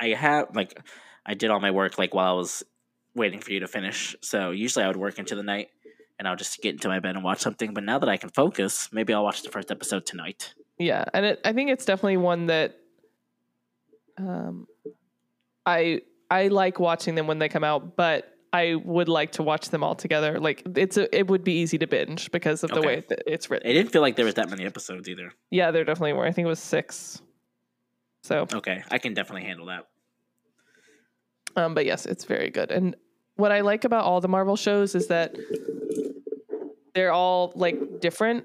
I 0.00 0.08
have 0.08 0.54
like, 0.54 0.78
I 1.24 1.34
did 1.34 1.50
all 1.50 1.60
my 1.60 1.70
work 1.70 1.98
like 1.98 2.14
while 2.14 2.34
I 2.34 2.36
was 2.36 2.62
waiting 3.14 3.38
for 3.40 3.52
you 3.52 3.60
to 3.60 3.68
finish. 3.68 4.16
So 4.22 4.50
usually 4.50 4.84
I 4.84 4.88
would 4.88 4.96
work 4.96 5.18
into 5.18 5.34
the 5.36 5.42
night, 5.42 5.68
and 6.18 6.26
I'll 6.28 6.36
just 6.36 6.60
get 6.62 6.72
into 6.74 6.88
my 6.88 7.00
bed 7.00 7.14
and 7.14 7.24
watch 7.24 7.40
something. 7.40 7.74
But 7.74 7.84
now 7.84 7.98
that 7.98 8.08
I 8.08 8.16
can 8.16 8.30
focus, 8.30 8.88
maybe 8.92 9.12
I'll 9.14 9.24
watch 9.24 9.42
the 9.42 9.50
first 9.50 9.70
episode 9.70 10.04
tonight. 10.06 10.54
Yeah, 10.78 11.04
and 11.14 11.24
it, 11.26 11.40
I 11.44 11.52
think 11.52 11.70
it's 11.70 11.84
definitely 11.84 12.16
one 12.18 12.46
that 12.46 12.76
um, 14.16 14.66
I 15.66 16.02
I 16.30 16.48
like 16.48 16.78
watching 16.80 17.14
them 17.14 17.26
when 17.26 17.38
they 17.38 17.48
come 17.48 17.64
out, 17.64 17.96
but 17.96 18.32
I 18.52 18.74
would 18.76 19.08
like 19.08 19.32
to 19.32 19.42
watch 19.42 19.68
them 19.70 19.82
all 19.84 19.94
together. 19.94 20.38
Like 20.40 20.62
it's 20.76 20.96
a, 20.96 21.14
it 21.16 21.28
would 21.28 21.44
be 21.44 21.52
easy 21.60 21.78
to 21.78 21.86
binge 21.86 22.30
because 22.30 22.64
of 22.64 22.70
the 22.70 22.78
Okay. 22.78 22.86
way 22.86 23.04
it's 23.26 23.50
written. 23.50 23.68
It 23.70 23.74
didn't 23.74 23.92
feel 23.92 24.02
like 24.02 24.16
there 24.16 24.24
was 24.24 24.34
that 24.34 24.48
many 24.50 24.64
episodes 24.64 25.08
either. 25.08 25.32
yeah, 25.50 25.70
there 25.70 25.84
definitely 25.84 26.14
were. 26.14 26.24
I 26.26 26.32
think 26.32 26.46
it 26.46 26.48
was 26.48 26.60
six. 26.60 27.20
So, 28.22 28.46
Okay, 28.52 28.82
I 28.90 28.98
can 28.98 29.14
definitely 29.14 29.44
handle 29.46 29.66
that. 29.66 29.86
um, 31.56 31.74
but 31.74 31.86
yes, 31.86 32.04
it's 32.04 32.24
very 32.24 32.50
good. 32.50 32.70
And 32.70 32.96
what 33.36 33.52
I 33.52 33.60
like 33.60 33.84
about 33.84 34.04
all 34.04 34.20
the 34.20 34.28
Marvel 34.28 34.56
shows 34.56 34.94
is 34.94 35.06
that 35.08 35.36
they're 36.98 37.12
all 37.12 37.52
like 37.54 38.00
different 38.00 38.44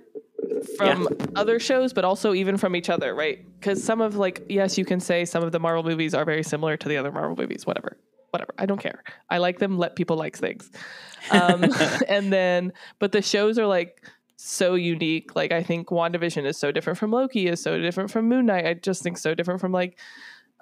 from 0.77 1.07
other 1.35 1.59
shows, 1.59 1.91
but 1.91 2.05
also 2.05 2.35
even 2.35 2.55
from 2.55 2.75
each 2.75 2.87
other, 2.87 3.15
right? 3.15 3.43
Because 3.59 3.83
some 3.83 3.99
of 3.99 4.15
like, 4.15 4.45
yes, 4.47 4.77
you 4.77 4.85
can 4.85 4.99
say 4.99 5.25
some 5.25 5.43
of 5.43 5.51
the 5.51 5.59
Marvel 5.59 5.81
movies 5.81 6.13
are 6.13 6.23
very 6.23 6.43
similar 6.43 6.77
to 6.77 6.87
the 6.87 6.95
other 6.97 7.11
Marvel 7.11 7.35
movies. 7.35 7.65
Whatever, 7.65 7.97
whatever. 8.29 8.53
I 8.59 8.67
don't 8.67 8.79
care. 8.79 9.03
I 9.27 9.39
like 9.39 9.57
them. 9.57 9.79
Let 9.79 9.95
people 9.95 10.17
like 10.17 10.37
things. 10.37 10.69
Um, 11.31 11.63
and 12.07 12.31
then, 12.31 12.73
but 12.99 13.11
the 13.11 13.23
shows 13.23 13.57
are 13.57 13.65
like 13.65 14.05
so 14.35 14.75
unique. 14.75 15.35
Like 15.35 15.51
I 15.51 15.63
think 15.63 15.87
WandaVision 15.87 16.45
is 16.45 16.59
so 16.59 16.71
different 16.71 16.99
from 16.99 17.09
Loki, 17.09 17.47
is 17.47 17.59
so 17.59 17.79
different 17.79 18.11
from 18.11 18.29
Moon 18.29 18.45
Knight. 18.45 18.67
I 18.67 18.75
just 18.75 19.01
think 19.01 19.17
so 19.17 19.33
different 19.33 19.61
from 19.61 19.71
like 19.71 19.97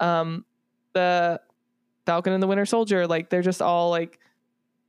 um, 0.00 0.46
the 0.94 1.42
Falcon 2.06 2.32
and 2.32 2.42
the 2.42 2.46
Winter 2.46 2.64
Soldier. 2.64 3.06
Like 3.06 3.28
they're 3.28 3.42
just 3.42 3.60
all 3.60 3.90
like 3.90 4.18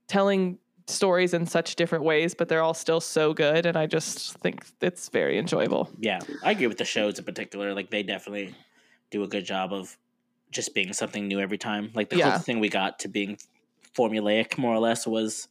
telling 0.07 0.59
stories 0.87 1.33
in 1.33 1.45
such 1.45 1.75
different 1.75 2.03
ways, 2.03 2.33
but 2.33 2.49
they're 2.49 2.61
all 2.61 2.73
still 2.73 2.99
so 2.99 3.33
good. 3.33 3.65
And 3.65 3.77
I 3.77 3.85
just 3.85 4.37
think 4.39 4.65
it's 4.81 5.09
very 5.09 5.37
enjoyable. 5.37 5.89
Yeah, 5.99 6.19
I 6.43 6.51
agree 6.51 6.67
with 6.67 6.77
the 6.77 6.85
shows 6.85 7.19
in 7.19 7.25
particular. 7.25 7.73
Like 7.73 7.89
they 7.89 8.03
definitely 8.03 8.55
do 9.11 9.23
a 9.23 9.27
good 9.27 9.45
job 9.45 9.73
of 9.73 9.97
just 10.51 10.73
being 10.75 10.93
something 10.93 11.27
new 11.27 11.39
every 11.39 11.57
time. 11.57 11.91
Like 11.93 12.09
the 12.09 12.17
Yeah. 12.17 12.25
closest 12.25 12.45
thing 12.45 12.59
we 12.59 12.69
got 12.69 12.99
to 12.99 13.07
being 13.07 13.37
formulaic, 13.97 14.57
more 14.57 14.73
or 14.73 14.79
less, 14.79 15.07
was 15.07 15.47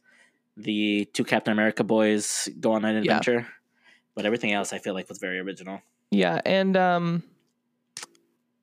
the 0.55 1.05
two 1.13 1.23
Captain 1.23 1.51
America 1.51 1.83
boys 1.83 2.47
go 2.59 2.73
on 2.73 2.85
an 2.85 2.95
Yeah. 2.95 3.01
adventure. 3.01 3.47
But 4.15 4.25
everything 4.25 4.51
else, 4.53 4.71
I 4.73 4.77
feel 4.77 4.93
like, 4.93 5.09
was 5.09 5.17
very 5.17 5.39
original. 5.39 5.81
Yeah, 6.11 6.39
and 6.45 6.77
um 6.77 7.23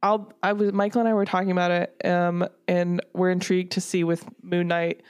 I'll 0.02 0.32
I 0.42 0.52
was 0.52 0.72
Michael 0.72 1.00
and 1.00 1.08
I 1.08 1.14
were 1.14 1.24
talking 1.24 1.50
about 1.50 1.70
it 1.72 2.06
um 2.06 2.46
and 2.68 3.02
we're 3.12 3.30
intrigued 3.30 3.72
to 3.72 3.80
see 3.80 4.04
with 4.04 4.24
Moon 4.42 4.68
Knight 4.68 5.02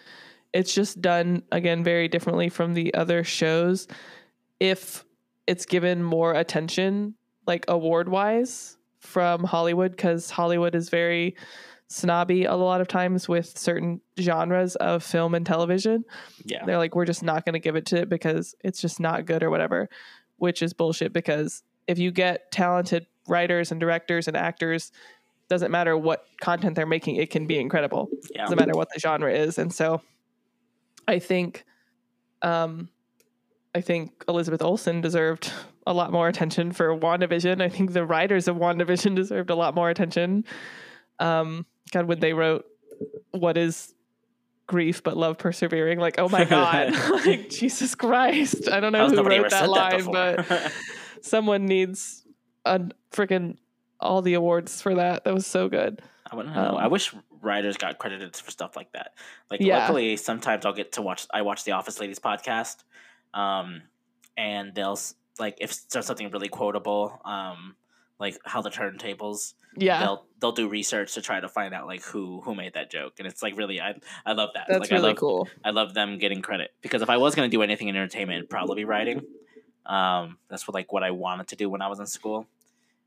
it's 0.52 0.74
just 0.74 1.00
done 1.00 1.42
again 1.52 1.84
very 1.84 2.08
differently 2.08 2.48
from 2.48 2.74
the 2.74 2.92
other 2.94 3.22
shows 3.24 3.86
if 4.58 5.04
it's 5.46 5.66
given 5.66 6.02
more 6.02 6.34
attention 6.34 7.14
like 7.46 7.64
award 7.68 8.08
wise 8.08 8.76
from 8.98 9.44
Hollywood 9.44 9.96
cuz 9.96 10.30
Hollywood 10.30 10.74
is 10.74 10.88
very 10.88 11.36
snobby 11.88 12.44
a 12.44 12.54
lot 12.54 12.80
of 12.80 12.86
times 12.86 13.28
with 13.28 13.58
certain 13.58 14.00
genres 14.20 14.76
of 14.76 15.02
film 15.02 15.34
and 15.34 15.44
television 15.44 16.04
Yeah, 16.44 16.64
they're 16.64 16.78
like, 16.78 16.94
we're 16.94 17.04
just 17.04 17.22
not 17.24 17.44
going 17.44 17.54
to 17.54 17.58
give 17.58 17.74
it 17.74 17.86
to 17.86 17.96
it 18.02 18.08
because 18.08 18.54
it's 18.62 18.80
just 18.80 19.00
not 19.00 19.26
good 19.26 19.42
or 19.42 19.50
whatever, 19.50 19.88
which 20.36 20.62
is 20.62 20.72
bullshit. 20.72 21.12
Because 21.12 21.64
if 21.88 21.98
you 21.98 22.12
get 22.12 22.52
talented 22.52 23.06
writers 23.26 23.72
and 23.72 23.80
directors 23.80 24.28
and 24.28 24.36
actors, 24.36 24.92
doesn't 25.48 25.72
matter 25.72 25.96
what 25.96 26.26
content 26.40 26.76
they're 26.76 26.86
making, 26.86 27.16
it 27.16 27.30
can 27.30 27.48
be 27.48 27.58
incredible. 27.58 28.08
yeah. 28.32 28.42
Doesn't 28.42 28.58
matter 28.58 28.76
what 28.76 28.88
the 28.94 29.00
genre 29.00 29.32
is. 29.32 29.58
And 29.58 29.74
so, 29.74 30.00
I 31.10 31.18
think, 31.18 31.64
um, 32.42 32.88
I 33.74 33.80
think 33.80 34.24
Elizabeth 34.28 34.62
Olsen 34.62 35.00
deserved 35.00 35.52
a 35.86 35.92
lot 35.92 36.12
more 36.12 36.28
attention 36.28 36.72
for 36.72 36.96
WandaVision. 36.96 37.60
I 37.60 37.68
think 37.68 37.92
the 37.92 38.06
writers 38.06 38.48
of 38.48 38.56
WandaVision 38.56 39.16
deserved 39.16 39.50
a 39.50 39.54
lot 39.54 39.74
more 39.74 39.90
attention. 39.90 40.44
Um, 41.18 41.66
God, 41.92 42.06
when 42.06 42.20
they 42.20 42.32
wrote 42.32 42.64
what 43.32 43.56
is 43.56 43.92
grief 44.66 45.02
but 45.02 45.16
love 45.16 45.36
persevering, 45.36 45.98
like, 45.98 46.18
oh 46.18 46.28
my 46.28 46.44
God, 46.44 46.92
like, 47.26 47.50
Jesus 47.50 47.94
Christ. 47.94 48.68
I 48.68 48.78
don't 48.78 48.92
know 48.92 49.00
How's 49.00 49.12
who 49.12 49.22
wrote 49.24 49.50
that 49.50 49.68
line, 49.68 50.10
that 50.12 50.46
but 50.48 50.72
someone 51.22 51.66
needs 51.66 52.24
a 52.64 52.80
freaking 53.12 53.56
all 53.98 54.22
the 54.22 54.34
awards 54.34 54.80
for 54.80 54.94
that. 54.94 55.24
That 55.24 55.34
was 55.34 55.46
so 55.46 55.68
good. 55.68 56.00
I 56.30 56.36
wouldn't 56.36 56.54
know. 56.54 56.70
Um, 56.70 56.76
I 56.76 56.86
wish 56.86 57.12
writers 57.42 57.76
got 57.76 57.98
credited 57.98 58.36
for 58.36 58.50
stuff 58.50 58.76
like 58.76 58.92
that. 58.92 59.14
Like, 59.50 59.60
Yeah. 59.60 59.78
luckily, 59.78 60.16
sometimes 60.16 60.64
I'll 60.66 60.72
get 60.72 60.92
to 60.92 61.02
watch. 61.02 61.26
I 61.32 61.42
watch 61.42 61.64
the 61.64 61.72
Office 61.72 62.00
Ladies 62.00 62.18
podcast, 62.18 62.84
um, 63.34 63.82
and 64.36 64.74
they'll 64.74 64.98
like 65.38 65.56
if 65.60 65.88
there's 65.88 66.06
something 66.06 66.30
really 66.30 66.48
quotable, 66.48 67.20
um, 67.24 67.76
like 68.18 68.38
how 68.44 68.60
the 68.62 68.70
turntables. 68.70 69.54
Yeah. 69.76 70.00
They'll 70.00 70.26
they'll 70.40 70.52
do 70.52 70.68
research 70.68 71.14
to 71.14 71.22
try 71.22 71.38
to 71.40 71.48
find 71.48 71.72
out 71.72 71.86
like 71.86 72.02
who 72.02 72.40
who 72.40 72.54
made 72.54 72.74
that 72.74 72.90
joke, 72.90 73.14
and 73.18 73.26
it's 73.26 73.42
like 73.42 73.56
really 73.56 73.80
I 73.80 73.94
I 74.26 74.32
love 74.32 74.50
that. 74.54 74.66
That's 74.68 74.80
like, 74.80 74.90
really 74.90 75.04
I 75.04 75.08
love, 75.08 75.16
cool. 75.16 75.48
I 75.64 75.70
love 75.70 75.94
them 75.94 76.18
getting 76.18 76.42
credit 76.42 76.72
because 76.82 77.02
if 77.02 77.08
I 77.10 77.18
was 77.18 77.34
going 77.34 77.48
to 77.48 77.56
do 77.56 77.62
anything 77.62 77.88
in 77.88 77.96
entertainment, 77.96 78.38
it'd 78.38 78.50
probably 78.50 78.76
be 78.76 78.84
writing. 78.84 79.22
Um, 79.86 80.38
that's 80.48 80.66
what 80.68 80.74
like 80.74 80.92
what 80.92 81.02
I 81.04 81.12
wanted 81.12 81.48
to 81.48 81.56
do 81.56 81.70
when 81.70 81.82
I 81.82 81.86
was 81.88 82.00
in 82.00 82.06
school, 82.06 82.46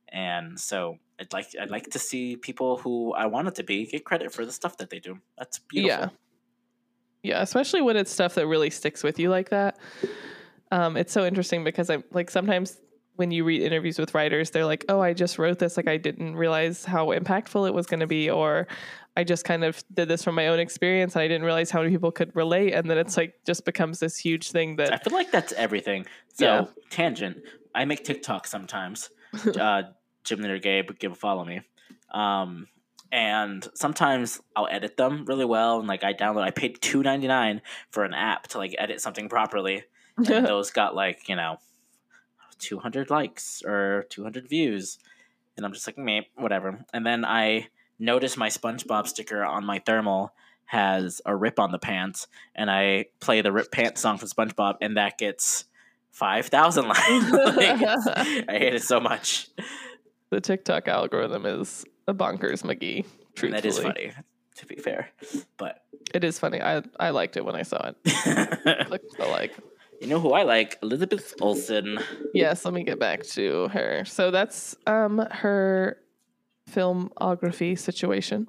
and 0.08 0.60
so 0.60 0.98
I'd 1.19 1.32
like 1.32 1.47
I'd 1.60 1.69
like 1.69 1.89
to 1.91 1.99
see 1.99 2.36
people 2.36 2.78
who 2.78 3.13
I 3.13 3.26
wanted 3.28 3.56
to 3.56 3.63
be 3.63 3.86
get 3.86 4.04
credit 4.04 4.32
for 4.32 4.45
the 4.45 4.52
stuff 4.52 4.78
that 4.78 4.89
they 4.89 4.99
do. 4.99 5.19
That's 5.38 5.60
beautiful. 5.60 6.06
Yeah. 6.06 6.10
Yeah, 7.21 7.41
especially 7.41 7.82
when 7.82 7.95
it's 7.95 8.12
stuff 8.12 8.36
that 8.36 8.47
really 8.47 8.69
sticks 8.69 9.02
with 9.02 9.17
you 9.17 9.30
like 9.30 9.49
that. 9.49 9.78
Um, 10.71 10.97
it's 10.97 11.13
so 11.13 11.26
interesting 11.26 11.63
because 11.63 11.89
I'm 11.89 12.04
like 12.12 12.30
sometimes 12.30 12.78
when 13.15 13.32
you 13.32 13.43
read 13.43 13.62
interviews 13.62 13.99
with 13.99 14.13
writers, 14.15 14.49
they're 14.49 14.65
like, 14.65 14.86
"Oh, 14.89 14.99
I 14.99 15.13
just 15.13 15.38
wrote 15.38 15.60
this. 15.60 15.78
Like, 15.78 15.88
I 15.88 15.97
didn't 15.97 16.36
realize 16.36 16.84
how 16.84 17.08
impactful 17.08 17.67
it 17.67 17.73
was 17.73 17.86
going 17.86 17.99
to 17.99 18.08
be, 18.08 18.30
or 18.30 18.67
I 19.16 19.24
just 19.24 19.45
kind 19.45 19.64
of 19.64 19.84
did 19.93 20.07
this 20.07 20.24
from 20.24 20.34
my 20.36 20.47
own 20.47 20.59
experience, 20.59 21.16
and 21.16 21.22
I 21.22 21.28
didn't 21.28 21.43
realize 21.43 21.70
how 21.70 21.80
many 21.82 21.91
people 21.91 22.11
could 22.11 22.36
relate." 22.36 22.74
And 22.74 22.89
then 22.89 22.97
it's 22.97 23.16
like 23.16 23.36
just 23.45 23.66
becomes 23.66 23.99
this 23.99 24.18
huge 24.18 24.49
thing 24.51 24.78
that 24.78 24.91
I 24.93 24.97
feel 24.97 25.14
like 25.14 25.32
that's 25.32 25.53
everything. 25.53 26.07
So 26.34 26.45
Yeah. 26.45 26.66
tangent. 26.89 27.38
I 27.76 27.86
make 27.86 28.03
TikTok 28.03 28.47
sometimes. 28.47 29.09
uh, 29.59 29.84
Jim 30.24 30.41
Knitter 30.41 30.59
Gabe, 30.59 30.89
give 30.99 31.11
a 31.11 31.15
follow 31.15 31.43
me. 31.43 31.61
Um, 32.11 32.67
and 33.11 33.67
sometimes 33.76 34.41
I'll 34.55 34.67
edit 34.69 34.97
them 34.97 35.26
really 35.26 35.45
well, 35.45 35.80
and 35.80 35.88
like 35.88 36.03
I 36.03 36.13
download. 36.13 36.41
I 36.41 36.51
paid 36.51 36.82
two 36.82 37.03
ninety 37.03 37.28
nine 37.28 37.61
for 37.91 38.03
an 38.03 38.13
app 38.13 38.47
to 38.49 38.57
like 38.57 38.76
edit 38.78 39.01
something 39.01 39.30
properly, 39.30 39.84
and 40.17 40.26
those 40.47 40.71
got 40.71 40.95
like 40.95 41.30
you 41.30 41.36
know, 41.36 41.57
two 42.57 42.80
hundred 42.80 43.11
likes 43.11 43.61
or 43.63 44.07
two 44.09 44.24
hundred 44.24 44.49
views, 44.49 44.97
and 45.55 45.65
I'm 45.65 45.74
just 45.74 45.86
like, 45.86 45.97
meh, 45.97 46.21
whatever. 46.36 46.84
And 46.91 47.05
then 47.05 47.24
I 47.24 47.67
notice 47.99 48.36
my 48.36 48.49
SpongeBob 48.49 49.07
sticker 49.07 49.43
on 49.43 49.63
my 49.63 49.78
thermal 49.78 50.34
has 50.65 51.21
a 51.24 51.36
rip 51.36 51.59
on 51.59 51.71
the 51.71 51.78
pants, 51.78 52.28
and 52.55 52.71
I 52.71 53.05
play 53.19 53.41
the 53.41 53.51
rip 53.51 53.71
pants 53.71 54.01
song 54.01 54.17
from 54.17 54.28
SpongeBob, 54.30 54.78
and 54.82 54.97
that 54.97 55.19
gets 55.19 55.65
five 56.09 56.47
thousand 56.47 56.88
likes. 56.88 57.32
like, 57.32 57.82
I 58.49 58.57
hate 58.57 58.74
it 58.74 58.84
so 58.84 58.99
much. 58.99 59.49
The 60.34 60.41
TikTok 60.41 60.88
algorithm 60.88 61.45
is 61.45 61.86
a 62.07 62.13
bonkers 62.13 62.63
McGee. 62.63 63.05
And 63.05 63.05
Truthfully, 63.36 63.51
that 63.61 63.65
is 63.65 63.79
funny, 63.79 64.11
to 64.55 64.65
be 64.65 64.75
fair. 64.75 65.09
But 65.57 65.81
It 66.13 66.23
is 66.23 66.39
funny. 66.39 66.61
I 66.61 66.81
I 66.99 67.11
liked 67.11 67.38
it 67.38 67.45
when 67.45 67.55
I 67.55 67.61
saw 67.63 67.91
it. 67.91 67.95
Clicked 68.88 69.17
the 69.17 69.25
like. 69.25 69.53
you 70.01 70.07
know 70.07 70.19
who 70.19 70.34
I 70.34 70.43
like? 70.43 70.77
Elizabeth 70.81 71.34
Olsen. 71.39 71.99
Yes, 72.34 72.65
let 72.65 72.73
me 72.73 72.84
get 72.84 72.99
back 72.99 73.23
to 73.38 73.67
her. 73.69 74.05
So 74.05 74.31
that's 74.31 74.75
um 74.88 75.19
her 75.31 75.97
filmography 76.71 77.77
situation. 77.77 78.47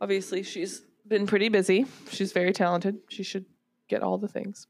Obviously, 0.00 0.42
she's 0.42 0.82
been 1.08 1.26
pretty 1.26 1.48
busy. 1.48 1.86
She's 2.10 2.32
very 2.32 2.52
talented. 2.52 2.98
She 3.08 3.22
should 3.22 3.46
get 3.88 4.02
all 4.02 4.18
the 4.18 4.28
things. 4.28 4.66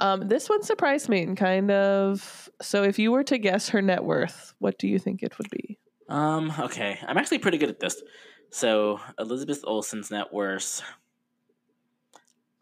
Um, 0.00 0.28
this 0.28 0.48
one 0.48 0.62
surprised 0.62 1.08
me 1.08 1.22
and 1.22 1.36
kind 1.36 1.70
of. 1.70 2.48
So, 2.62 2.82
if 2.82 2.98
you 2.98 3.12
were 3.12 3.24
to 3.24 3.38
guess 3.38 3.70
her 3.70 3.82
net 3.82 4.04
worth, 4.04 4.54
what 4.58 4.78
do 4.78 4.88
you 4.88 4.98
think 4.98 5.22
it 5.22 5.36
would 5.38 5.50
be? 5.50 5.78
Um, 6.08 6.52
okay. 6.58 6.98
I'm 7.06 7.18
actually 7.18 7.38
pretty 7.38 7.58
good 7.58 7.70
at 7.70 7.80
this. 7.80 8.02
So 8.50 9.00
Elizabeth 9.18 9.64
Olsen's 9.64 10.12
net 10.12 10.32
worth, 10.32 10.80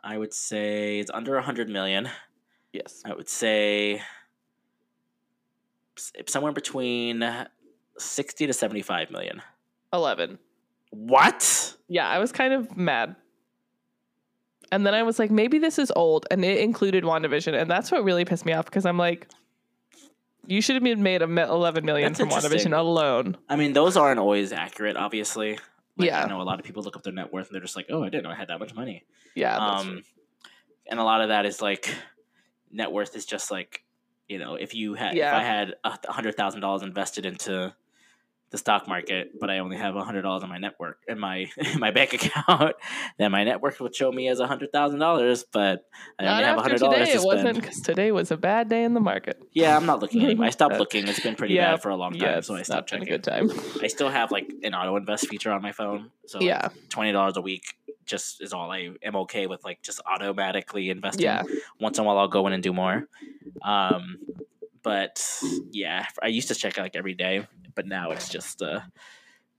I 0.02 0.16
would 0.16 0.32
say 0.32 1.00
it's 1.00 1.10
under 1.12 1.36
a 1.36 1.42
hundred 1.42 1.68
million. 1.68 2.08
Yes. 2.72 3.02
I 3.04 3.14
would 3.14 3.28
say 3.28 4.00
somewhere 6.26 6.52
between 6.52 7.22
sixty 7.98 8.46
to 8.46 8.54
seventy-five 8.54 9.10
million. 9.10 9.42
11. 9.92 10.38
What? 10.88 11.76
Yeah, 11.88 12.08
I 12.08 12.18
was 12.18 12.32
kind 12.32 12.54
of 12.54 12.74
mad. 12.74 13.14
And 14.72 14.84
then 14.86 14.94
I 14.94 15.02
was 15.04 15.18
like, 15.18 15.30
maybe 15.30 15.58
this 15.58 15.78
is 15.78 15.92
old. 15.94 16.26
And 16.30 16.44
it 16.44 16.58
included 16.58 17.04
WandaVision. 17.04 17.54
And 17.60 17.70
that's 17.70 17.92
what 17.92 18.02
really 18.02 18.24
pissed 18.24 18.44
me 18.46 18.52
off 18.54 18.64
because 18.64 18.84
I'm 18.86 18.98
like, 18.98 19.28
you 20.46 20.60
should 20.60 20.74
have 20.74 20.82
been 20.82 21.02
made 21.02 21.22
11 21.22 21.84
million 21.84 22.08
That's 22.12 22.18
from 22.20 22.30
interesting. 22.30 22.72
WandaVision 22.72 22.78
alone. 22.78 23.36
I 23.48 23.56
mean, 23.56 23.74
those 23.74 23.96
aren't 23.96 24.18
always 24.18 24.52
accurate, 24.52 24.96
obviously. 24.96 25.52
Like, 25.96 26.08
Yeah. 26.08 26.24
I 26.24 26.28
know 26.28 26.40
a 26.40 26.42
lot 26.42 26.58
of 26.58 26.64
people 26.64 26.82
look 26.82 26.96
up 26.96 27.02
their 27.02 27.12
net 27.12 27.32
worth 27.32 27.46
and 27.48 27.54
they're 27.54 27.60
just 27.62 27.76
like, 27.76 27.86
"Oh, 27.90 28.02
I 28.02 28.08
didn't 28.08 28.24
know 28.24 28.30
I 28.30 28.34
had 28.34 28.48
that 28.48 28.58
much 28.58 28.74
money." 28.74 29.04
Yeah. 29.34 29.58
that's 29.58 29.82
um, 29.84 30.02
and 30.90 30.98
a 30.98 31.04
lot 31.04 31.20
of 31.20 31.28
that 31.28 31.46
is 31.46 31.62
like 31.62 31.94
net 32.72 32.90
worth 32.90 33.14
is 33.14 33.24
just 33.26 33.50
like 33.50 33.84
you 34.28 34.38
know 34.38 34.54
if 34.54 34.74
you 34.74 34.94
had 34.94 35.14
Yeah. 35.14 35.30
if 35.36 35.42
I 35.42 35.44
had 35.44 35.74
a 35.84 36.12
hundred 36.12 36.34
thousand 36.36 36.60
dollars 36.62 36.82
invested 36.82 37.24
into 37.26 37.74
the 38.52 38.58
stock 38.58 38.86
market, 38.86 39.40
but 39.40 39.50
I 39.50 39.58
only 39.58 39.76
have 39.78 39.96
a 39.96 40.04
hundred 40.04 40.22
dollars 40.22 40.42
in 40.44 40.48
my 40.50 40.58
network 40.58 40.98
in 41.08 41.18
my 41.18 41.50
in 41.56 41.80
my 41.80 41.90
bank 41.90 42.12
account, 42.12 42.76
then 43.18 43.32
my 43.32 43.42
network 43.44 43.80
would 43.80 43.96
show 43.96 44.12
me 44.12 44.28
as 44.28 44.38
a 44.38 44.46
hundred 44.46 44.70
thousand 44.72 45.00
dollars, 45.00 45.44
but 45.52 45.84
I 46.18 46.24
Not 46.24 46.32
only 46.34 46.44
have 46.44 46.58
a 46.58 46.62
hundred 46.62 46.78
dollars 46.80 46.98
today, 47.08 47.12
to 47.12 47.22
it 47.22 47.26
wasn't 47.26 47.54
because 47.56 47.80
today 47.80 48.12
was 48.12 48.30
a 48.30 48.36
bad 48.36 48.68
day 48.68 48.84
in 48.84 48.94
the 48.94 49.00
market. 49.00 49.42
Yeah, 49.52 49.76
I'm 49.76 49.86
not 49.86 50.00
looking 50.00 50.22
anymore. 50.22 50.46
I 50.46 50.50
stopped 50.50 50.78
looking. 50.78 51.08
It's 51.08 51.20
been 51.20 51.34
pretty 51.34 51.54
yeah, 51.54 51.72
bad 51.72 51.82
for 51.82 51.88
a 51.88 51.96
long 51.96 52.12
time, 52.12 52.20
Yeah, 52.20 52.40
so 52.40 52.54
I 52.54 52.62
stopped 52.62 52.90
checking. 52.90 53.08
good 53.08 53.24
time. 53.24 53.50
I 53.82 53.88
still 53.88 54.10
have 54.10 54.30
like 54.30 54.52
an 54.62 54.74
auto 54.74 54.96
invest 54.96 55.26
feature 55.26 55.50
on 55.50 55.62
my 55.62 55.72
phone, 55.72 56.10
so 56.26 56.38
like, 56.38 56.46
yeah, 56.46 56.68
twenty 56.90 57.12
dollars 57.12 57.36
a 57.36 57.42
week 57.42 57.64
just 58.04 58.42
is 58.42 58.52
all 58.52 58.70
I 58.70 58.90
am 59.02 59.16
okay 59.16 59.46
with, 59.46 59.64
like 59.64 59.80
just 59.82 60.00
automatically 60.06 60.90
investing. 60.90 61.24
yeah, 61.24 61.42
Once 61.80 61.98
in 61.98 62.04
a 62.04 62.06
while, 62.06 62.18
I'll 62.18 62.28
go 62.28 62.46
in 62.46 62.52
and 62.52 62.62
do 62.62 62.72
more. 62.72 63.08
Um, 63.62 64.18
but 64.82 65.24
yeah, 65.70 66.06
I 66.22 66.26
used 66.26 66.48
to 66.48 66.54
check 66.54 66.76
it 66.76 66.80
like 66.80 66.96
every 66.96 67.14
day, 67.14 67.46
but 67.74 67.86
now 67.86 68.10
it's 68.10 68.28
just 68.28 68.62
uh, 68.62 68.80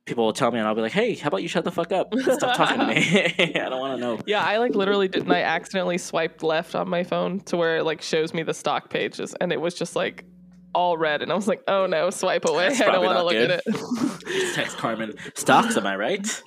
people 0.05 0.25
will 0.25 0.33
tell 0.33 0.51
me, 0.51 0.59
and 0.59 0.67
I'll 0.67 0.75
be 0.75 0.81
like, 0.81 0.91
"Hey, 0.91 1.15
how 1.15 1.27
about 1.27 1.41
you 1.41 1.47
shut 1.47 1.63
the 1.63 1.71
fuck 1.71 1.91
up? 1.91 2.13
Stop 2.19 2.55
talking 2.55 2.79
to 2.79 2.87
me. 2.87 3.33
I 3.39 3.69
don't 3.69 3.79
want 3.79 3.99
to 3.99 4.01
know." 4.05 4.19
yeah. 4.25 4.43
I 4.43 4.57
like 4.57 4.75
literally 4.75 5.07
didn't. 5.07 5.31
I 5.31 5.41
accidentally 5.41 5.97
swiped 5.97 6.43
left 6.43 6.75
on 6.75 6.89
my 6.89 7.03
phone 7.03 7.39
to 7.41 7.57
where 7.57 7.77
it 7.77 7.83
like 7.83 8.01
shows 8.01 8.33
me 8.33 8.43
the 8.43 8.53
stock 8.53 8.89
pages, 8.89 9.35
and 9.39 9.51
it 9.51 9.59
was 9.59 9.73
just 9.73 9.95
like 9.95 10.25
all 10.73 10.97
red, 10.97 11.21
and 11.21 11.31
I 11.31 11.35
was 11.35 11.47
like, 11.47 11.61
oh 11.67 11.85
no, 11.85 12.09
swipe 12.09 12.45
away. 12.45 12.69
That's 12.69 12.81
I 12.81 12.91
don't 12.91 13.05
want 13.05 13.17
to 13.17 13.23
look 13.23 13.33
good. 13.33 13.51
at 13.51 13.61
it. 13.65 14.53
Text 14.55 14.77
Carmen 14.77 15.13
stocks. 15.35 15.77
Am 15.77 15.85
I 15.85 15.95
right? 15.95 16.43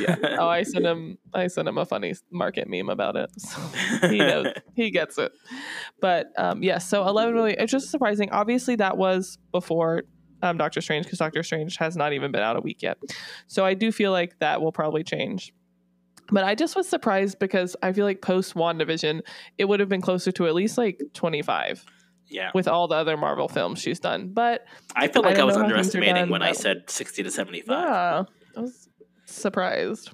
yeah. 0.00 0.16
Oh, 0.38 0.48
I 0.48 0.62
sent 0.62 0.86
him. 0.86 1.18
I 1.34 1.46
sent 1.46 1.68
him 1.68 1.78
a 1.78 1.86
funny 1.86 2.14
market 2.30 2.68
meme 2.68 2.88
about 2.88 3.16
it. 3.16 3.30
So 3.38 3.60
he 4.08 4.18
knows. 4.18 4.46
he 4.74 4.90
gets 4.90 5.18
it. 5.18 5.32
But 6.00 6.28
um, 6.36 6.62
yes, 6.62 6.88
so 6.88 7.06
11 7.06 7.34
million. 7.34 7.60
It's 7.60 7.72
just 7.72 7.90
surprising. 7.90 8.30
Obviously, 8.30 8.76
that 8.76 8.96
was 8.96 9.38
before 9.52 10.02
um, 10.42 10.56
Doctor 10.56 10.80
Strange 10.80 11.04
because 11.06 11.18
Doctor 11.18 11.42
Strange 11.42 11.76
has 11.76 11.96
not 11.96 12.12
even 12.12 12.32
been 12.32 12.42
out 12.42 12.56
a 12.56 12.60
week 12.60 12.82
yet. 12.82 12.98
So 13.46 13.64
I 13.64 13.74
do 13.74 13.90
feel 13.92 14.12
like 14.12 14.38
that 14.40 14.60
will 14.62 14.72
probably 14.72 15.02
change. 15.04 15.52
But 16.32 16.44
I 16.44 16.54
just 16.54 16.76
was 16.76 16.88
surprised 16.88 17.38
because 17.40 17.74
I 17.82 17.92
feel 17.92 18.04
like 18.04 18.22
post 18.22 18.54
WandaVision, 18.54 19.22
it 19.58 19.64
would 19.64 19.80
have 19.80 19.88
been 19.88 20.00
closer 20.00 20.30
to 20.32 20.46
at 20.46 20.54
least 20.54 20.78
like 20.78 21.00
25 21.14 21.84
yeah, 22.28 22.52
with 22.54 22.68
all 22.68 22.86
the 22.86 22.94
other 22.94 23.16
Marvel 23.16 23.48
films 23.48 23.80
she's 23.80 23.98
done. 23.98 24.28
But 24.28 24.64
I 24.94 25.08
feel 25.08 25.22
like 25.22 25.32
I, 25.34 25.38
don't 25.38 25.46
was 25.46 25.56
know 25.56 25.62
how 25.62 25.66
things 25.66 25.72
are 25.72 25.76
underestimating 25.78 26.14
done, 26.14 26.30
when 26.30 26.42
I 26.42 26.52
said 26.52 26.88
sixty 26.88 27.24
to 27.24 27.30
seventy-five. 27.32 27.88
yeah, 27.88 28.22
I 28.56 28.60
was 28.60 28.88
surprised. 29.26 30.12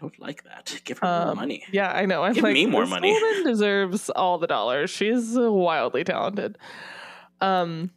Don't 0.00 0.18
like 0.18 0.42
that. 0.42 0.80
Give 0.84 0.98
her 0.98 1.06
more 1.06 1.28
Um, 1.30 1.36
money. 1.36 1.64
Yeah, 1.70 1.92
I 1.92 2.06
know. 2.06 2.24
I'm 2.24 2.32
Give 2.32 2.42
like, 2.42 2.54
me 2.54 2.66
more 2.66 2.80
this 2.82 2.90
money. 2.90 3.12
woman 3.12 3.44
deserves 3.44 4.10
all 4.10 4.38
the 4.38 4.48
dollars. 4.48 4.90
She's 4.90 5.34
wildly 5.38 6.02
talented. 6.02 6.58
Um, 7.40 7.92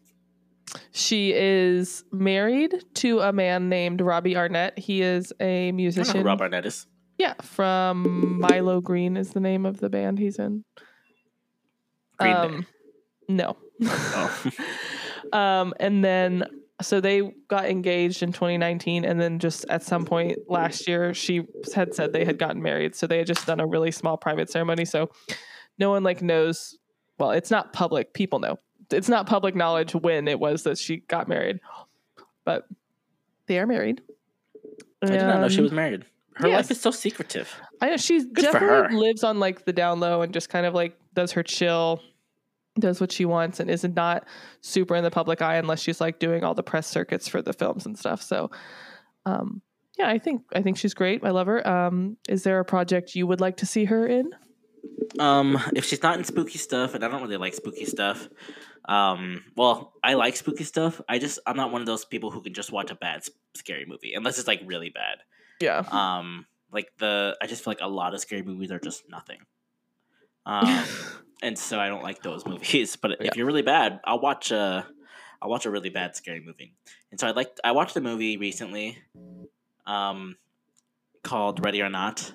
she 0.92 1.34
is 1.34 2.04
married 2.12 2.84
to 2.96 3.20
a 3.20 3.32
man 3.32 3.70
named 3.70 4.02
Robbie 4.02 4.36
Arnett. 4.36 4.78
He 4.78 5.02
is 5.02 5.34
a 5.40 5.72
musician. 5.72 6.18
who 6.18 6.24
Rob 6.24 6.42
Arnett 6.42 6.66
is. 6.66 6.88
Yeah, 7.18 7.34
from 7.42 8.40
Milo 8.40 8.82
Greene 8.82 9.16
is 9.16 9.32
the 9.32 9.40
name 9.40 9.66
of 9.66 9.80
the 9.80 9.90
band 9.90 10.20
he's 10.20 10.38
in. 10.38 10.66
Green 12.18 12.34
Day. 12.34 12.40
um, 12.40 12.68
no. 13.30 13.58
Oh. 13.84 14.52
um, 15.34 15.74
and 15.80 16.04
then 16.04 16.46
so 16.82 17.00
they 17.00 17.22
got 17.48 17.66
engaged 17.66 18.22
in 18.22 18.34
2019, 18.34 19.06
and 19.06 19.20
then 19.20 19.40
just 19.40 19.66
at 19.70 19.82
some 19.84 20.06
point 20.06 20.38
last 20.50 20.88
year, 20.88 21.14
she 21.14 21.44
had 21.74 21.94
said 21.94 22.12
they 22.12 22.26
had 22.26 22.38
gotten 22.38 22.62
married. 22.62 22.96
So 22.96 23.08
they 23.08 23.20
had 23.20 23.28
just 23.28 23.46
done 23.46 23.60
a 23.60 23.66
really 23.66 23.92
small 23.92 24.18
private 24.18 24.50
ceremony. 24.50 24.86
So 24.86 25.10
no 25.80 25.90
one 25.90 26.04
like 26.04 26.22
knows. 26.22 26.78
Well, 27.18 27.32
it's 27.32 27.50
not 27.50 27.72
public. 27.72 28.14
People 28.14 28.40
know. 28.40 28.60
It's 28.92 29.10
not 29.10 29.28
public 29.28 29.56
knowledge 29.56 29.94
when 29.96 30.28
it 30.28 30.40
was 30.40 30.64
that 30.64 30.78
she 30.78 30.98
got 30.98 31.28
married, 31.28 31.60
but 32.44 32.68
they 33.48 33.60
are 33.60 33.68
married. 33.68 34.02
I 35.02 35.08
did 35.08 35.22
not 35.22 35.42
know 35.42 35.50
she 35.50 35.62
was 35.62 35.72
married. 35.72 36.06
Her 36.36 36.50
yes. 36.50 36.56
life 36.56 36.72
is 36.72 36.82
so 36.82 36.92
secretive. 36.92 37.54
I 37.82 37.90
know 37.90 37.98
she's 37.98 38.26
Good 38.26 38.42
definitely 38.44 38.98
lives 38.98 39.24
on 39.24 39.40
like 39.40 39.66
the 39.66 39.74
down 39.74 40.00
low 40.00 40.22
and 40.22 40.34
just 40.34 40.50
kind 40.50 40.66
of 40.66 40.74
like 40.74 40.98
does 41.14 41.32
her 41.32 41.44
chill, 41.44 42.02
does 42.78 43.00
what 43.00 43.12
she 43.12 43.24
wants, 43.24 43.60
and 43.60 43.70
is 43.70 43.84
not 43.84 44.26
super 44.62 44.96
in 44.96 45.04
the 45.04 45.12
public 45.12 45.42
eye 45.42 45.56
unless 45.56 45.80
she's 45.80 46.02
like 46.02 46.20
doing 46.20 46.44
all 46.44 46.54
the 46.54 46.64
press 46.64 46.88
circuits 46.88 47.28
for 47.28 47.42
the 47.42 47.54
films 47.54 47.86
and 47.86 47.98
stuff. 47.98 48.22
So, 48.22 48.52
um, 49.26 49.62
yeah, 49.98 50.10
I 50.10 50.20
think 50.20 50.42
I 50.54 50.62
think 50.62 50.78
she's 50.78 50.94
great. 50.94 51.24
I 51.24 51.30
love 51.30 51.48
her. 51.48 51.66
Um, 51.66 52.18
is 52.28 52.44
there 52.44 52.60
a 52.60 52.66
project 52.66 53.16
you 53.16 53.28
would 53.28 53.40
like 53.40 53.58
to 53.58 53.66
see 53.66 53.86
her 53.86 54.06
in? 54.06 54.32
Um, 55.20 55.58
if 55.74 55.86
she's 55.86 56.04
not 56.04 56.18
in 56.18 56.26
spooky 56.26 56.58
stuff, 56.58 56.96
and 56.96 57.04
I 57.04 57.08
don't 57.08 57.22
really 57.22 57.38
like 57.38 57.54
spooky 57.54 57.86
stuff. 57.86 58.28
Um, 58.88 59.44
well, 59.56 59.94
I 60.04 60.14
like 60.14 60.36
spooky 60.36 60.64
stuff. 60.64 61.02
I 61.10 61.18
just 61.20 61.40
I'm 61.48 61.58
not 61.58 61.72
one 61.72 61.82
of 61.82 61.88
those 61.88 62.06
people 62.06 62.30
who 62.32 62.42
can 62.42 62.54
just 62.54 62.72
watch 62.72 62.92
a 62.92 62.96
bad 62.96 63.24
scary 63.56 63.86
movie 63.88 64.14
unless 64.14 64.38
it's 64.38 64.48
like 64.48 64.62
really 64.66 64.90
bad. 64.90 65.18
Yeah, 65.62 65.80
Um, 65.90 66.46
like 66.72 66.92
the 67.00 67.36
I 67.42 67.48
just 67.48 67.64
feel 67.64 67.72
like 67.72 67.82
a 67.82 67.88
lot 67.88 68.14
of 68.14 68.20
scary 68.20 68.44
movies 68.44 68.72
are 68.72 68.80
just 68.80 69.04
nothing. 69.10 69.40
Um, 70.48 70.84
and 71.42 71.58
so 71.58 71.80
I 71.80 71.88
don't 71.88 72.04
like 72.04 72.22
those 72.22 72.46
movies. 72.48 72.96
But 72.98 73.18
Yeah. 73.20 73.30
if 73.32 73.36
you're 73.36 73.48
really 73.48 73.64
bad, 73.64 74.00
I'll 74.06 74.20
watch 74.22 74.52
a 74.52 74.86
I'll 75.42 75.50
watch 75.50 75.66
a 75.66 75.72
really 75.72 75.90
bad 75.90 76.16
scary 76.16 76.40
movie. 76.40 76.76
And 77.10 77.20
so 77.20 77.26
I 77.28 77.32
like 77.32 77.58
I 77.64 77.72
watched 77.72 77.96
a 77.98 78.02
movie 78.02 78.38
recently, 78.38 79.00
um, 79.88 80.38
called 81.24 81.66
Ready 81.66 81.82
or 81.82 81.90
Not. 81.90 82.32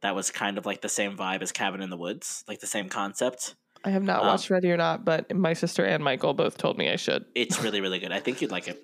That 0.00 0.14
was 0.14 0.30
kind 0.30 0.56
of 0.56 0.64
like 0.64 0.80
the 0.80 0.88
same 0.88 1.14
vibe 1.16 1.42
as 1.42 1.52
Cabin 1.52 1.82
in 1.82 1.90
the 1.90 1.96
Woods, 1.98 2.42
like 2.48 2.60
the 2.60 2.66
same 2.66 2.88
concept. 2.88 3.54
I 3.86 3.90
have 3.90 4.02
not 4.02 4.20
Um, 4.22 4.26
watched 4.26 4.50
Ready 4.50 4.70
or 4.72 4.76
Not, 4.76 5.04
but 5.04 5.34
my 5.34 5.52
sister 5.52 5.84
and 5.84 6.02
Michael 6.02 6.34
both 6.34 6.58
told 6.58 6.76
me 6.76 6.90
I 6.90 6.96
should. 6.96 7.24
It's 7.34 7.62
really 7.62 7.80
really 7.80 7.98
good. 8.00 8.12
I 8.12 8.18
think 8.20 8.42
you'd 8.42 8.50
like 8.50 8.66
it. 8.68 8.82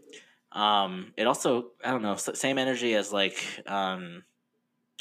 Um, 0.52 1.12
it 1.16 1.26
also 1.26 1.72
I 1.84 1.90
don't 1.90 2.02
know 2.02 2.14
same 2.16 2.56
energy 2.58 2.94
as 2.94 3.12
like 3.12 3.36
um, 3.66 4.22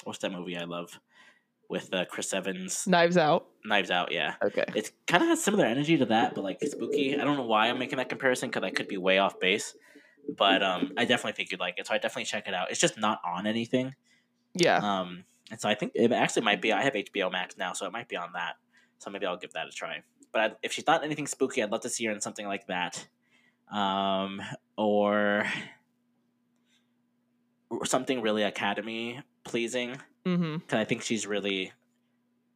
what's 0.04 0.20
that 0.20 0.32
movie 0.32 0.58
I 0.58 0.64
love 0.64 1.00
with 1.70 1.94
uh, 1.94 2.06
Chris 2.06 2.34
Evans, 2.34 2.86
Knives 2.88 3.16
Out. 3.16 3.46
Knives 3.64 3.92
Out. 3.92 4.12
Yeah, 4.12 4.34
Okay. 4.44 4.66
it 4.76 4.92
kind 5.08 5.22
of 5.24 5.30
has 5.30 5.44
similar 5.44 5.66
energy 5.66 5.98
to 5.98 6.06
that, 6.08 6.34
but 6.36 6.44
like 6.44 6.60
spooky. 6.64 7.18
I 7.20 7.24
don't 7.24 7.38
know 7.38 7.46
why 7.46 7.70
I'm 7.70 7.78
making 7.80 7.98
that 7.98 8.10
comparison 8.10 8.50
because 8.50 8.64
I 8.64 8.72
could 8.72 8.88
be 8.88 8.98
way 8.98 9.20
off 9.20 9.40
base, 9.40 9.76
but 10.38 10.64
um, 10.64 10.92
I 10.98 11.06
definitely 11.06 11.34
think 11.34 11.52
you'd 11.52 11.60
like 11.62 11.76
it. 11.78 11.86
So 11.88 11.94
I 11.94 11.98
definitely 12.00 12.26
check 12.26 12.48
it 12.48 12.54
out. 12.56 12.72
It's 12.72 12.80
just 12.80 12.98
not 12.98 13.20
on 13.24 13.46
anything, 13.46 13.94
Yeah. 14.56 14.78
um, 14.78 15.24
and 15.52 15.62
so 15.62 15.70
I 15.70 15.76
think 15.76 15.92
it 15.96 16.12
actually 16.12 16.42
might 16.44 16.62
be. 16.62 16.74
I 16.74 16.82
have 16.82 16.94
HBO 16.94 17.32
Max 17.32 17.56
now, 17.58 17.74
so 17.74 17.86
it 17.86 17.92
might 17.92 18.08
be 18.10 18.16
on 18.18 18.32
that. 18.34 18.56
So 19.02 19.10
maybe 19.10 19.26
I'll 19.26 19.36
give 19.38 19.54
that 19.54 19.68
a 19.68 19.72
try. 19.72 20.04
But 20.32 20.42
I, 20.42 20.52
if 20.62 20.72
she's 20.72 20.86
not 20.86 21.04
anything 21.04 21.26
spooky, 21.28 21.64
I'd 21.64 21.72
love 21.72 21.82
to 21.82 21.90
see 21.90 22.06
her 22.06 22.12
in 22.12 22.22
something 22.22 22.46
like 22.48 22.68
that, 22.68 23.08
um, 23.72 24.42
or 24.78 25.44
or 27.70 27.86
something 27.86 28.22
really 28.22 28.44
Academy 28.44 29.22
pleasing. 29.44 29.98
hmm 30.26 30.58
'Cause 30.68 30.80
I 30.80 30.86
think 30.86 31.02
she's 31.02 31.26
really 31.26 31.72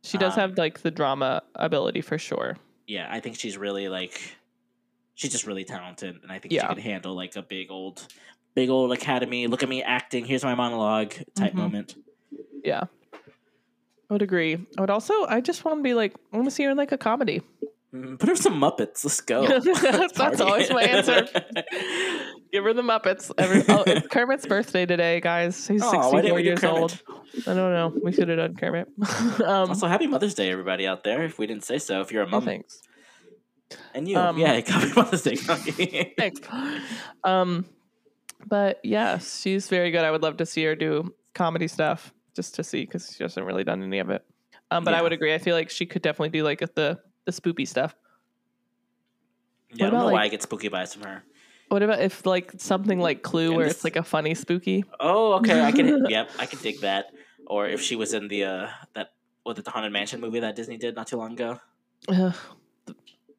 She 0.03 0.17
does 0.19 0.35
Um, 0.35 0.41
have 0.41 0.57
like 0.57 0.81
the 0.81 0.91
drama 0.91 1.41
ability 1.55 2.01
for 2.01 2.17
sure. 2.19 2.57
yeah, 2.87 3.07
I 3.09 3.19
think 3.19 3.39
she's 3.39 3.57
really 3.57 3.89
like 3.89 4.21
she's 5.15 5.31
just 5.31 5.47
really 5.47 5.63
talented 5.65 6.17
and 6.21 6.31
I 6.31 6.39
think 6.39 6.53
Yeah. 6.53 6.61
she 6.61 6.67
could 6.75 6.83
handle 6.83 7.15
like 7.15 7.35
a 7.35 7.41
big 7.41 7.71
old 7.71 8.07
big 8.55 8.69
old 8.69 8.91
academy, 8.93 9.47
look 9.47 9.63
at 9.63 9.69
me 9.69 9.81
acting, 9.83 10.25
here's 10.25 10.43
my 10.43 10.55
monologue 10.55 11.13
type 11.35 11.53
Mhm. 11.53 11.57
moment. 11.57 11.95
Yeah. 12.63 12.83
I 14.09 14.13
would 14.13 14.21
agree. 14.21 14.55
I 14.77 14.81
would 14.81 14.89
also 14.89 15.25
I 15.25 15.41
just 15.41 15.65
want 15.65 15.79
to 15.79 15.83
be 15.83 15.93
like 15.93 16.15
I 16.31 16.37
want 16.37 16.47
to 16.47 16.51
see 16.51 16.63
her 16.63 16.71
in 16.71 16.77
like 16.77 16.91
a 16.91 16.97
comedy. 16.97 17.41
Mm, 17.95 18.19
Put 18.19 18.29
her 18.29 18.35
some 18.35 18.59
Muppets. 18.59 19.05
Let's 19.05 19.21
go. 19.21 19.47
That's 19.59 20.13
Party. 20.13 20.43
always 20.43 20.69
my 20.69 20.83
answer. 20.83 21.27
Give 22.51 22.63
her 22.63 22.73
the 22.73 22.81
Muppets. 22.81 23.31
Every, 23.37 23.63
oh, 23.69 23.83
it's 23.87 24.07
Kermit's 24.07 24.45
birthday 24.45 24.85
today, 24.85 25.21
guys. 25.21 25.67
He's 25.67 25.81
why 25.81 25.91
64 25.91 26.21
didn't 26.21 26.37
do 26.37 26.43
years 26.43 26.63
old. 26.63 27.01
I 27.47 27.53
don't 27.53 27.73
know. 27.73 27.93
We 28.03 28.11
should 28.11 28.27
have 28.29 28.37
done 28.37 28.55
Kermit. 28.55 28.87
um, 29.45 29.69
also, 29.69 29.87
happy 29.87 30.07
Mother's 30.07 30.33
Day, 30.33 30.51
everybody 30.51 30.87
out 30.87 31.03
there. 31.03 31.23
If 31.23 31.39
we 31.39 31.47
didn't 31.47 31.63
say 31.63 31.77
so, 31.77 32.01
if 32.01 32.11
you're 32.11 32.23
a 32.23 32.27
oh, 32.27 32.31
mom 32.31 32.45
thanks. 32.45 32.81
and 33.93 34.07
you, 34.07 34.17
Um, 34.17 34.37
yeah, 34.37 34.59
happy 34.65 34.93
Mother's 34.93 35.23
Day. 35.23 35.35
Thanks. 36.17 36.41
Um, 37.23 37.65
but 38.45 38.79
yes, 38.83 39.41
she's 39.41 39.69
very 39.69 39.91
good. 39.91 40.01
I 40.03 40.11
would 40.11 40.21
love 40.21 40.37
to 40.37 40.45
see 40.45 40.63
her 40.65 40.75
do 40.75 41.13
comedy 41.33 41.67
stuff 41.67 42.13
just 42.35 42.55
to 42.55 42.63
see 42.63 42.81
because 42.81 43.13
she 43.15 43.23
hasn't 43.23 43.45
really 43.45 43.63
done 43.63 43.81
any 43.81 43.99
of 43.99 44.09
it. 44.09 44.23
Um, 44.71 44.83
but 44.83 44.93
I 44.93 45.01
would 45.01 45.13
agree. 45.13 45.33
I 45.33 45.37
feel 45.37 45.55
like 45.55 45.69
she 45.69 45.85
could 45.85 46.01
definitely 46.01 46.29
do 46.37 46.43
like 46.43 46.59
the 46.59 46.99
the 47.25 47.31
spoopy 47.31 47.67
stuff. 47.67 47.95
yeah, 49.73 49.87
I 49.87 49.89
don't 49.89 49.89
about, 49.89 49.99
know 49.99 50.05
why 50.07 50.11
like- 50.13 50.25
I 50.25 50.27
get 50.29 50.41
spooky 50.43 50.69
vibes 50.69 50.93
from 50.93 51.03
her. 51.03 51.23
What 51.69 51.81
about 51.81 51.99
if 51.99 52.25
like 52.27 52.51
something 52.57 52.99
like 52.99 53.23
Clue, 53.23 53.47
And 53.47 53.55
where 53.57 53.65
this- 53.65 53.75
it's 53.75 53.83
like 53.83 53.95
a 53.95 54.03
funny 54.03 54.35
spooky? 54.35 54.83
Oh, 54.99 55.33
okay, 55.33 55.61
I 55.61 55.71
can. 55.71 56.05
yep, 56.09 56.29
I 56.37 56.45
can 56.45 56.59
dig 56.59 56.81
that. 56.81 57.07
Or 57.47 57.67
if 57.67 57.81
she 57.81 57.95
was 57.95 58.13
in 58.13 58.27
the 58.27 58.43
uh 58.43 58.67
that 58.93 59.13
was 59.45 59.57
it 59.59 59.65
the 59.65 59.71
Haunted 59.71 59.91
Mansion 59.91 60.19
movie 60.21 60.39
that 60.39 60.55
Disney 60.55 60.77
did 60.77 60.95
not 60.95 61.07
too 61.07 61.17
long 61.17 61.33
ago 61.33 61.59
Ugh, 62.09 62.35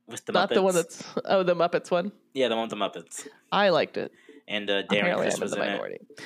with 0.07 0.25
the 0.25 0.33
not 0.33 0.49
the 0.51 0.63
one 0.63 0.75
that's 0.75 1.03
oh 1.25 1.43
the 1.43 1.55
Muppets 1.57 1.91
one. 1.91 2.13
yeah, 2.35 2.49
the 2.49 2.55
one 2.57 2.69
with 2.69 2.71
the 2.71 2.77
Muppets 2.77 3.27
I 3.51 3.71
liked 3.71 3.97
it. 3.97 4.13
and 4.47 4.69
uh, 4.71 4.83
Darren 4.85 4.99
Apparently, 5.01 5.23
Chris 5.25 5.35
I'm 5.35 5.39
in 5.39 5.43
was 5.43 5.51
the 5.53 5.87
in 5.87 5.93
it. 5.93 6.21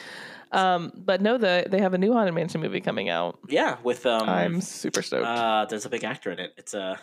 Um, 0.53 0.92
but 0.96 1.20
no, 1.20 1.38
the 1.38 1.66
they 1.68 1.80
have 1.80 1.94
a 1.94 1.98
new 1.98 2.12
Haunted 2.12 2.34
Mansion 2.34 2.61
movie 2.61 2.80
coming 2.80 3.09
out. 3.09 3.38
Yeah, 3.48 3.76
with 3.82 4.05
um, 4.07 4.28
I'm 4.28 4.61
super 4.61 5.03
stoked. 5.03 5.24
uh, 5.26 5.66
there's 5.68 5.84
a 5.86 5.88
big 5.88 6.05
actor 6.05 6.30
in 6.32 6.38
it. 6.40 6.53
It's 6.57 6.74
a. 6.74 6.80
Uh, 6.82 6.96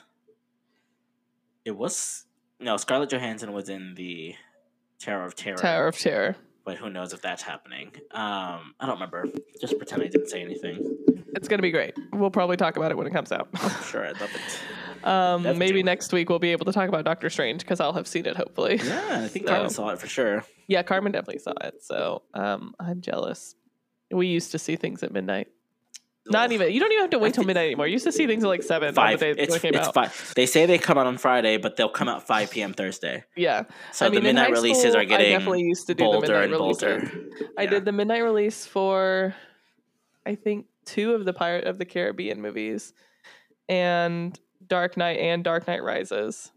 it 1.65 1.71
was 1.75 2.25
no 2.59 2.77
Scarlett 2.77 3.09
Johansson 3.09 3.53
was 3.53 3.69
in 3.69 3.93
the 3.95 4.35
Terror 4.99 5.25
of 5.25 5.35
Terror. 5.35 5.57
Tower 5.57 5.87
of 5.87 5.97
Terror. 5.97 6.35
but 6.65 6.77
who 6.77 6.89
knows 6.89 7.13
if 7.13 7.21
that's 7.21 7.43
happening? 7.43 7.91
Um, 8.11 8.73
I 8.79 8.85
don't 8.85 8.95
remember. 8.95 9.25
Just 9.61 9.77
pretend 9.77 10.01
I 10.03 10.07
didn't 10.07 10.29
say 10.29 10.41
anything. 10.41 10.97
It's 11.35 11.47
gonna 11.47 11.61
be 11.61 11.71
great. 11.71 11.93
We'll 12.13 12.31
probably 12.31 12.57
talk 12.57 12.77
about 12.77 12.91
it 12.91 12.97
when 12.97 13.05
it 13.07 13.13
comes 13.13 13.31
out. 13.31 13.47
Sure, 13.85 14.05
I'd 14.05 14.19
love 14.19 14.33
it. 14.33 14.41
um, 15.03 15.57
maybe 15.57 15.83
next 15.83 16.11
week 16.13 16.29
we'll 16.29 16.39
be 16.39 16.51
able 16.51 16.65
to 16.65 16.71
talk 16.71 16.89
about 16.89 17.05
Doctor 17.05 17.29
Strange 17.29 17.61
because 17.61 17.79
I'll 17.79 17.93
have 17.93 18.07
seen 18.07 18.25
it. 18.25 18.35
Hopefully, 18.35 18.79
Yeah, 18.83 19.21
I 19.23 19.27
think 19.27 19.47
So- 19.47 19.53
Carmen 19.53 19.69
saw 19.69 19.89
it 19.89 19.99
for 19.99 20.07
sure. 20.07 20.43
yeah. 20.67 20.83
Carmen 20.83 21.11
definitely 21.11 21.39
saw 21.39 21.53
it, 21.61 21.83
so 21.83 22.23
um, 22.33 22.73
I'm 22.79 23.01
jealous. 23.01 23.55
We 24.11 24.27
used 24.27 24.51
to 24.51 24.59
see 24.59 24.75
things 24.75 25.03
at 25.03 25.11
midnight. 25.11 25.47
Not 26.29 26.51
even. 26.51 26.73
You 26.73 26.81
don't 26.81 26.91
even 26.91 27.03
have 27.05 27.11
to 27.11 27.19
wait 27.19 27.33
till 27.35 27.45
midnight 27.45 27.67
anymore. 27.67 27.87
You 27.87 27.93
used 27.93 28.03
to 28.03 28.11
see 28.11 28.27
things 28.27 28.43
at 28.43 28.47
like 28.47 28.61
seven 28.61 28.93
five. 28.93 29.19
the 29.19 29.33
day 29.33 29.41
It's, 29.43 29.53
they 29.53 29.59
came 29.59 29.73
it's 29.75 29.87
out. 29.87 29.93
five. 29.93 30.33
They 30.35 30.45
say 30.45 30.65
they 30.65 30.77
come 30.77 30.97
out 30.97 31.07
on 31.07 31.17
Friday, 31.17 31.55
but 31.55 31.77
they'll 31.77 31.87
come 31.87 32.09
out 32.09 32.27
five 32.27 32.51
p.m. 32.51 32.73
Thursday. 32.73 33.23
Yeah. 33.37 33.63
So 33.93 34.05
I 34.05 34.09
mean, 34.09 34.15
the 34.19 34.23
midnight 34.23 34.51
releases 34.51 34.91
school, 34.91 34.97
are 34.97 35.05
getting 35.05 35.27
I 35.27 35.37
definitely 35.37 35.63
used 35.63 35.87
to 35.87 35.93
do 35.93 36.03
the 36.03 36.09
bolder 36.11 36.27
midnight 36.27 36.43
and 36.49 36.57
bolder. 36.57 37.11
I 37.57 37.65
did 37.65 37.85
the 37.85 37.93
midnight 37.93 38.23
release 38.25 38.65
for, 38.65 39.35
I 40.25 40.35
think, 40.35 40.65
two 40.83 41.13
of 41.13 41.23
the 41.23 41.31
Pirate 41.31 41.63
of 41.65 41.77
the 41.77 41.85
Caribbean 41.85 42.41
movies, 42.41 42.91
and 43.69 44.37
Dark 44.65 44.97
Knight 44.97 45.19
and 45.19 45.43
Dark 45.43 45.67
Knight 45.67 45.83
Rises. 45.83 46.51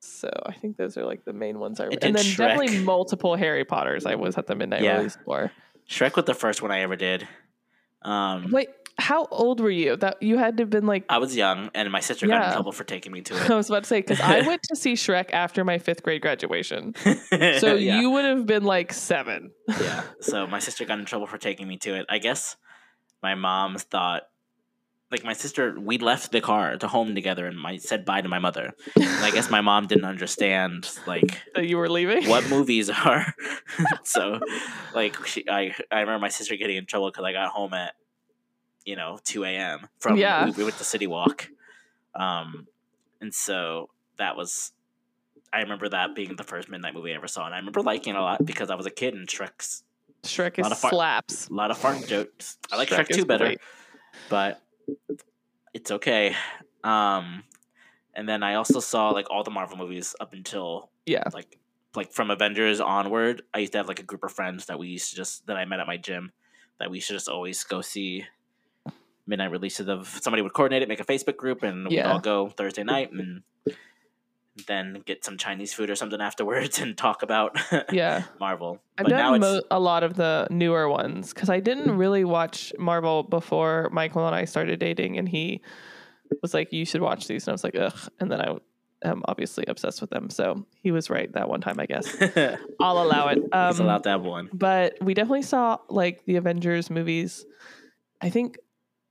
So 0.00 0.30
I 0.44 0.52
think 0.52 0.76
those 0.76 0.96
are 0.96 1.04
like 1.04 1.24
the 1.24 1.32
main 1.32 1.58
ones 1.58 1.80
I. 1.80 1.86
It 1.86 2.04
and 2.04 2.14
then 2.14 2.24
definitely 2.36 2.78
multiple 2.80 3.34
Harry 3.34 3.64
Potters. 3.64 4.06
I 4.06 4.14
was 4.14 4.36
at 4.38 4.46
the 4.46 4.54
midnight 4.54 4.82
Yeah. 4.82 4.98
release 4.98 5.18
for. 5.24 5.50
Shrek 5.88 6.16
was 6.16 6.24
the 6.26 6.34
first 6.34 6.62
one 6.62 6.70
I 6.70 6.80
ever 6.80 6.96
did. 6.96 7.26
Um, 8.02 8.50
Wait, 8.52 8.68
how 8.98 9.26
old 9.26 9.60
were 9.60 9.70
you? 9.70 9.96
That 9.96 10.22
you 10.22 10.38
had 10.38 10.56
to 10.58 10.62
have 10.62 10.70
been 10.70 10.86
like. 10.86 11.04
I 11.08 11.18
was 11.18 11.36
young, 11.36 11.70
and 11.74 11.90
my 11.90 12.00
sister 12.00 12.26
got 12.26 12.46
in 12.46 12.52
trouble 12.52 12.72
for 12.72 12.84
taking 12.84 13.12
me 13.12 13.20
to 13.22 13.34
it. 13.44 13.50
I 13.50 13.54
was 13.56 13.68
about 13.68 13.82
to 13.84 13.88
say 13.88 14.00
because 14.00 14.20
I 14.20 14.40
went 14.46 14.62
to 14.64 14.76
see 14.76 14.92
Shrek 14.94 15.30
after 15.32 15.64
my 15.64 15.78
fifth 15.78 16.02
grade 16.02 16.22
graduation, 16.22 16.94
so 17.58 17.74
yeah. 17.74 18.00
you 18.00 18.10
would 18.10 18.24
have 18.24 18.46
been 18.46 18.64
like 18.64 18.92
seven. 18.92 19.50
yeah. 19.68 20.02
So 20.20 20.46
my 20.46 20.58
sister 20.60 20.84
got 20.84 20.98
in 20.98 21.04
trouble 21.04 21.26
for 21.26 21.38
taking 21.38 21.66
me 21.66 21.78
to 21.78 21.94
it. 21.96 22.06
I 22.08 22.18
guess 22.18 22.56
my 23.22 23.34
mom 23.34 23.76
thought, 23.76 24.22
like 25.10 25.22
my 25.24 25.32
sister, 25.34 25.78
we 25.78 25.98
left 25.98 26.32
the 26.32 26.40
car 26.40 26.76
to 26.78 26.88
home 26.88 27.14
together, 27.14 27.46
and 27.46 27.64
I 27.64 27.76
said 27.76 28.04
bye 28.04 28.20
to 28.20 28.28
my 28.28 28.38
mother. 28.40 28.72
And 28.96 29.04
I 29.24 29.30
guess 29.30 29.50
my 29.50 29.60
mom 29.60 29.86
didn't 29.86 30.04
understand 30.04 30.90
like 31.06 31.40
that 31.54 31.66
you 31.66 31.76
were 31.76 31.88
leaving. 31.88 32.28
what 32.28 32.48
movies 32.50 32.90
are. 32.90 33.34
so, 34.04 34.40
like, 34.94 35.24
she, 35.26 35.44
I 35.48 35.74
I 35.90 36.00
remember 36.00 36.18
my 36.20 36.28
sister 36.28 36.56
getting 36.56 36.76
in 36.76 36.86
trouble 36.86 37.10
because 37.10 37.24
I 37.24 37.32
got 37.32 37.48
home 37.50 37.72
at 37.74 37.94
you 38.84 38.96
know 38.96 39.18
two 39.24 39.44
a.m. 39.44 39.88
from 40.00 40.16
Yeah. 40.16 40.46
we, 40.46 40.50
we 40.52 40.64
went 40.64 40.76
to 40.78 40.84
CityWalk, 40.84 41.46
um, 42.14 42.66
and 43.20 43.32
so 43.34 43.90
that 44.18 44.36
was. 44.36 44.72
I 45.52 45.60
remember 45.60 45.88
that 45.88 46.14
being 46.14 46.34
the 46.36 46.44
first 46.44 46.68
midnight 46.68 46.92
movie 46.94 47.12
I 47.12 47.14
ever 47.16 47.28
saw, 47.28 47.46
and 47.46 47.54
I 47.54 47.58
remember 47.58 47.80
liking 47.80 48.14
it 48.14 48.18
a 48.18 48.22
lot 48.22 48.44
because 48.44 48.68
I 48.70 48.74
was 48.74 48.84
a 48.84 48.90
kid 48.90 49.14
and 49.14 49.26
Shrek's 49.28 49.84
Shrek 50.24 50.58
lot 50.58 50.66
is 50.66 50.72
of 50.72 50.78
fart- 50.78 50.92
slaps. 50.92 51.48
a 51.48 51.54
lot 51.54 51.70
of 51.70 51.78
fart 51.78 52.06
jokes. 52.06 52.58
I 52.70 52.76
like 52.76 52.88
Shrek, 52.88 53.08
is 53.10 53.16
2 53.18 53.24
better, 53.24 53.44
great. 53.46 53.60
but 54.28 54.60
it's 55.74 55.90
okay. 55.90 56.34
Um, 56.84 57.44
and 58.14 58.28
then 58.28 58.42
I 58.42 58.54
also 58.54 58.80
saw 58.80 59.10
like 59.10 59.30
all 59.30 59.44
the 59.44 59.50
Marvel 59.50 59.76
movies 59.76 60.14
up 60.20 60.32
until 60.32 60.90
Yeah. 61.04 61.24
like 61.32 61.58
like 61.94 62.12
from 62.12 62.30
Avengers 62.30 62.80
onward. 62.80 63.42
I 63.54 63.58
used 63.60 63.72
to 63.72 63.78
have 63.78 63.88
like 63.88 64.00
a 64.00 64.04
group 64.04 64.22
of 64.24 64.32
friends 64.32 64.66
that 64.66 64.78
we 64.78 64.88
used 64.88 65.10
to 65.10 65.16
just 65.16 65.46
that 65.46 65.56
I 65.56 65.64
met 65.64 65.80
at 65.80 65.86
my 65.86 65.96
gym 65.96 66.32
that 66.78 66.90
we 66.90 67.00
should 67.00 67.14
just 67.14 67.28
always 67.28 67.64
go 67.64 67.80
see 67.80 68.24
midnight 69.26 69.50
releases 69.50 69.88
of 69.88 70.06
somebody 70.22 70.42
would 70.42 70.52
coordinate 70.52 70.82
it, 70.82 70.88
make 70.88 71.00
a 71.00 71.04
Facebook 71.04 71.36
group, 71.36 71.62
and 71.62 71.88
we'd 71.88 71.96
all 72.12 72.20
go 72.20 72.48
Thursday 72.48 72.84
night 72.84 73.10
and 73.12 73.42
then 74.66 75.02
get 75.04 75.24
some 75.24 75.36
Chinese 75.36 75.74
food 75.74 75.90
or 75.90 75.94
something 75.96 76.20
afterwards 76.20 76.78
and 76.82 76.96
talk 76.96 77.22
about 77.22 77.56
Yeah. 77.92 78.22
Marvel. 78.40 78.80
I've 78.98 79.04
but 79.04 79.10
now 79.10 79.32
done 79.32 79.42
it's 79.42 79.54
mo- 79.54 79.62
a 79.70 79.78
lot 79.80 80.02
of 80.02 80.14
the 80.16 80.46
newer 80.50 80.88
ones 80.88 81.32
because 81.34 81.50
I 81.50 81.60
didn't 81.60 81.90
really 81.96 82.24
watch 82.24 82.72
Marvel 82.78 83.22
before 83.22 83.90
Michael 83.92 84.26
and 84.26 84.34
I 84.34 84.44
started 84.46 84.78
dating, 84.80 85.18
and 85.18 85.28
he 85.28 85.60
was 86.42 86.54
like, 86.54 86.72
"You 86.72 86.84
should 86.86 87.02
watch 87.02 87.26
these," 87.28 87.46
and 87.46 87.52
I 87.52 87.54
was 87.54 87.64
like, 87.64 87.76
"Ugh," 87.76 87.98
and 88.18 88.32
then 88.32 88.40
I 88.40 88.56
am 89.04 89.22
obviously 89.26 89.64
obsessed 89.68 90.00
with 90.00 90.08
them. 90.10 90.30
So 90.30 90.64
he 90.82 90.90
was 90.90 91.10
right 91.10 91.30
that 91.34 91.48
one 91.50 91.60
time, 91.60 91.76
I 91.78 91.84
guess. 91.86 92.06
I'll 92.80 93.02
allow 93.02 93.28
it. 93.28 93.38
He's 93.38 93.48
Um, 93.52 93.80
allowed 93.86 94.02
to 94.04 94.08
have 94.08 94.22
one. 94.22 94.48
but 94.54 94.96
we 95.02 95.12
definitely 95.12 95.42
saw 95.42 95.76
like 95.90 96.24
the 96.24 96.36
Avengers 96.36 96.88
movies. 96.90 97.44
I 98.22 98.30
think, 98.30 98.56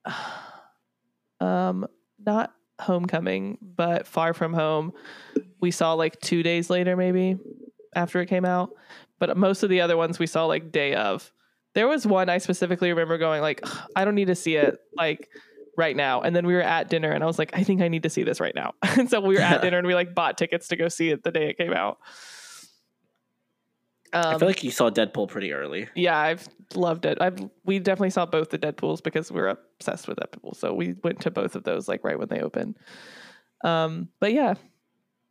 um, 1.40 1.86
not 2.26 2.54
Homecoming, 2.82 3.58
but 3.62 4.08
Far 4.08 4.34
From 4.34 4.54
Home. 4.54 4.94
We 5.62 5.72
saw 5.72 5.94
like 5.94 6.20
two 6.20 6.44
days 6.44 6.70
later, 6.70 6.96
maybe 6.96 7.38
after 7.96 8.22
it 8.22 8.28
came 8.28 8.46
out. 8.46 8.72
But 9.20 9.36
most 9.38 9.64
of 9.64 9.70
the 9.70 9.82
other 9.82 9.98
ones 9.98 10.20
we 10.20 10.28
saw 10.28 10.46
like 10.46 10.72
day 10.72 10.94
of. 10.94 11.32
There 11.74 11.88
was 11.88 12.06
one 12.06 12.30
I 12.30 12.38
specifically 12.38 12.90
remember 12.90 13.18
going 13.18 13.42
like, 13.42 13.66
I 13.96 14.06
don't 14.06 14.16
need 14.16 14.28
to 14.28 14.36
see 14.36 14.56
it 14.56 14.80
like 14.96 15.30
right 15.78 15.96
now. 15.96 16.22
And 16.22 16.36
then 16.36 16.46
we 16.46 16.54
were 16.54 16.62
at 16.62 16.90
dinner, 16.90 17.12
and 17.12 17.24
I 17.24 17.28
was 17.28 17.38
like, 17.40 17.52
I 17.54 17.64
think 17.64 17.82
I 17.82 17.88
need 17.88 18.04
to 18.04 18.10
see 18.10 18.24
this 18.24 18.40
right 18.40 18.56
now. 18.56 18.74
and 18.82 19.10
so 19.10 19.20
we 19.20 19.36
were 19.36 19.42
at 19.42 19.62
dinner, 19.62 19.78
and 19.78 19.88
we 19.88 19.94
like 19.94 20.16
bought 20.16 20.38
tickets 20.38 20.70
to 20.70 20.76
go 20.76 20.88
see 20.88 21.10
it 21.10 21.24
the 21.24 21.32
day 21.32 21.50
it 21.50 21.58
came 21.58 21.74
out. 21.74 21.98
Um, 24.14 24.36
I 24.36 24.38
feel 24.38 24.48
like 24.48 24.64
you 24.64 24.72
saw 24.72 24.90
Deadpool 24.90 25.28
pretty 25.28 25.52
early. 25.52 25.88
yeah, 25.96 26.18
I've 26.18 26.48
loved 26.74 27.06
it. 27.06 27.18
I've 27.22 27.38
we 27.66 27.80
definitely 27.80 28.12
saw 28.12 28.26
both 28.26 28.50
the 28.50 28.58
Deadpools 28.60 29.04
because 29.04 29.32
we're 29.32 29.48
obsessed 29.48 30.08
with 30.08 30.18
Deadpool. 30.20 30.56
So 30.56 30.74
we 30.74 30.96
went 31.04 31.22
to 31.22 31.32
both 31.32 31.56
of 31.56 31.64
those 31.64 31.88
like 31.88 32.04
right 32.04 32.18
when 32.18 32.30
they 32.30 32.40
opened. 32.42 32.76
Um, 33.64 34.10
but 34.20 34.34
yeah, 34.34 34.54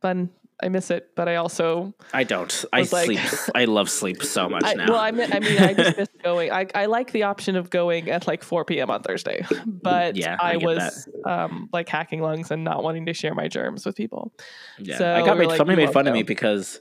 fun. 0.01 0.29
I 0.63 0.69
miss 0.69 0.89
it, 0.89 1.09
but 1.15 1.27
I 1.27 1.35
also 1.35 1.93
I 2.13 2.23
don't. 2.23 2.63
I 2.71 2.79
like- 2.79 2.87
sleep. 2.87 3.19
I 3.53 3.65
love 3.65 3.89
sleep 3.89 4.23
so 4.23 4.47
much 4.55 4.63
I, 4.63 4.73
now. 4.75 4.85
well, 4.87 5.01
I 5.01 5.11
mean, 5.11 5.29
I 5.33 5.39
mean, 5.41 5.57
I 5.61 5.73
just 5.73 5.97
miss 5.97 6.07
going. 6.23 6.49
I 6.51 6.67
I 6.73 6.85
like 6.85 7.11
the 7.11 7.23
option 7.23 7.57
of 7.57 7.69
going 7.69 8.09
at 8.09 8.25
like 8.25 8.41
4 8.41 8.63
p.m. 8.63 8.89
on 8.89 9.01
Thursday, 9.03 9.45
but 9.65 10.15
Yeah, 10.15 10.37
I 10.39 10.53
I, 10.53 10.57
was 10.57 11.09
um 11.25 11.67
like 11.73 11.89
hacking 11.89 12.21
lungs 12.21 12.51
and 12.51 12.63
not 12.63 12.83
wanting 12.83 13.05
to 13.07 13.13
share 13.13 13.35
my 13.35 13.49
germs 13.49 13.85
with 13.85 13.95
people. 13.97 14.31
yeah, 14.79 14.97
so 14.97 15.13
I 15.13 15.25
got 15.25 15.37
made. 15.37 15.47
like, 15.47 15.57
somebody 15.57 15.83
made 15.85 15.91
fun 15.91 16.07
of 16.07 16.13
me 16.13 16.23
because 16.23 16.79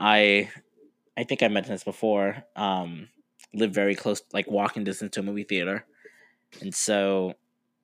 I, 0.00 0.48
I 1.18 1.24
think 1.24 1.42
I 1.42 1.48
mentioned 1.48 1.74
this 1.74 1.84
before. 1.84 2.44
Um, 2.54 3.08
live 3.52 3.72
very 3.72 3.96
close, 3.96 4.22
like 4.32 4.48
walking 4.48 4.84
distance 4.84 5.12
to 5.14 5.20
a 5.20 5.22
movie 5.24 5.42
theater, 5.42 5.84
and 6.60 6.72
so, 6.72 7.34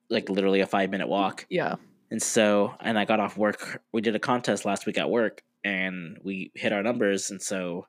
like 0.09 0.29
literally 0.29 0.61
a 0.61 0.67
five 0.67 0.89
minute 0.89 1.09
walk. 1.09 1.45
Yeah, 1.49 1.75
And 2.09 2.21
so, 2.21 2.75
and 2.79 2.97
I 2.97 3.03
got 3.03 3.19
off 3.19 3.37
work. 3.37 3.81
We 3.91 3.99
did 3.99 4.15
a 4.15 4.19
contest 4.19 4.63
last 4.63 4.85
week 4.85 4.97
at 4.97 5.09
work, 5.09 5.43
and 5.65 6.17
we 6.23 6.51
hit 6.55 6.71
our 6.71 6.81
numbers, 6.81 7.29
and 7.29 7.41
so 7.41 7.87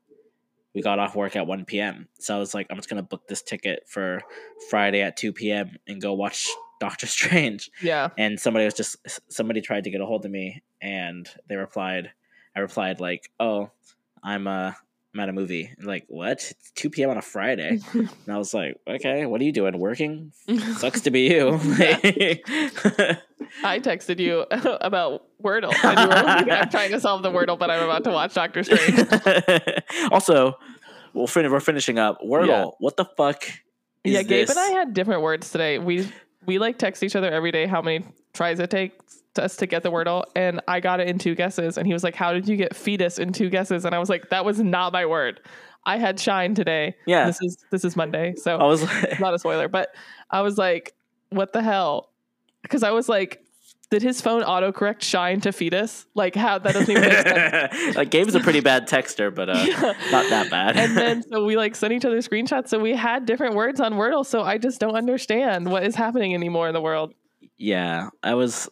we 0.75 0.83
got 0.83 0.99
off 0.99 1.15
work 1.15 1.37
at 1.37 1.47
1 1.47 1.65
p.m. 1.65 2.09
So 2.19 2.35
I 2.35 2.39
was 2.39 2.53
like, 2.53 2.67
I'm 2.69 2.77
just 2.77 2.89
gonna 2.89 3.03
book 3.03 3.29
this 3.29 3.43
ticket 3.43 3.85
for 3.87 4.23
Friday 4.69 5.01
at 5.01 5.17
2 5.17 5.33
p.m. 5.33 5.77
and 5.87 6.03
go 6.03 6.13
watch 6.13 6.49
Doctor 6.81 7.07
Strange. 7.07 7.71
Yeah. 7.81 8.09
And 8.19 8.39
somebody 8.39 8.65
was 8.65 8.75
just 8.75 8.97
somebody 9.29 9.61
tried 9.61 9.85
to 9.85 9.91
get 9.91 10.01
a 10.01 10.07
hold 10.07 10.25
of 10.25 10.31
me, 10.33 10.65
and 10.83 11.31
they 11.49 11.55
replied. 11.55 12.11
I 12.57 12.61
replied 12.61 13.01
like, 13.01 13.31
"Oh, 13.39 13.71
I'm 14.25 14.47
uh 14.47 14.73
I'm 15.17 15.21
at 15.21 15.29
a 15.29 15.33
movie." 15.33 15.73
And 15.79 15.87
like, 15.87 16.05
what? 16.09 16.33
It's 16.33 16.71
2 16.77 16.91
p.m. 16.91 17.11
on 17.11 17.17
a 17.17 17.23
Friday, 17.23 17.81
and 17.93 18.11
I 18.29 18.37
was 18.37 18.53
like, 18.53 18.77
"Okay, 18.87 19.25
what 19.27 19.41
are 19.41 19.45
you 19.45 19.53
doing? 19.53 19.79
Working? 19.79 20.33
Sucks 20.77 21.01
to 21.03 21.11
be 21.11 21.23
you." 21.31 21.53
I 23.65 23.79
texted 23.81 24.19
you 24.19 24.45
about 24.51 25.25
Wordle. 25.43 25.73
And 25.85 25.99
you 25.99 26.07
were 26.09 26.23
like, 26.23 26.51
I'm 26.51 26.69
trying 26.69 26.91
to 26.91 27.01
solve 27.01 27.23
the 27.23 27.31
Wordle, 27.31 27.59
but 27.59 27.71
I'm 27.71 27.83
about 27.83 28.05
to 28.05 28.11
watch 28.11 28.35
Doctor 28.35 28.63
Strange. 28.63 28.99
also, 30.11 30.59
we'll 31.15 31.27
fin- 31.27 31.51
we're 31.51 31.61
finishing 31.61 31.99
up 31.99 32.19
Wordle. 32.21 32.49
Yeah. 32.49 32.67
What 32.79 32.97
the 32.97 33.05
fuck? 33.05 33.45
Is 34.05 34.13
yeah, 34.13 34.23
Gabe 34.23 34.47
this? 34.47 34.51
and 34.51 34.59
I 34.59 34.69
had 34.69 34.95
different 34.95 35.23
words 35.23 35.51
today. 35.51 35.79
We 35.79 36.09
we 36.47 36.59
like 36.59 36.79
text 36.79 37.03
each 37.03 37.17
other 37.17 37.31
every 37.31 37.53
day 37.53 37.67
how 37.67 37.83
many 37.83 38.05
tries 38.33 38.61
it 38.61 38.71
takes 38.71 39.23
us 39.37 39.57
to 39.57 39.67
get 39.67 39.83
the 39.83 39.91
Wordle, 39.91 40.25
and 40.35 40.61
I 40.67 40.81
got 40.81 41.01
it 41.01 41.09
in 41.09 41.19
two 41.19 41.35
guesses. 41.35 41.77
And 41.77 41.87
he 41.87 41.93
was 41.93 42.03
like, 42.03 42.15
"How 42.15 42.33
did 42.33 42.49
you 42.49 42.57
get 42.57 42.75
fetus 42.75 43.19
in 43.19 43.33
two 43.33 43.51
guesses?" 43.51 43.85
And 43.85 43.95
I 43.95 43.99
was 43.99 44.09
like, 44.09 44.31
"That 44.31 44.45
was 44.45 44.61
not 44.61 44.93
my 44.93 45.07
word. 45.07 45.41
I 45.87 45.99
had 45.99 46.19
shine 46.19 46.55
today. 46.55 46.97
Yeah. 47.07 47.27
this 47.27 47.41
is 47.41 47.65
this 47.71 47.85
is 47.85 47.97
Monday, 47.97 48.35
so 48.37 48.57
I 48.57 48.65
was 48.65 48.83
like, 48.83 49.21
not 49.21 49.33
a 49.35 49.39
spoiler, 49.39 49.69
but 49.69 49.95
I 50.31 50.41
was 50.41 50.59
like, 50.59 50.95
what 51.31 51.53
the 51.53 51.63
hell? 51.63 52.11
Because 52.63 52.83
I 52.83 52.91
was 52.91 53.09
like, 53.09 53.45
did 53.91 54.03
his 54.03 54.21
phone 54.21 54.43
autocorrect 54.43 55.03
shine 55.03 55.41
to 55.43 55.53
fetus? 55.53 56.07
Like 56.15 56.35
how 56.35 56.59
that 56.59 56.73
doesn't 56.75 56.91
even 56.91 57.09
make 57.09 57.27
sense. 57.29 57.97
like 57.97 58.11
Gabe's 58.11 58.35
a 58.35 58.41
pretty 58.41 58.61
bad 58.61 58.89
texter, 58.89 59.33
but 59.35 59.49
uh, 59.49 59.65
Yeah. 59.67 59.93
not 60.11 60.29
that 60.31 60.51
bad. 60.51 60.77
And 60.77 60.97
then 60.97 61.23
so 61.31 61.45
we 61.45 61.57
like 61.57 61.77
sent 61.77 61.93
each 61.93 62.05
other 62.05 62.19
screenshots. 62.19 62.69
So 62.69 62.79
we 62.81 62.95
had 62.95 63.27
different 63.27 63.55
words 63.55 63.81
on 63.81 63.95
Wordle. 63.95 64.27
So 64.27 64.43
I 64.43 64.59
just 64.59 64.81
don't 64.81 64.97
understand 64.97 65.71
what 65.71 65.85
is 65.85 65.95
happening 65.95 66.35
anymore 66.35 66.67
in 66.69 66.75
the 66.75 66.81
world. 66.81 67.15
yeah, 67.59 68.11
I 68.23 68.35
was 68.35 68.69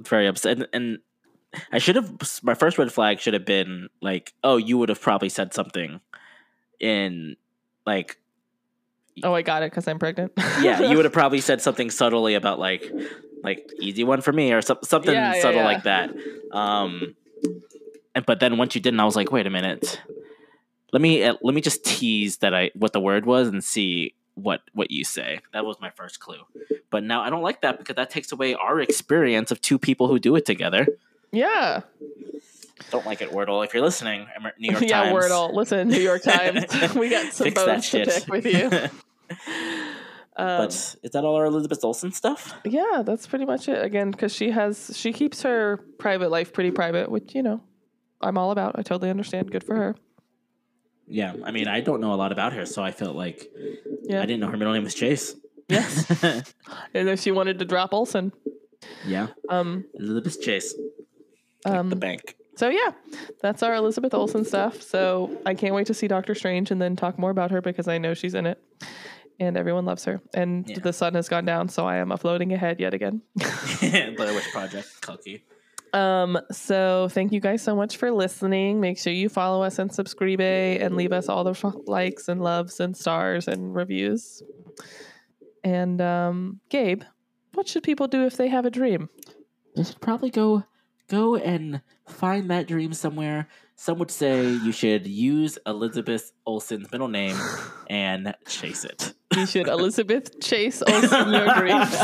very 0.00 0.26
upset, 0.26 0.58
and, 0.58 0.68
and 0.72 0.98
I 1.72 1.78
should 1.78 1.96
have. 1.96 2.12
My 2.42 2.54
first 2.54 2.78
red 2.78 2.92
flag 2.92 3.20
should 3.20 3.34
have 3.34 3.44
been 3.46 3.88
like, 4.02 4.32
"Oh, 4.44 4.56
you 4.58 4.76
would 4.78 4.88
have 4.90 5.00
probably 5.00 5.28
said 5.28 5.54
something 5.54 6.00
in 6.80 7.36
like." 7.86 8.18
Oh, 9.24 9.34
I 9.34 9.42
got 9.42 9.62
it 9.62 9.70
because 9.70 9.86
I'm 9.88 9.98
pregnant. 9.98 10.32
yeah, 10.60 10.80
you 10.82 10.96
would 10.96 11.04
have 11.04 11.12
probably 11.12 11.40
said 11.40 11.60
something 11.60 11.90
subtly 11.90 12.34
about 12.34 12.58
like, 12.58 12.90
like 13.42 13.70
easy 13.80 14.04
one 14.04 14.20
for 14.20 14.32
me 14.32 14.52
or 14.52 14.62
some, 14.62 14.78
something 14.82 15.12
Yeah, 15.14 15.34
yeah, 15.34 15.42
subtle 15.42 15.60
yeah. 15.60 15.66
like 15.66 15.82
that. 15.84 16.10
Um, 16.52 17.14
and 18.14 18.26
but 18.26 18.40
then 18.40 18.58
once 18.58 18.74
you 18.74 18.80
didn't, 18.80 19.00
I 19.00 19.04
was 19.04 19.16
like, 19.16 19.30
wait 19.32 19.46
a 19.46 19.50
minute, 19.50 20.00
let 20.92 21.00
me 21.02 21.22
uh, 21.24 21.34
let 21.42 21.54
me 21.54 21.60
just 21.60 21.84
tease 21.84 22.38
that 22.38 22.54
I 22.54 22.70
what 22.74 22.92
the 22.92 23.00
word 23.00 23.26
was 23.26 23.48
and 23.48 23.62
see 23.62 24.14
what 24.34 24.60
what 24.72 24.90
you 24.90 25.04
say. 25.04 25.40
That 25.52 25.64
was 25.64 25.76
my 25.80 25.90
first 25.90 26.20
clue. 26.20 26.40
But 26.90 27.04
now 27.04 27.20
I 27.22 27.30
don't 27.30 27.42
like 27.42 27.60
that 27.62 27.78
because 27.78 27.96
that 27.96 28.08
takes 28.10 28.32
away 28.32 28.54
our 28.54 28.80
experience 28.80 29.50
of 29.50 29.60
two 29.60 29.78
people 29.78 30.08
who 30.08 30.18
do 30.18 30.34
it 30.36 30.46
together. 30.46 30.86
yeah. 31.32 31.82
Don't 32.90 33.04
like 33.04 33.20
it, 33.20 33.30
Wordle. 33.32 33.62
If 33.66 33.74
you're 33.74 33.82
listening, 33.82 34.28
New 34.58 34.70
York 34.70 34.78
Times. 34.88 34.90
yeah, 34.90 35.12
Wordle. 35.12 35.52
Listen, 35.52 35.88
New 35.88 35.98
York 36.00 36.22
Times. 36.24 36.64
we 36.94 37.10
got 37.10 37.32
some 37.34 37.44
Fix 37.44 37.54
bones 37.64 37.90
to 37.90 38.04
pick 38.06 38.26
with 38.28 38.46
you. 38.46 38.70
Um, 40.40 40.58
but 40.58 40.70
is 41.02 41.10
that 41.14 41.24
all 41.24 41.34
our 41.34 41.46
Elizabeth 41.46 41.82
Olsen 41.82 42.12
stuff? 42.12 42.54
Yeah, 42.64 43.02
that's 43.04 43.26
pretty 43.26 43.44
much 43.44 43.66
it. 43.68 43.84
Again, 43.84 44.12
because 44.12 44.32
she 44.32 44.52
has 44.52 44.92
she 44.94 45.12
keeps 45.12 45.42
her 45.42 45.78
private 45.98 46.30
life 46.30 46.52
pretty 46.52 46.70
private, 46.70 47.10
which 47.10 47.34
you 47.34 47.42
know 47.42 47.60
I'm 48.20 48.38
all 48.38 48.52
about. 48.52 48.76
I 48.78 48.82
totally 48.82 49.10
understand. 49.10 49.50
Good 49.50 49.64
for 49.64 49.74
her. 49.74 49.96
Yeah, 51.08 51.34
I 51.44 51.50
mean, 51.50 51.66
I 51.66 51.80
don't 51.80 52.00
know 52.00 52.12
a 52.12 52.14
lot 52.14 52.30
about 52.30 52.52
her, 52.52 52.66
so 52.66 52.84
I 52.84 52.92
felt 52.92 53.16
like 53.16 53.50
Yeah. 54.04 54.22
I 54.22 54.26
didn't 54.26 54.38
know 54.38 54.46
her 54.46 54.56
middle 54.56 54.74
name 54.74 54.84
was 54.84 54.94
Chase. 54.94 55.34
Yes. 55.68 56.06
And 56.94 57.08
if 57.08 57.18
she 57.20 57.32
wanted 57.32 57.58
to 57.58 57.64
drop 57.64 57.92
Olsen, 57.92 58.32
yeah, 59.04 59.28
um, 59.48 59.86
Elizabeth 59.94 60.40
Chase, 60.40 60.72
like 61.64 61.74
um, 61.74 61.90
the 61.90 61.96
bank. 61.96 62.36
so 62.54 62.68
yeah, 62.68 62.92
that's 63.42 63.64
our 63.64 63.74
Elizabeth 63.74 64.14
Olsen 64.14 64.44
stuff. 64.44 64.82
So 64.82 65.36
I 65.44 65.54
can't 65.54 65.74
wait 65.74 65.88
to 65.88 65.94
see 65.94 66.06
Doctor 66.06 66.36
Strange 66.36 66.70
and 66.70 66.80
then 66.80 66.94
talk 66.94 67.18
more 67.18 67.30
about 67.30 67.50
her 67.50 67.60
because 67.60 67.88
I 67.88 67.98
know 67.98 68.14
she's 68.14 68.34
in 68.34 68.46
it, 68.46 68.62
and 69.40 69.56
everyone 69.56 69.84
loves 69.84 70.04
her. 70.04 70.20
And 70.34 70.68
Yeah. 70.68 70.78
the 70.80 70.92
sun 70.92 71.14
has 71.14 71.28
gone 71.28 71.44
down, 71.44 71.68
so 71.68 71.86
I 71.86 71.96
am 71.96 72.10
uploading 72.12 72.52
ahead 72.52 72.80
yet 72.80 72.94
again. 72.94 73.22
Blair 73.80 74.34
Witch 74.34 74.50
Project, 74.52 74.88
Kulky. 75.00 75.42
Um, 75.94 76.38
so 76.52 77.08
thank 77.10 77.32
you 77.32 77.40
guys 77.40 77.62
so 77.62 77.74
much 77.74 77.96
for 77.96 78.10
listening. 78.10 78.78
Make 78.80 78.98
sure 78.98 79.12
you 79.12 79.28
follow 79.30 79.62
us 79.62 79.78
and 79.78 79.90
subscribe 79.92 80.40
and 80.40 80.94
leave 80.96 81.12
us 81.12 81.28
all 81.30 81.44
the 81.44 81.52
f- 81.52 81.64
likes 81.86 82.28
and 82.28 82.42
loves 82.42 82.78
and 82.80 82.94
stars 82.94 83.48
and 83.48 83.74
reviews. 83.74 84.42
And 85.64 86.00
um, 86.00 86.60
Gabe, 86.68 87.02
what 87.54 87.68
should 87.68 87.82
people 87.82 88.06
do 88.06 88.26
if 88.26 88.36
they 88.36 88.48
have 88.48 88.66
a 88.66 88.70
dream? 88.70 89.08
They 89.76 89.84
should 89.84 90.00
probably 90.00 90.30
go 90.30 90.64
go 91.08 91.36
and 91.36 91.80
find 92.06 92.50
that 92.50 92.66
dream 92.68 92.92
somewhere. 92.92 93.48
Some 93.76 93.98
would 93.98 94.10
say 94.10 94.46
you 94.50 94.72
should 94.72 95.06
use 95.06 95.58
Elizabeth 95.66 96.32
Olsen's 96.46 96.90
middle 96.92 97.08
name 97.08 97.36
and 97.88 98.34
chase 98.46 98.84
it. 98.84 99.14
You 99.38 99.46
should 99.46 99.68
Elizabeth 99.68 100.40
Chase 100.40 100.82
Olsen 100.82 101.32
your 101.32 101.54
dreams. 101.58 101.96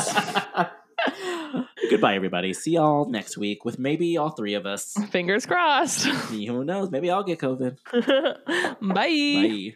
Goodbye, 1.90 2.14
everybody. 2.14 2.52
See 2.54 2.72
y'all 2.72 3.08
next 3.08 3.36
week 3.36 3.64
with 3.64 3.78
maybe 3.78 4.16
all 4.16 4.30
three 4.30 4.54
of 4.54 4.66
us. 4.66 4.94
Fingers 5.10 5.46
crossed. 5.46 6.06
Who 6.06 6.64
knows? 6.64 6.90
Maybe 6.90 7.10
I'll 7.10 7.24
get 7.24 7.38
COVID. 7.40 7.76
Bye. 8.80 8.94
Bye. 8.94 9.74